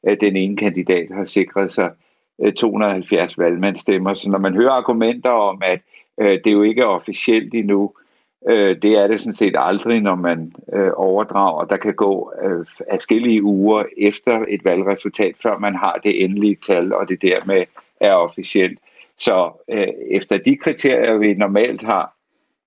øh, 0.03 0.17
den 0.21 0.35
ene 0.35 0.57
kandidat 0.57 1.07
har 1.11 1.23
sikret 1.23 1.71
sig 1.71 1.91
øh, 2.41 2.53
270 2.53 3.37
valgmandsstemmer. 3.37 4.13
Så 4.13 4.29
når 4.29 4.39
man 4.39 4.53
hører 4.53 4.71
argumenter 4.71 5.29
om, 5.29 5.61
at 5.65 5.79
øh, 6.19 6.39
det 6.43 6.51
jo 6.51 6.61
ikke 6.61 6.81
er 6.81 6.85
officielt 6.85 7.53
endnu, 7.53 7.93
øh, 8.49 8.81
det 8.81 8.97
er 8.97 9.07
det 9.07 9.21
sådan 9.21 9.33
set 9.33 9.55
aldrig, 9.57 10.01
når 10.01 10.15
man 10.15 10.53
øh, 10.73 10.91
overdrager. 10.95 11.65
Der 11.65 11.77
kan 11.77 11.93
gå 11.93 12.33
øh, 12.43 12.65
afskillige 12.87 13.43
uger 13.43 13.83
efter 13.97 14.45
et 14.47 14.65
valgresultat, 14.65 15.35
før 15.43 15.57
man 15.57 15.75
har 15.75 15.99
det 16.03 16.23
endelige 16.23 16.55
tal, 16.55 16.93
og 16.93 17.09
det 17.09 17.21
dermed 17.21 17.65
er 17.99 18.13
officielt. 18.13 18.79
Så 19.19 19.63
øh, 19.69 19.87
efter 20.11 20.37
de 20.37 20.57
kriterier, 20.57 21.17
vi 21.17 21.33
normalt 21.33 21.83
har, 21.83 22.15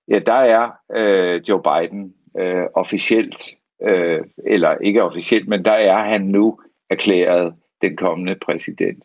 ja, 0.09 0.19
der 0.19 0.33
er 0.33 0.71
øh, 0.95 1.43
Joe 1.49 1.63
Biden 1.63 2.15
øh, 2.39 2.65
officielt, 2.75 3.55
øh, 3.83 4.21
eller 4.47 4.77
ikke 4.77 5.03
officielt, 5.03 5.49
men 5.49 5.65
der 5.65 5.73
er 5.73 5.99
han 5.99 6.23
nu 6.23 6.61
erklæret 6.91 7.55
den 7.83 7.97
kommende 7.97 8.35
præsident. 8.35 9.05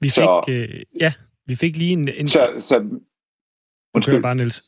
Vi 0.00 0.08
fik, 0.08 0.10
så, 0.10 0.44
øh, 0.48 0.82
ja, 1.00 1.12
vi 1.46 1.56
fik 1.56 1.76
lige 1.76 1.92
en... 1.92 2.08
en... 2.16 2.28
Så, 2.28 2.54
så, 2.58 2.88
undskyld. 3.94 4.22
bare, 4.22 4.34
Niels. 4.34 4.64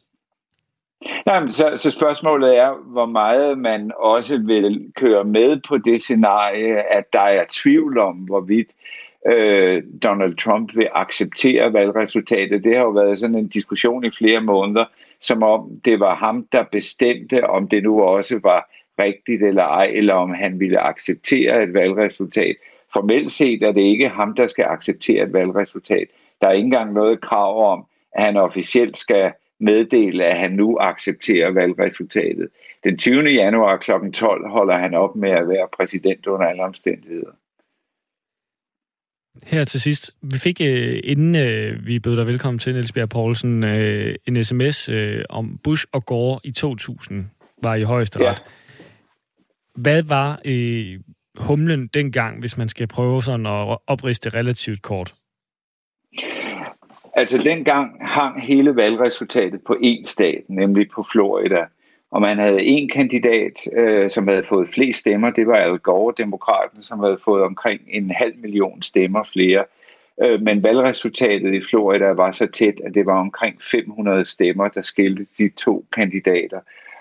Nej, 1.26 1.48
så, 1.48 1.72
så 1.76 1.90
spørgsmålet 1.90 2.58
er, 2.58 2.74
hvor 2.92 3.06
meget 3.06 3.58
man 3.58 3.92
også 3.98 4.38
vil 4.38 4.92
køre 4.96 5.24
med 5.24 5.60
på 5.68 5.78
det 5.78 6.02
scenarie, 6.02 6.92
at 6.92 7.12
der 7.12 7.20
er 7.20 7.44
tvivl 7.48 7.98
om, 7.98 8.16
hvorvidt 8.16 8.68
øh, 8.68 9.05
Øh, 9.26 9.82
Donald 10.02 10.36
Trump 10.36 10.76
vil 10.76 10.88
acceptere 10.94 11.72
valgresultatet. 11.72 12.64
Det 12.64 12.76
har 12.76 12.82
jo 12.82 12.90
været 12.90 13.18
sådan 13.18 13.36
en 13.36 13.48
diskussion 13.48 14.04
i 14.04 14.10
flere 14.10 14.40
måneder, 14.40 14.84
som 15.20 15.42
om 15.42 15.80
det 15.84 16.00
var 16.00 16.14
ham, 16.14 16.46
der 16.52 16.64
bestemte, 16.72 17.46
om 17.46 17.68
det 17.68 17.82
nu 17.82 18.02
også 18.02 18.40
var 18.42 18.70
rigtigt 19.02 19.42
eller 19.42 19.62
ej, 19.62 19.90
eller 19.94 20.14
om 20.14 20.34
han 20.34 20.60
ville 20.60 20.80
acceptere 20.80 21.62
et 21.62 21.74
valgresultat. 21.74 22.56
Formelt 22.92 23.32
set 23.32 23.62
er 23.62 23.72
det 23.72 23.80
ikke 23.80 24.08
ham, 24.08 24.34
der 24.34 24.46
skal 24.46 24.64
acceptere 24.64 25.24
et 25.24 25.32
valgresultat. 25.32 26.06
Der 26.40 26.46
er 26.48 26.52
ikke 26.52 26.64
engang 26.64 26.92
noget 26.92 27.20
krav 27.20 27.72
om, 27.72 27.84
at 28.12 28.24
han 28.24 28.36
officielt 28.36 28.98
skal 28.98 29.32
meddele, 29.60 30.24
at 30.24 30.38
han 30.38 30.52
nu 30.52 30.78
accepterer 30.80 31.50
valgresultatet. 31.50 32.48
Den 32.84 32.98
20. 32.98 33.22
januar 33.22 33.76
kl. 33.76 33.90
12 34.14 34.48
holder 34.48 34.74
han 34.74 34.94
op 34.94 35.16
med 35.16 35.30
at 35.30 35.48
være 35.48 35.68
præsident 35.76 36.26
under 36.26 36.46
alle 36.46 36.62
omstændigheder. 36.62 37.30
Her 39.42 39.64
til 39.64 39.80
sidst. 39.80 40.14
Vi 40.22 40.38
fik, 40.38 40.60
øh, 40.60 41.00
inden 41.04 41.34
øh, 41.34 41.86
vi 41.86 41.98
bød 41.98 42.16
dig 42.16 42.26
velkommen 42.26 42.58
til, 42.58 42.72
Niels 42.72 42.92
Bjerg 42.92 43.08
Poulsen, 43.08 43.64
øh, 43.64 44.14
en 44.26 44.44
sms 44.44 44.90
om 45.28 45.58
Bush 45.64 45.86
og 45.92 46.06
Gore 46.06 46.40
i 46.44 46.52
2000 46.52 47.24
var 47.62 47.74
i 47.74 47.82
højeste 47.82 48.18
ret. 48.18 48.24
Ja. 48.24 48.34
Hvad 49.74 50.02
var 50.02 50.40
øh, 50.44 51.00
humlen 51.38 51.86
dengang, 51.86 52.40
hvis 52.40 52.56
man 52.56 52.68
skal 52.68 52.86
prøve 52.86 53.22
sådan 53.22 53.46
at 53.46 53.78
opriste 53.86 54.28
relativt 54.28 54.82
kort? 54.82 55.14
Altså 57.14 57.38
dengang 57.38 57.90
hang 58.00 58.42
hele 58.42 58.76
valgresultatet 58.76 59.60
på 59.66 59.76
én 59.82 60.04
stat, 60.04 60.44
nemlig 60.48 60.86
på 60.94 61.06
Florida. 61.12 61.64
Og 62.10 62.20
man 62.20 62.38
havde 62.38 62.62
en 62.62 62.88
kandidat, 62.88 63.68
øh, 63.72 64.10
som 64.10 64.28
havde 64.28 64.42
fået 64.42 64.68
flest 64.68 64.98
stemmer, 64.98 65.30
det 65.30 65.46
var 65.46 65.56
Al 65.56 65.78
Gore, 65.78 66.14
demokraten, 66.18 66.82
som 66.82 67.00
havde 67.00 67.18
fået 67.24 67.42
omkring 67.42 67.80
en 67.88 68.10
halv 68.10 68.34
million 68.38 68.82
stemmer 68.82 69.24
flere. 69.32 69.64
Øh, 70.22 70.42
men 70.42 70.62
valgresultatet 70.62 71.54
i 71.54 71.60
Florida 71.60 72.04
var 72.04 72.32
så 72.32 72.46
tæt, 72.46 72.80
at 72.84 72.94
det 72.94 73.06
var 73.06 73.20
omkring 73.20 73.62
500 73.62 74.24
stemmer, 74.24 74.68
der 74.68 74.82
skilte 74.82 75.26
de 75.38 75.48
to 75.48 75.84
kandidater. 75.92 76.60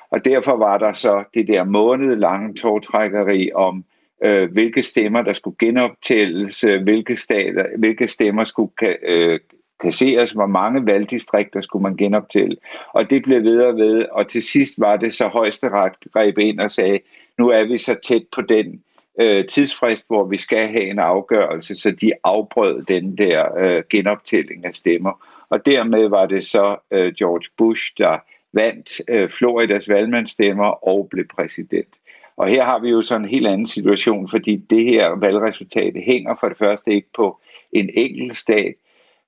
Og 0.10 0.26
derfor 0.26 0.58
var 0.58 0.78
der 0.78 0.94
så 0.94 1.24
det 1.34 1.48
der 1.48 1.64
månedlange 1.64 2.54
tårtrækkeri 2.54 3.52
om, 3.52 3.86
øh, 4.24 4.52
hvilke 4.52 4.84
stemmer 4.84 5.22
der 5.22 5.34
skulle 5.34 5.58
genoptælles, 5.60 6.64
øh, 6.64 6.84
hvilke, 6.84 7.18
stater, 7.18 7.66
hvilke 7.78 8.08
stemmer 8.08 8.44
skulle 8.44 8.72
øh, 9.04 9.40
kasseres, 9.80 10.32
hvor 10.32 10.46
mange 10.46 10.86
valgdistrikter 10.86 11.62
skulle 11.62 11.84
man 11.84 11.98
genoptælle. 11.98 12.58
Og 12.94 13.10
det 13.10 13.24
blev 13.24 13.44
ved 13.44 13.62
og 13.62 13.76
ved, 13.76 14.06
og 14.12 14.28
til 14.28 14.44
sidst 14.44 14.80
var 14.80 14.98
det 14.98 15.14
så 15.14 15.28
højesteret 15.28 15.94
greb 16.14 16.38
ind 16.38 16.60
og 16.60 16.72
sagde, 16.72 17.00
nu 17.38 17.50
er 17.50 17.64
vi 17.64 17.78
så 17.78 17.96
tæt 18.04 18.24
på 18.36 18.42
den 18.42 18.84
øh, 19.20 19.46
tidsfrist, 19.48 20.08
hvor 20.08 20.24
vi 20.24 20.38
skal 20.38 20.68
have 20.68 20.90
en 20.90 21.00
afgørelse, 21.00 21.76
så 21.76 21.92
de 21.92 22.12
afbrød 22.24 22.84
den 22.84 23.18
der 23.18 23.58
øh, 23.58 23.84
genoptælling 23.90 24.66
af 24.66 24.76
stemmer. 24.76 25.26
Og 25.50 25.66
dermed 25.66 26.08
var 26.08 26.26
det 26.26 26.46
så 26.46 26.76
øh, 26.92 27.14
George 27.14 27.50
Bush, 27.58 27.94
der 27.98 28.18
vandt 28.54 29.02
øh, 29.10 29.30
Floridas 29.30 29.90
valgmandsstemmer 29.90 30.88
og 30.88 31.08
blev 31.12 31.28
præsident. 31.36 32.00
Og 32.38 32.48
her 32.48 32.64
har 32.66 32.80
vi 32.80 32.90
jo 32.90 33.02
sådan 33.02 33.22
en 33.22 33.30
helt 33.30 33.48
anden 33.48 33.68
situation, 33.68 34.30
fordi 34.30 34.56
det 34.56 34.84
her 34.84 35.10
valgresultat 35.10 35.94
hænger 36.06 36.36
for 36.40 36.50
det 36.50 36.58
første 36.58 36.94
ikke 36.94 37.10
på 37.16 37.40
en 37.72 37.90
enkelt 37.94 38.36
stat, 38.36 38.74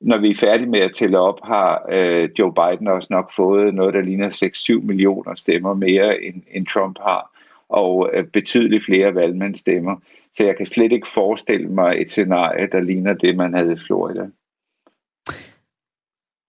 når 0.01 0.17
vi 0.17 0.31
er 0.31 0.35
færdige 0.35 0.69
med 0.69 0.79
at 0.79 0.93
tælle 0.93 1.19
op, 1.19 1.39
har 1.43 1.85
øh, 1.91 2.29
Joe 2.39 2.53
Biden 2.53 2.87
også 2.87 3.07
nok 3.11 3.31
fået 3.35 3.73
noget, 3.73 3.93
der 3.93 4.01
ligner 4.01 4.29
6-7 4.79 4.85
millioner 4.85 5.35
stemmer 5.35 5.73
mere, 5.73 6.23
end, 6.23 6.41
end 6.51 6.67
Trump 6.67 6.97
har, 6.99 7.31
og 7.69 8.09
øh, 8.13 8.25
betydeligt 8.25 8.85
flere 8.85 9.15
valgmandsstemmer. 9.15 9.95
Så 10.35 10.45
jeg 10.45 10.57
kan 10.57 10.65
slet 10.65 10.91
ikke 10.91 11.07
forestille 11.13 11.67
mig 11.67 12.01
et 12.01 12.09
scenarie, 12.09 12.67
der 12.71 12.79
ligner 12.79 13.13
det, 13.13 13.35
man 13.35 13.53
havde 13.53 13.73
i 13.73 13.77
Florida. 13.87 14.27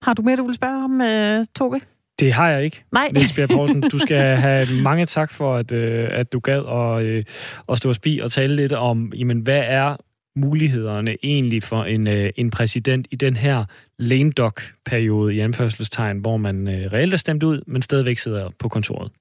Har 0.01 0.13
du 0.13 0.21
mere, 0.21 0.35
du 0.35 0.45
vil 0.45 0.55
spørge 0.55 0.83
om, 0.83 1.01
øh, 1.01 1.45
Toge? 1.55 1.81
Det 2.19 2.33
har 2.33 2.49
jeg 2.49 2.63
ikke, 2.63 2.83
Nej. 2.91 3.09
Niels 3.13 3.33
Bjerg 3.33 3.49
Poulsen. 3.49 3.81
Du 3.81 3.99
skal 3.99 4.35
have 4.47 4.65
mange 4.83 5.05
tak 5.05 5.31
for, 5.31 5.55
at, 5.55 5.71
øh, 5.71 6.07
at 6.11 6.33
du 6.33 6.39
gad 6.39 6.65
at, 6.67 7.05
øh, 7.05 7.23
at 7.69 7.77
stå 7.77 7.89
og 7.89 7.95
spi 7.95 8.19
og 8.23 8.31
tale 8.31 8.55
lidt 8.55 8.73
om, 8.73 9.13
jamen, 9.15 9.39
hvad 9.39 9.63
er 9.65 9.95
mulighederne 10.45 11.17
egentlig 11.23 11.63
for 11.63 11.83
en, 11.83 12.07
øh, 12.07 12.29
en 12.35 12.49
præsident 12.51 13.07
i 13.11 13.15
den 13.15 13.35
her 13.35 13.65
lame 13.97 14.31
periode 14.85 15.35
i 15.35 15.39
anførselstegn, 15.39 16.17
hvor 16.17 16.37
man 16.37 16.67
øh, 16.67 16.91
reelt 16.93 17.13
er 17.13 17.17
stemt 17.17 17.43
ud, 17.43 17.61
men 17.67 17.81
stadigvæk 17.81 18.17
sidder 18.17 18.49
på 18.59 18.69
kontoret? 18.69 19.11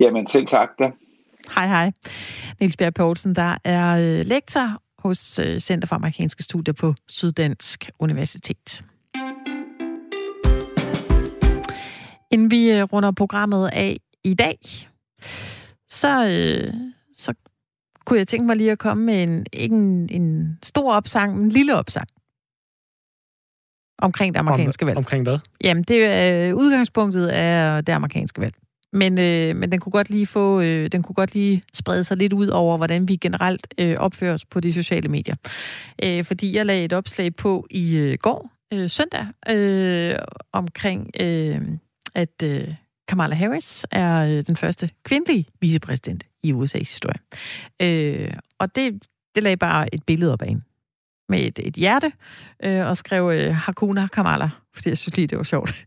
Jamen 0.00 0.26
selv 0.26 0.46
tak 0.46 0.68
da. 0.78 0.90
Hej 1.54 1.66
hej. 1.66 1.92
Niels 2.60 2.76
Bjerg 2.76 2.94
Poulsen, 2.94 3.36
der 3.36 3.56
er 3.64 3.96
øh, 3.96 4.26
lektor 4.26 4.82
hos 4.98 5.38
øh, 5.38 5.58
Center 5.58 5.88
for 5.88 5.96
Amerikanske 5.96 6.42
Studier 6.42 6.74
på 6.74 6.94
Syddansk 7.08 7.90
Universitet. 7.98 8.84
Inden 12.30 12.50
vi 12.50 12.70
øh, 12.70 12.82
runder 12.82 13.12
programmet 13.12 13.70
af 13.72 13.96
i 14.24 14.34
dag, 14.34 14.58
så, 15.88 16.28
øh, 16.28 16.72
så 16.72 16.99
kunne 18.10 18.18
jeg 18.18 18.28
tænke 18.28 18.46
mig 18.46 18.56
lige 18.56 18.72
at 18.72 18.78
komme 18.78 19.04
med 19.04 19.22
en, 19.22 19.46
ikke 19.52 19.74
en, 19.74 20.08
en 20.10 20.58
stor 20.62 20.92
opsang, 20.92 21.36
men 21.36 21.44
en 21.44 21.50
lille 21.50 21.76
opsang. 21.76 22.08
Omkring 23.98 24.34
det 24.34 24.40
amerikanske 24.40 24.82
Om, 24.82 24.86
valg. 24.86 24.98
Omkring 24.98 25.22
hvad? 25.22 25.38
Jamen, 25.64 25.82
det 25.82 26.04
er 26.04 26.48
øh, 26.48 26.56
udgangspunktet 26.56 27.28
af 27.28 27.84
det 27.84 27.92
amerikanske 27.92 28.40
valg. 28.40 28.54
Men, 28.92 29.18
øh, 29.20 29.56
men 29.56 29.72
den 29.72 29.80
kunne 29.80 29.90
godt 29.90 30.10
lige 30.10 30.26
få, 30.26 30.60
øh, 30.60 30.92
den 30.92 31.02
kunne 31.02 31.14
godt 31.14 31.34
lige 31.34 31.62
sprede 31.72 32.04
sig 32.04 32.16
lidt 32.16 32.32
ud 32.32 32.46
over, 32.46 32.76
hvordan 32.76 33.08
vi 33.08 33.16
generelt 33.16 33.74
øh, 33.78 33.96
opfører 33.98 34.32
os 34.32 34.44
på 34.44 34.60
de 34.60 34.72
sociale 34.72 35.08
medier. 35.08 35.34
Øh, 36.02 36.24
fordi 36.24 36.56
jeg 36.56 36.66
lagde 36.66 36.84
et 36.84 36.92
opslag 36.92 37.36
på 37.36 37.66
i 37.70 37.96
øh, 37.96 38.18
går, 38.22 38.50
øh, 38.72 38.90
søndag, 38.90 39.26
øh, 39.48 40.18
omkring, 40.52 41.10
øh, 41.20 41.60
at 42.14 42.42
øh, 42.44 42.74
Kamala 43.08 43.34
Harris 43.34 43.86
er 43.90 44.24
øh, 44.24 44.42
den 44.46 44.56
første 44.56 44.90
kvindelige 45.04 45.46
vicepræsident 45.60 46.29
i 46.42 46.52
USA's 46.52 46.78
historie. 46.78 47.18
Øh, 47.82 48.32
og 48.58 48.76
det, 48.76 49.02
det 49.34 49.42
lagde 49.42 49.56
bare 49.56 49.94
et 49.94 50.02
billede 50.06 50.32
op 50.32 50.42
af 50.42 50.48
hende 50.48 50.62
med 51.28 51.40
et, 51.46 51.58
et 51.62 51.74
hjerte, 51.74 52.12
øh, 52.62 52.86
og 52.86 52.96
skrev 52.96 53.30
øh, 53.30 53.54
Hakuna 53.54 54.06
Kamala, 54.06 54.50
fordi 54.74 54.88
jeg 54.88 54.98
synes 54.98 55.16
lige, 55.16 55.26
det 55.26 55.38
var 55.38 55.44
sjovt. 55.44 55.86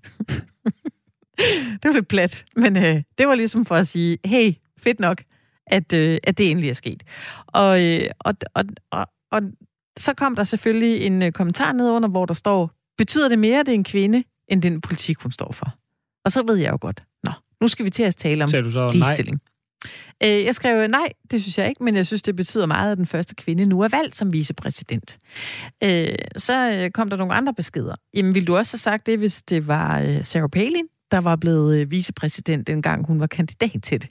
det 1.82 1.84
var 1.84 1.94
lidt 1.94 2.08
plat, 2.08 2.46
men 2.56 2.78
øh, 2.78 3.04
det 3.18 3.28
var 3.28 3.36
ligesom 3.36 3.66
for 3.66 3.76
at 3.76 3.88
sige, 3.88 4.18
hey, 4.26 4.54
fedt 4.78 5.00
nok, 5.00 5.24
at, 5.68 5.94
øh, 5.94 6.18
at 6.24 6.38
det 6.38 6.52
endelig 6.52 6.70
er 6.70 6.74
sket. 6.74 7.04
Og, 7.48 7.84
øh, 7.84 8.06
og, 8.20 8.34
og, 8.54 8.66
og, 8.92 9.08
og 9.32 9.42
så 9.98 10.14
kom 10.14 10.36
der 10.36 10.44
selvfølgelig 10.44 11.02
en 11.02 11.24
øh, 11.24 11.32
kommentar 11.32 11.74
ned 11.74 11.90
under, 11.90 12.10
hvor 12.10 12.26
der 12.26 12.34
står, 12.34 12.72
betyder 12.98 13.30
det 13.30 13.40
mere, 13.40 13.60
at 13.60 13.66
det 13.66 13.72
er 13.72 13.76
en 13.76 13.84
kvinde, 13.84 14.24
end 14.48 14.62
den 14.62 14.82
politik, 14.82 15.18
hun 15.20 15.32
står 15.32 15.52
for? 15.52 15.68
Og 16.26 16.32
så 16.32 16.44
ved 16.44 16.56
jeg 16.56 16.72
jo 16.72 16.78
godt, 16.82 17.04
nå, 17.24 17.32
nu 17.62 17.68
skal 17.68 17.86
vi 17.86 17.90
til 17.90 18.04
at 18.04 18.16
tale 18.16 18.44
om 18.44 18.50
du 18.64 18.72
så 18.72 18.92
ligestilling. 18.94 19.36
Nej? 19.36 19.53
Øh, 20.24 20.46
jeg 20.46 20.56
skrev, 20.56 20.88
nej, 20.88 21.10
det 21.32 21.42
synes 21.42 21.58
jeg 21.58 21.70
ikke, 21.70 21.84
men 21.84 21.96
jeg 21.96 22.06
synes, 22.06 22.24
det 22.24 22.36
betyder 22.36 22.66
meget, 22.66 22.92
at 22.92 22.98
den 22.98 23.06
første 23.06 23.36
kvinde 23.36 23.66
nu 23.66 23.82
er 23.82 23.88
valgt 23.88 24.16
som 24.16 24.34
vicepræsident. 24.34 25.18
Øh, 25.84 26.16
så 26.38 26.72
øh, 26.72 26.92
kom 26.92 27.10
der 27.10 27.18
nogle 27.18 27.34
andre 27.34 27.54
beskeder. 27.54 27.96
Jamen, 28.14 28.36
ville 28.36 28.48
du 28.48 28.58
også 28.58 28.74
have 28.74 28.80
sagt 28.80 29.06
det, 29.06 29.18
hvis 29.18 29.42
det 29.42 29.68
var 29.68 30.00
øh, 30.00 30.24
Sarah 30.24 30.50
Palin, 30.50 30.86
der 31.12 31.18
var 31.22 31.36
blevet 31.36 31.78
øh, 31.78 31.92
vicepræsident, 31.92 32.68
dengang 32.68 33.08
hun 33.08 33.20
var 33.20 33.28
kandidat 33.28 33.84
til 33.84 34.02
det. 34.02 34.10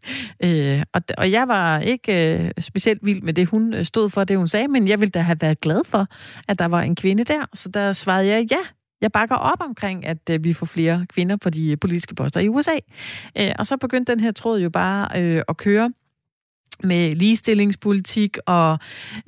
og, 0.95 1.03
og 1.19 1.31
jeg 1.31 1.49
var 1.49 1.81
ikke 1.81 2.53
specielt 2.59 3.01
vild 3.03 3.23
med 3.23 3.35
det, 3.35 3.47
hun 3.47 3.85
stod 3.85 4.11
for, 4.11 4.25
det 4.25 4.37
hun 4.37 4.49
sagde, 4.49 4.69
men 4.69 4.89
jeg 4.89 5.01
ville 5.01 5.11
da 5.11 5.21
have 5.21 5.39
været 5.41 5.61
glad 5.61 5.85
for, 5.85 6.07
at 6.49 6.59
der 6.59 6.65
var 6.65 6.83
en 6.83 6.95
kvinde 6.95 7.25
der. 7.25 7.47
Så 7.55 7.69
der 7.69 7.93
svarede 7.93 8.29
jeg, 8.29 8.47
ja, 8.51 8.59
jeg 9.03 9.13
bakker 9.13 9.37
op 9.37 9.61
omkring, 9.61 10.07
at 10.07 10.31
øh, 10.31 10.45
vi 10.45 10.53
får 10.53 10.67
flere 10.67 11.07
kvinder 11.09 11.37
på 11.37 11.51
de 11.51 11.71
øh, 11.71 11.79
politiske 11.81 12.15
poster 12.15 12.41
i 12.41 12.49
USA. 12.49 12.77
Øh, 13.39 13.53
og 13.59 13.67
så 13.67 13.77
begyndte 13.77 14.13
den 14.13 14.21
her 14.21 14.33
tråd 14.33 14.61
jo 14.61 14.71
bare 14.71 15.21
øh, 15.21 15.43
at 15.49 15.57
køre 15.57 15.93
med 16.85 17.15
ligestillingspolitik, 17.15 18.39
og 18.47 18.79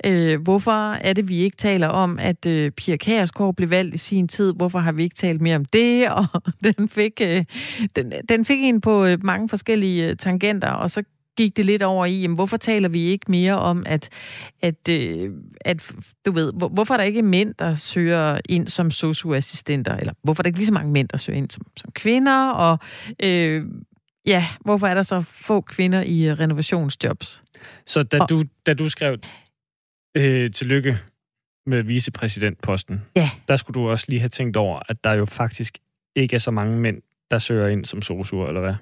øh, 0.05 0.41
hvorfor 0.41 0.93
er 0.93 1.13
det, 1.13 1.29
vi 1.29 1.37
ikke 1.37 1.57
taler 1.57 1.87
om, 1.87 2.19
at 2.19 2.45
øh, 2.45 2.71
Pia 2.71 2.97
Kærsgaard 2.97 3.55
blev 3.55 3.69
valgt 3.69 3.95
i 3.95 3.97
sin 3.97 4.27
tid? 4.27 4.53
Hvorfor 4.53 4.79
har 4.79 4.91
vi 4.91 5.03
ikke 5.03 5.15
talt 5.15 5.41
mere 5.41 5.55
om 5.55 5.65
det? 5.65 6.09
Og 6.11 6.25
den 6.63 6.89
fik, 6.89 7.21
øh, 7.21 7.45
den, 7.95 8.13
den 8.29 8.45
fik 8.45 8.63
en 8.63 8.81
på 8.81 9.05
øh, 9.05 9.23
mange 9.23 9.49
forskellige 9.49 10.09
øh, 10.09 10.17
tangenter, 10.17 10.69
og 10.69 10.91
så 10.91 11.03
gik 11.37 11.57
det 11.57 11.65
lidt 11.65 11.81
over 11.81 12.05
i, 12.05 12.21
jamen, 12.21 12.35
hvorfor 12.35 12.57
taler 12.57 12.89
vi 12.89 13.01
ikke 13.01 13.31
mere 13.31 13.59
om, 13.59 13.83
at, 13.85 14.09
at, 14.61 14.89
øh, 14.89 15.31
at 15.61 15.91
du 16.25 16.31
ved, 16.31 16.53
hvor, 16.53 16.67
hvorfor 16.67 16.93
er 16.93 16.97
der 16.97 17.03
ikke 17.03 17.21
mænd, 17.21 17.53
der 17.59 17.73
søger 17.73 18.39
ind 18.49 18.67
som 18.67 18.91
socioassistenter, 18.91 19.95
eller 19.95 20.13
hvorfor 20.23 20.41
er 20.41 20.43
der 20.43 20.47
ikke 20.47 20.59
lige 20.59 20.67
så 20.67 20.73
mange 20.73 20.91
mænd, 20.91 21.07
der 21.07 21.17
søger 21.17 21.37
ind 21.37 21.49
som, 21.49 21.65
som 21.77 21.91
kvinder, 21.91 22.49
og 22.49 22.79
øh, 23.19 23.65
ja, 24.25 24.47
hvorfor 24.61 24.87
er 24.87 24.93
der 24.93 25.03
så 25.03 25.21
få 25.21 25.61
kvinder 25.61 26.01
i 26.01 26.31
uh, 26.31 26.39
renovationsjobs? 26.39 27.43
Så 27.85 28.03
da, 28.03 28.19
og, 28.19 28.29
du, 28.29 28.43
da 28.65 28.73
du 28.73 28.89
skrev 28.89 29.17
øh, 30.17 30.51
tillykke 30.51 30.99
med 31.65 31.83
vicepræsidentposten, 31.83 33.01
ja. 33.15 33.29
der 33.47 33.55
skulle 33.55 33.81
du 33.81 33.89
også 33.89 34.05
lige 34.09 34.19
have 34.19 34.29
tænkt 34.29 34.57
over, 34.57 34.79
at 34.89 35.03
der 35.03 35.11
jo 35.11 35.25
faktisk 35.25 35.77
ikke 36.15 36.35
er 36.35 36.39
så 36.39 36.51
mange 36.51 36.77
mænd, 36.77 37.01
der 37.31 37.37
søger 37.37 37.67
ind 37.67 37.85
som 37.85 38.01
sosuer, 38.01 38.47
eller 38.47 38.61
hvad? 38.61 38.75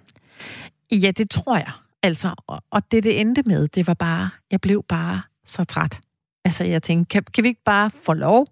Ja, 0.91 1.11
det 1.11 1.29
tror 1.29 1.57
jeg. 1.57 1.71
Altså, 2.03 2.33
og, 2.47 2.63
og 2.71 2.91
det, 2.91 3.03
det 3.03 3.19
endte 3.19 3.43
med, 3.45 3.67
det 3.67 3.87
var 3.87 3.93
bare, 3.93 4.29
jeg 4.51 4.61
blev 4.61 4.83
bare 4.87 5.21
så 5.45 5.63
træt. 5.63 6.01
Altså, 6.45 6.63
jeg 6.63 6.83
tænkte, 6.83 7.09
kan, 7.09 7.23
kan 7.23 7.43
vi 7.43 7.47
ikke 7.47 7.63
bare 7.65 7.91
få 7.91 8.13
lov, 8.13 8.47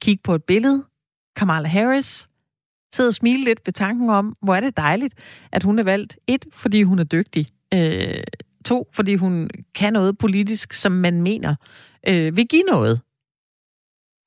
kigge 0.00 0.22
på 0.24 0.34
et 0.34 0.44
billede, 0.44 0.84
Kamala 1.36 1.68
Harris, 1.68 2.28
sidde 2.94 3.08
og 3.08 3.14
smile 3.14 3.44
lidt 3.44 3.60
ved 3.64 3.72
tanken 3.72 4.10
om, 4.10 4.36
hvor 4.42 4.54
er 4.54 4.60
det 4.60 4.76
dejligt, 4.76 5.14
at 5.52 5.62
hun 5.62 5.78
er 5.78 5.82
valgt. 5.82 6.18
Et, 6.26 6.46
fordi 6.52 6.82
hun 6.82 6.98
er 6.98 7.04
dygtig, 7.04 7.48
Øh, 7.74 8.22
to, 8.64 8.88
fordi 8.92 9.14
hun 9.14 9.50
kan 9.74 9.92
noget 9.92 10.18
politisk, 10.18 10.72
som 10.72 10.92
man 10.92 11.22
mener. 11.22 11.54
Øh, 12.08 12.36
vil 12.36 12.48
give 12.48 12.62
noget 12.62 13.00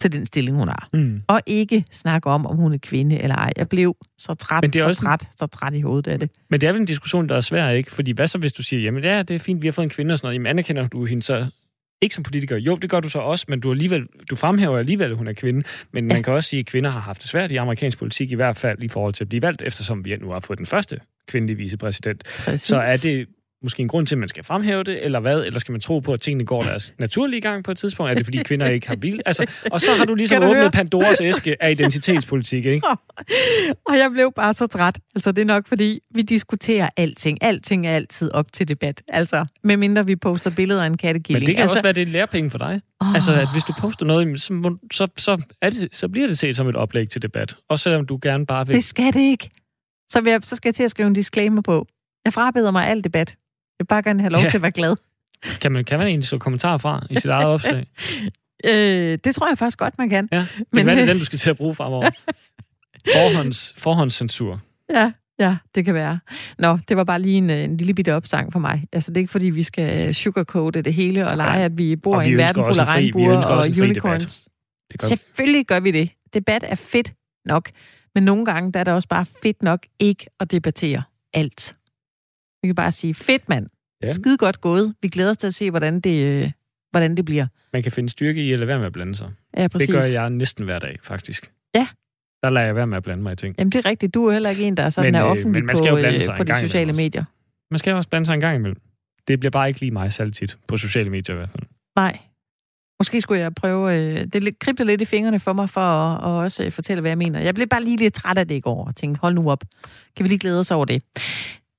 til 0.01 0.11
den 0.11 0.25
stilling, 0.25 0.57
hun 0.57 0.67
har. 0.67 0.89
Mm. 0.93 1.21
Og 1.27 1.41
ikke 1.45 1.85
snakke 1.91 2.29
om, 2.29 2.45
om 2.45 2.55
hun 2.55 2.73
er 2.73 2.77
kvinde 2.77 3.19
eller 3.19 3.35
ej. 3.35 3.51
Jeg 3.57 3.69
blev 3.69 3.95
så 4.17 4.33
træt, 4.33 4.63
men 4.63 4.73
det 4.73 4.79
er 4.79 4.83
så 4.83 4.87
også 4.87 5.01
træt, 5.01 5.29
så 5.39 5.47
træt 5.47 5.73
i 5.73 5.81
hovedet 5.81 6.11
af 6.11 6.19
det. 6.19 6.29
Men 6.49 6.61
det 6.61 6.67
er 6.67 6.71
vel 6.71 6.81
en 6.81 6.87
diskussion, 6.87 7.29
der 7.29 7.35
er 7.35 7.41
svær, 7.41 7.69
ikke? 7.69 7.91
Fordi 7.91 8.11
hvad 8.11 8.27
så, 8.27 8.37
hvis 8.37 8.53
du 8.53 8.63
siger, 8.63 8.81
jamen 8.81 9.03
ja, 9.03 9.23
det 9.23 9.35
er 9.35 9.39
fint, 9.39 9.61
vi 9.61 9.67
har 9.67 9.71
fået 9.71 9.83
en 9.83 9.89
kvinde 9.89 10.13
og 10.13 10.17
sådan 10.17 10.25
noget. 10.25 10.33
Jamen 10.33 10.47
anerkender 10.47 10.87
du 10.87 11.05
hende 11.05 11.23
så 11.23 11.45
ikke 12.01 12.15
som 12.15 12.23
politiker. 12.23 12.57
Jo, 12.57 12.75
det 12.75 12.89
gør 12.89 12.99
du 12.99 13.09
så 13.09 13.19
også, 13.19 13.45
men 13.47 13.59
du, 13.59 13.71
alligevel, 13.71 14.07
du 14.29 14.35
fremhæver 14.35 14.77
alligevel, 14.77 15.11
at 15.11 15.17
hun 15.17 15.27
er 15.27 15.33
kvinde. 15.33 15.63
Men 15.91 16.07
ja. 16.07 16.13
man 16.13 16.23
kan 16.23 16.33
også 16.33 16.49
sige, 16.49 16.59
at 16.59 16.65
kvinder 16.65 16.89
har 16.89 16.99
haft 16.99 17.21
det 17.21 17.29
svært 17.29 17.51
i 17.51 17.55
amerikansk 17.55 17.97
politik, 17.97 18.31
i 18.31 18.35
hvert 18.35 18.57
fald 18.57 18.83
i 18.83 18.87
forhold 18.87 19.13
til 19.13 19.23
at 19.23 19.29
blive 19.29 19.41
valgt, 19.41 19.61
eftersom 19.61 20.05
vi 20.05 20.15
nu 20.15 20.29
har 20.29 20.39
fået 20.39 20.57
den 20.59 20.65
første 20.65 20.99
kvindelige 21.27 21.57
vicepræsident. 21.57 22.23
Præcis. 22.39 22.61
Så 22.61 22.79
er 22.79 22.97
det 22.97 23.27
måske 23.63 23.81
en 23.81 23.87
grund 23.87 24.07
til, 24.07 24.15
at 24.15 24.19
man 24.19 24.29
skal 24.29 24.43
fremhæve 24.43 24.83
det, 24.83 25.05
eller 25.05 25.19
hvad? 25.19 25.39
Eller 25.39 25.59
skal 25.59 25.71
man 25.71 25.81
tro 25.81 25.99
på, 25.99 26.13
at 26.13 26.21
tingene 26.21 26.45
går 26.45 26.61
deres 26.61 26.93
naturlige 26.99 27.41
gang 27.41 27.63
på 27.63 27.71
et 27.71 27.77
tidspunkt? 27.77 28.11
Er 28.11 28.15
det, 28.15 28.25
fordi 28.25 28.43
kvinder 28.43 28.69
ikke 28.69 28.87
har 28.87 28.95
bil? 28.95 29.21
Altså, 29.25 29.51
og 29.71 29.81
så 29.81 29.91
har 29.91 30.05
du 30.05 30.15
ligesom 30.15 30.41
du 30.41 30.47
åbnet 30.47 30.61
høre? 30.61 30.71
Pandoras 30.71 31.21
æske 31.21 31.63
af 31.63 31.71
identitetspolitik, 31.71 32.65
ikke? 32.65 32.87
Og 33.89 33.97
jeg 33.97 34.11
blev 34.11 34.31
bare 34.35 34.53
så 34.53 34.67
træt. 34.67 34.99
Altså, 35.15 35.31
det 35.31 35.41
er 35.41 35.45
nok, 35.45 35.67
fordi 35.67 35.99
vi 36.13 36.21
diskuterer 36.21 36.89
alting. 36.97 37.43
Alting 37.43 37.87
er 37.87 37.91
altid 37.91 38.31
op 38.31 38.53
til 38.53 38.67
debat. 38.67 39.01
Altså, 39.07 39.45
medmindre 39.63 40.05
vi 40.05 40.15
poster 40.15 40.49
billeder 40.49 40.81
af 40.81 40.87
en 40.87 40.97
kattekilling. 40.97 41.41
Men 41.41 41.47
det 41.47 41.55
kan 41.55 41.61
altså... 41.61 41.73
også 41.73 41.83
være, 41.83 41.93
det 41.93 42.01
er 42.01 42.05
lærepenge 42.05 42.49
for 42.49 42.57
dig. 42.57 42.81
Oh. 42.99 43.13
Altså, 43.15 43.31
at 43.31 43.47
hvis 43.53 43.63
du 43.63 43.73
poster 43.79 44.05
noget, 44.05 44.41
så, 44.41 44.77
så, 44.91 45.07
så, 45.17 45.41
er 45.61 45.69
det, 45.69 45.89
så 45.91 46.09
bliver 46.09 46.27
det 46.27 46.37
set 46.37 46.55
som 46.55 46.67
et 46.67 46.75
oplæg 46.75 47.09
til 47.09 47.21
debat. 47.21 47.55
Også 47.69 47.83
selvom 47.83 48.05
du 48.05 48.19
gerne 48.21 48.45
bare 48.45 48.67
vil... 48.67 48.75
Det 48.75 48.83
skal 48.83 49.13
det 49.13 49.19
ikke. 49.19 49.49
Så, 50.11 50.21
vil 50.21 50.31
jeg, 50.31 50.39
så 50.43 50.55
skal 50.55 50.69
jeg 50.69 50.75
til 50.75 50.83
at 50.83 50.91
skrive 50.91 51.07
en 51.07 51.13
disclaimer 51.13 51.61
på. 51.61 51.87
Jeg 52.25 52.33
frabeder 52.33 52.71
mig 52.71 52.87
al 52.87 53.03
debat. 53.03 53.35
Jeg 53.79 53.83
vil 53.83 53.87
bare 53.87 54.03
gerne 54.03 54.19
have 54.19 54.31
lov 54.31 54.41
ja. 54.41 54.49
til 54.49 54.57
at 54.57 54.61
være 54.61 54.71
glad. 54.71 54.95
Kan 55.61 55.71
man, 55.71 55.85
kan 55.85 55.99
man 55.99 56.07
egentlig 56.07 56.27
så 56.27 56.37
kommentarer 56.37 56.77
fra 56.77 57.07
i 57.09 57.15
sit 57.15 57.25
eget 57.25 57.47
opslag? 57.47 57.87
øh, 58.65 59.17
det 59.23 59.35
tror 59.35 59.47
jeg 59.47 59.57
faktisk 59.57 59.77
godt, 59.77 59.97
man 59.97 60.09
kan. 60.09 60.29
Ja, 60.31 60.39
det 60.39 60.47
Men, 60.57 60.65
kan 60.77 60.85
være, 60.85 60.95
det 60.95 61.01
er 61.01 61.05
den, 61.05 61.19
du 61.19 61.25
skal 61.25 61.39
til 61.39 61.49
at 61.49 61.57
bruge 61.57 61.75
fremover. 61.75 62.09
Forhånds, 63.15 63.73
forhåndscensur. 63.77 64.61
Ja, 64.89 65.11
ja, 65.39 65.57
det 65.75 65.85
kan 65.85 65.93
være. 65.93 66.19
Nå, 66.57 66.77
det 66.89 66.97
var 66.97 67.03
bare 67.03 67.21
lige 67.21 67.37
en, 67.37 67.49
en 67.49 67.77
lille 67.77 67.93
bitte 67.93 68.13
opsang 68.13 68.53
for 68.53 68.59
mig. 68.59 68.87
Altså, 68.91 69.11
det 69.11 69.17
er 69.17 69.21
ikke, 69.21 69.31
fordi 69.31 69.45
vi 69.45 69.63
skal 69.63 70.15
sugarcoate 70.15 70.81
det 70.81 70.93
hele 70.93 71.27
og 71.27 71.37
lege, 71.37 71.63
at 71.63 71.77
vi 71.77 71.95
bor 71.95 72.15
og 72.15 72.27
i 72.27 72.31
en 72.31 72.37
verden 72.37 72.63
fuld 72.63 72.79
af 72.79 72.85
regnbuer 72.85 73.45
og 73.45 73.65
unicorns. 73.81 74.49
Gør 74.99 75.07
Selvfølgelig 75.07 75.65
gør 75.65 75.79
vi 75.79 75.91
det. 75.91 76.09
Debat 76.33 76.63
er 76.67 76.75
fedt 76.75 77.13
nok. 77.45 77.69
Men 78.15 78.23
nogle 78.23 78.45
gange 78.45 78.71
der 78.71 78.79
er 78.79 78.83
det 78.83 78.93
også 78.93 79.07
bare 79.07 79.25
fedt 79.43 79.63
nok 79.63 79.85
ikke 79.99 80.25
at 80.39 80.51
debattere 80.51 81.03
alt. 81.33 81.75
Vi 82.61 82.67
kan 82.67 82.75
bare 82.75 82.91
sige, 82.91 83.13
fedt 83.13 83.49
mand. 83.49 83.67
Ja. 84.01 84.13
Skide 84.13 84.37
godt 84.37 84.61
gået. 84.61 84.95
Vi 85.01 85.07
glæder 85.07 85.29
os 85.29 85.37
til 85.37 85.47
at 85.47 85.53
se, 85.53 85.69
hvordan 85.69 85.99
det, 85.99 86.23
øh, 86.25 86.51
hvordan 86.91 87.17
det 87.17 87.25
bliver. 87.25 87.45
Man 87.73 87.83
kan 87.83 87.91
finde 87.91 88.09
styrke 88.09 88.43
i 88.43 88.53
at 88.53 88.59
lade 88.59 88.67
være 88.67 88.77
med 88.77 88.85
at 88.85 88.93
blande 88.93 89.15
sig. 89.15 89.31
Ja, 89.57 89.67
præcis. 89.67 89.87
Det 89.87 89.95
gør 89.95 90.03
jeg 90.03 90.29
næsten 90.29 90.65
hver 90.65 90.79
dag, 90.79 90.99
faktisk. 91.03 91.51
Ja. 91.75 91.87
Der 92.43 92.49
lader 92.49 92.65
jeg 92.65 92.75
være 92.75 92.87
med 92.87 92.97
at 92.97 93.03
blande 93.03 93.23
mig 93.23 93.33
i 93.33 93.35
ting. 93.35 93.55
Jamen, 93.57 93.71
det 93.71 93.85
er 93.85 93.89
rigtigt. 93.89 94.13
Du 94.13 94.25
er 94.25 94.33
heller 94.33 94.49
ikke 94.49 94.63
en, 94.63 94.77
der 94.77 94.83
er 94.83 94.89
sådan 94.89 95.07
men, 95.07 95.15
er 95.15 95.25
øh, 95.25 95.31
offentlig 95.31 95.53
men 95.53 95.65
man 95.65 95.75
skal 95.75 95.91
på, 95.91 95.97
jo 95.97 96.05
øh, 96.05 96.37
på 96.37 96.43
de 96.43 96.61
sociale 96.61 96.93
medier. 96.93 97.23
Man 97.71 97.79
skal 97.79 97.93
også 97.93 98.09
blande 98.09 98.25
sig 98.25 98.33
en 98.33 98.39
gang 98.39 98.55
imellem. 98.55 98.81
Det 99.27 99.39
bliver 99.39 99.51
bare 99.51 99.67
ikke 99.67 99.79
lige 99.79 99.91
mig 99.91 100.13
særlig 100.13 100.33
tit. 100.33 100.57
På 100.67 100.77
sociale 100.77 101.09
medier 101.09 101.35
i 101.35 101.37
hvert 101.37 101.49
fald. 101.49 101.63
Nej. 101.95 102.19
Måske 102.99 103.21
skulle 103.21 103.41
jeg 103.41 103.55
prøve... 103.55 104.01
Øh, 104.01 104.25
det 104.25 104.59
kribler 104.59 104.85
lidt 104.85 105.01
i 105.01 105.05
fingrene 105.05 105.39
for 105.39 105.53
mig 105.53 105.69
for 105.69 105.81
at, 105.81 106.17
at 106.23 106.43
også 106.43 106.69
fortælle, 106.69 107.01
hvad 107.01 107.11
jeg 107.11 107.17
mener. 107.17 107.39
Jeg 107.39 107.55
blev 107.55 107.67
bare 107.67 107.83
lige 107.83 107.97
lidt 107.97 108.13
træt 108.13 108.37
af 108.37 108.47
det 108.47 108.55
i 108.55 108.59
går 108.59 108.87
og 108.87 108.95
tænkte, 108.95 109.19
hold 109.21 109.33
nu 109.33 109.51
op. 109.51 109.63
Kan 110.15 110.23
vi 110.23 110.27
lige 110.27 110.39
glæde 110.39 110.59
os 110.59 110.71
over 110.71 110.85
det? 110.85 111.03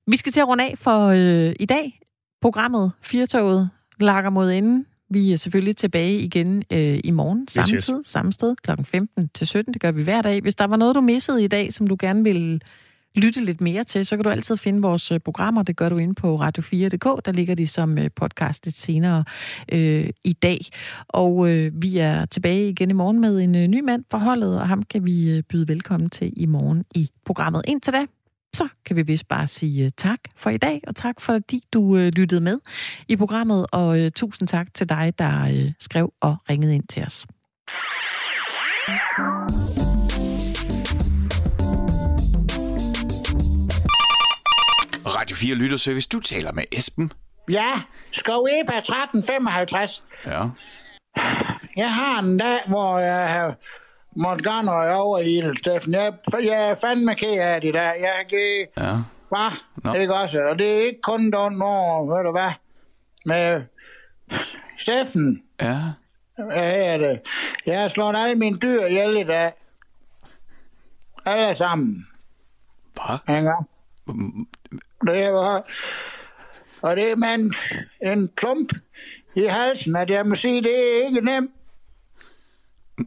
Vi 0.07 0.17
skal 0.17 0.31
til 0.31 0.39
at 0.39 0.47
runde 0.47 0.63
af 0.63 0.77
for 0.77 1.07
øh, 1.07 1.53
i 1.59 1.65
dag. 1.65 1.99
Programmet 2.41 2.91
Firtoget 3.01 3.69
lager 3.99 4.29
mod 4.29 4.51
enden. 4.51 4.85
Vi 5.09 5.31
er 5.31 5.37
selvfølgelig 5.37 5.77
tilbage 5.77 6.19
igen 6.19 6.63
øh, 6.73 6.99
i 7.03 7.11
morgen, 7.11 7.47
samme 7.47 7.75
yes, 7.75 7.85
tid, 7.85 8.03
samme 8.03 8.33
sted, 8.33 8.55
kl. 8.55 8.71
15 8.83 9.29
til 9.33 9.47
17. 9.47 9.73
Det 9.73 9.81
gør 9.81 9.91
vi 9.91 10.03
hver 10.03 10.21
dag. 10.21 10.41
Hvis 10.41 10.55
der 10.55 10.67
var 10.67 10.75
noget, 10.75 10.95
du 10.95 11.01
missede 11.01 11.43
i 11.43 11.47
dag, 11.47 11.73
som 11.73 11.87
du 11.87 11.97
gerne 11.99 12.23
vil 12.23 12.61
lytte 13.15 13.45
lidt 13.45 13.61
mere 13.61 13.83
til, 13.83 14.05
så 14.05 14.15
kan 14.15 14.23
du 14.23 14.29
altid 14.29 14.57
finde 14.57 14.81
vores 14.81 15.11
øh, 15.11 15.19
programmer. 15.19 15.63
Det 15.63 15.75
gør 15.77 15.89
du 15.89 15.97
inde 15.97 16.15
på 16.15 16.41
radio4.dk. 16.41 17.25
Der 17.25 17.31
ligger 17.31 17.55
de 17.55 17.67
som 17.67 17.97
øh, 17.97 18.09
podcast 18.15 18.65
lidt 18.65 18.77
senere 18.77 19.23
øh, 19.71 20.09
i 20.23 20.33
dag. 20.33 20.65
Og 21.07 21.49
øh, 21.49 21.71
vi 21.81 21.97
er 21.97 22.25
tilbage 22.25 22.69
igen 22.69 22.89
i 22.89 22.93
morgen 22.93 23.21
med 23.21 23.39
en 23.39 23.55
øh, 23.55 23.67
ny 23.67 23.79
mand 23.79 24.03
på 24.09 24.17
holdet, 24.17 24.59
og 24.59 24.67
ham 24.67 24.83
kan 24.83 25.05
vi 25.05 25.29
øh, 25.29 25.43
byde 25.43 25.67
velkommen 25.67 26.09
til 26.09 26.33
i 26.37 26.45
morgen 26.45 26.85
i 26.95 27.09
programmet. 27.25 27.61
Indtil 27.67 27.93
da, 27.93 28.05
så 28.53 28.67
kan 28.85 28.95
vi 28.95 29.01
vist 29.01 29.27
bare 29.27 29.47
sige 29.47 29.85
øh, 29.85 29.91
tak 29.97 30.19
for 30.35 30.49
i 30.49 30.57
dag, 30.57 30.81
og 30.87 30.95
tak 30.95 31.21
fordi 31.21 31.63
du 31.73 31.97
øh, 31.97 32.07
lyttede 32.07 32.41
med 32.41 32.59
i 33.07 33.15
programmet, 33.15 33.65
og 33.71 33.99
øh, 33.99 34.11
tusind 34.11 34.47
tak 34.47 34.73
til 34.73 34.89
dig, 34.89 35.13
der 35.19 35.71
skrev 35.79 36.13
og 36.21 36.37
ringede 36.49 36.75
ind 36.75 36.87
til 36.87 37.03
os. 37.03 37.27
Radio 45.05 45.35
4 45.35 45.55
Lytterservice, 45.55 46.07
du 46.09 46.19
taler 46.19 46.51
med 46.51 46.63
Esben. 46.71 47.11
Ja, 47.51 47.71
Skov 48.11 48.47
Eba 48.61 48.77
1355. 48.77 50.03
Ja. 50.25 50.43
Jeg 51.75 51.93
har 51.93 52.19
en 52.19 52.37
dag, 52.37 52.59
hvor 52.67 52.99
jeg 52.99 53.29
har 53.29 53.55
gøre 54.43 54.63
noget 54.63 54.91
over 54.93 55.19
i 55.19 55.35
det, 55.35 55.57
Steffen. 55.57 55.93
Jeg, 55.93 56.13
jeg 56.43 56.69
er 56.69 56.75
fandme 56.75 57.15
ked 57.15 57.39
af 57.39 57.61
det 57.61 57.73
der. 57.73 57.93
Jeg 57.93 58.13
kan... 58.29 58.67
Ja. 58.77 58.95
Hvad? 59.29 59.51
No. 59.83 59.93
Ikke 59.93 60.15
også? 60.15 60.41
Og 60.41 60.59
det 60.59 60.71
er 60.71 60.85
ikke 60.85 61.01
kun 61.01 61.25
den 61.25 61.61
år, 61.61 62.15
ved 62.15 62.23
du 62.23 62.31
hvad? 62.31 62.51
Med 63.25 63.61
Steffen. 64.77 65.43
Ja. 65.61 65.79
Hvad 66.35 66.73
er 66.75 66.97
det? 66.97 67.21
Jeg 67.65 67.81
har 67.81 67.87
slået 67.87 68.15
alle 68.17 68.35
mine 68.35 68.57
dyr 68.57 68.85
ihjel 68.85 69.17
i 69.17 69.23
dag. 69.23 69.51
Alle 71.25 71.55
sammen. 71.55 72.07
Hvad? 72.93 73.35
Ja. 73.35 73.51
Det 75.07 75.33
var... 75.33 75.69
Og 76.81 76.95
det 76.95 77.11
er 77.11 77.15
man 77.15 77.53
en 78.01 78.29
klump 78.35 78.73
i 79.35 79.43
halsen, 79.43 79.95
at 79.95 80.09
jeg 80.09 80.25
må 80.25 80.35
sige, 80.35 80.61
det 80.61 80.71
er 80.71 81.07
ikke 81.07 81.25
nemt 81.25 81.51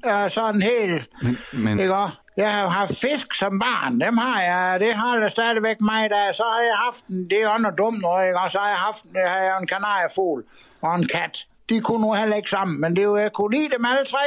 er 0.05 0.29
sådan 0.29 0.63
helt... 0.63 1.09
Men, 1.23 1.39
men... 1.53 1.79
Ikke 1.79 1.95
Jeg 2.37 2.53
har 2.53 2.69
haft 2.69 2.91
fisk 2.91 3.35
som 3.35 3.59
barn, 3.59 4.01
dem 4.01 4.17
har 4.17 4.43
jeg, 4.43 4.81
det 4.81 4.97
holder 4.97 5.29
stadigvæk 5.29 5.81
mig 5.81 6.11
der. 6.11 6.33
Så 6.33 6.43
har 6.43 6.61
jeg 6.61 6.77
haft 6.77 7.07
en, 7.07 7.31
det 7.31 7.43
er 7.43 7.59
noget 7.59 7.79
dumt 7.79 8.01
noget, 8.01 8.27
ikke? 8.27 8.41
Og 8.41 8.51
så 8.51 8.59
har 8.59 8.69
jeg 8.69 8.79
haft 8.79 9.03
det 9.03 9.29
har 9.29 9.39
jeg 9.39 9.59
en 9.61 9.67
kanariefugl 9.67 10.45
og 10.83 10.95
en 10.95 11.09
kat. 11.09 11.47
De 11.69 11.81
kunne 11.81 12.01
nu 12.01 12.13
heller 12.13 12.37
ikke 12.37 12.51
sammen, 12.51 12.81
men 12.81 12.97
det 12.97 12.99
er 12.99 13.07
jo, 13.07 13.17
jeg 13.17 13.33
kunne 13.33 13.57
lide 13.57 13.71
dem 13.77 13.85
alle 13.85 14.05
tre 14.05 14.25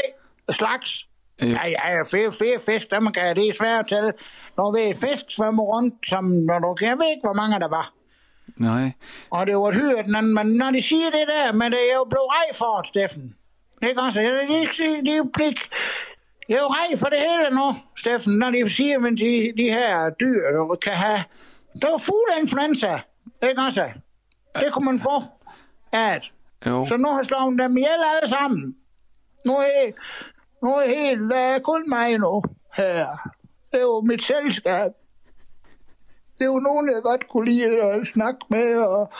slags. 0.50 1.08
Øh. 1.42 1.50
Ja, 1.50 1.68
ja, 1.68 2.02
fede 2.02 2.60
fisk, 2.66 2.92
dem 2.92 3.12
kan 3.12 3.26
jeg, 3.26 3.36
det 3.36 3.48
er 3.48 3.54
svært 3.54 3.80
at 3.80 3.88
tælle. 3.88 4.14
Når 4.58 4.72
vi 4.76 4.94
fisk 5.08 5.26
svømmer 5.28 5.64
rundt, 5.64 5.94
som, 6.10 6.24
når 6.24 6.60
du, 6.60 6.76
jeg 6.82 6.98
ved 6.98 7.10
ikke, 7.10 7.26
hvor 7.28 7.34
mange 7.34 7.60
der 7.60 7.68
var. 7.68 7.94
Nej. 8.60 8.92
Og 9.30 9.48
det 9.48 9.56
var 9.58 9.70
et 9.70 9.76
hyret, 9.76 10.08
men 10.08 10.46
når 10.46 10.72
de 10.72 10.84
siger 10.84 11.10
det 11.10 11.28
der, 11.28 11.52
men 11.52 11.72
det 11.72 11.80
er 11.92 11.96
jo 11.96 12.04
blevet 12.04 12.30
rej 12.30 12.58
for, 12.58 12.88
Steffen. 12.88 13.36
Ikke 13.90 14.02
også? 14.02 14.22
Jeg 14.22 14.32
vil 14.32 14.60
ikke 14.62 15.02
det 15.02 15.14
er 15.14 15.18
jo 15.18 15.30
blik. 15.34 15.60
Jeg 16.50 16.56
er 16.56 16.62
jo 16.62 16.68
rej 16.68 16.98
for 16.98 17.08
det 17.08 17.18
hele 17.20 17.56
nu, 17.56 17.76
Steffen, 17.98 18.34
når 18.34 18.52
de 18.52 18.70
siger, 18.70 19.06
at 19.06 19.18
de, 19.18 19.54
de 19.58 19.64
her 19.64 20.10
dyr 20.10 20.42
der 20.52 20.76
kan 20.76 20.94
have... 20.94 21.20
Der 21.82 21.94
er 21.94 21.98
fugleinfluenza, 21.98 23.00
ikke 23.50 23.62
også? 23.62 23.90
Det 24.56 24.74
kunne 24.74 24.86
man 24.86 25.00
få. 25.00 25.24
At. 25.92 26.32
Jo. 26.66 26.86
Så 26.86 26.98
nu 26.98 27.10
har 27.10 27.24
slået 27.24 27.60
dem 27.60 27.78
ihjel 27.78 28.02
alle 28.16 28.30
sammen. 28.30 28.76
Nu 29.46 29.54
er 29.58 29.92
nu 30.64 30.70
er 30.70 30.88
helt... 30.88 31.34
Er 31.34 31.60
kun 31.60 31.90
mig 31.90 32.18
nu 32.18 32.44
her. 32.78 33.06
Det 33.72 33.78
er 33.78 33.82
jo 33.82 34.02
mit 34.02 34.22
selskab. 34.22 34.92
Det 36.38 36.42
er 36.42 36.46
jo 36.46 36.60
nogen, 36.60 36.92
jeg 36.92 37.02
godt 37.04 37.28
kunne 37.30 37.46
lide 37.46 37.82
at 37.82 38.08
snakke 38.08 38.40
med. 38.50 38.78
Og, 38.78 39.12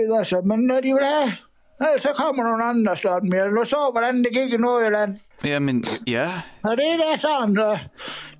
ikke 0.00 0.14
også? 0.14 0.40
Men 0.40 0.60
når 0.60 0.80
de 0.80 0.92
vil 0.94 1.04
have 1.04 1.32
Ja, 1.80 1.98
så 1.98 2.12
kommer 2.16 2.42
nogle 2.42 2.64
andre 2.64 2.90
og 2.92 2.98
slår 2.98 3.18
dem 3.18 3.32
ihjel. 3.32 3.50
Du 3.50 3.64
så, 3.64 3.88
hvordan 3.92 4.24
det 4.24 4.32
gik 4.32 4.52
i 4.52 4.56
Nordjylland. 4.56 5.18
Jamen, 5.44 5.84
ja. 6.06 6.28
Og 6.62 6.76
det 6.76 6.84
er 6.92 6.96
da 6.96 7.18
sådan, 7.18 7.54
så 7.56 7.78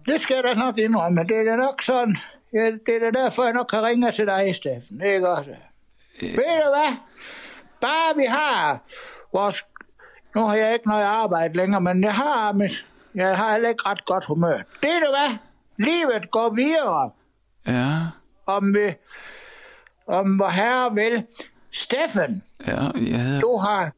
det 0.06 0.20
skal 0.20 0.34
jeg 0.34 0.44
da 0.44 0.54
nok 0.54 0.78
indrømme. 0.78 1.24
Det 1.24 1.36
er 1.36 1.44
da 1.44 1.56
nok 1.56 1.82
sådan, 1.82 2.16
ja, 2.52 2.64
det 2.70 2.94
er 2.96 3.10
da 3.10 3.22
derfor, 3.22 3.44
jeg 3.44 3.52
nok 3.52 3.66
kan 3.66 3.82
ringe 3.82 4.12
til 4.12 4.26
dig, 4.26 4.54
Steffen. 4.54 5.00
Det 5.00 5.14
er 5.16 5.20
godt. 5.20 5.48
Øh. 5.48 5.56
Ved 6.22 6.62
du 6.64 6.70
hvad? 6.76 6.96
Bare 7.80 8.16
vi 8.16 8.24
har 8.24 8.78
vores... 9.32 9.64
Nu 10.34 10.46
har 10.46 10.54
jeg 10.56 10.72
ikke 10.72 10.88
noget 10.88 11.04
arbejde 11.04 11.56
længere, 11.56 11.80
men 11.80 12.04
jeg 12.04 12.14
har, 12.14 12.52
mit, 12.52 12.86
jeg 13.14 13.36
har 13.36 13.52
heller 13.52 13.68
ikke 13.68 13.82
ret 13.86 14.04
godt 14.04 14.24
humør. 14.24 14.56
Ved 14.82 15.00
du 15.00 15.10
hvad? 15.10 15.38
Livet 15.78 16.30
går 16.30 16.54
videre. 16.54 17.10
Ja. 17.66 17.96
Om 18.46 18.74
vi, 18.74 18.94
om 20.06 20.36
hvor 20.36 20.48
herre 20.48 20.94
vil. 20.94 21.26
Steffen, 21.76 22.42
ja, 22.66 23.16
havde... 23.18 23.40
du 23.40 23.56
har 23.56 23.92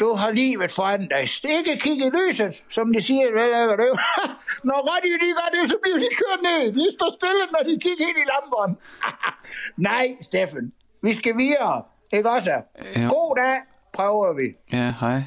du 0.00 0.14
har 0.14 0.30
livet 0.30 0.70
foran 0.70 1.08
dig. 1.08 1.22
Ikke 1.58 1.80
kigge 1.80 2.06
i 2.06 2.10
lyset, 2.18 2.62
som 2.68 2.92
de 2.92 3.02
siger. 3.02 3.26
Når 4.68 4.98
de, 5.04 5.08
de 5.24 5.30
gør 5.38 5.48
det, 5.56 5.70
så 5.70 5.76
bliver 5.82 5.98
de 5.98 6.08
kørt 6.22 6.40
ned. 6.42 6.72
De 6.72 6.86
står 6.96 7.10
stille, 7.18 7.44
når 7.52 7.62
de 7.68 7.80
kigger 7.80 8.04
ind 8.08 8.18
i 8.24 8.26
lamperne. 8.32 8.74
Nej, 9.88 10.16
Steffen. 10.20 10.72
Vi 11.02 11.12
skal 11.12 11.36
videre, 11.36 11.82
ikke 12.12 12.30
også? 12.30 12.50
Ja. 12.96 13.00
God 13.00 13.36
dag, 13.36 13.60
prøver 13.92 14.32
vi. 14.32 14.76
Ja, 14.76 14.94
hej. 15.00 15.22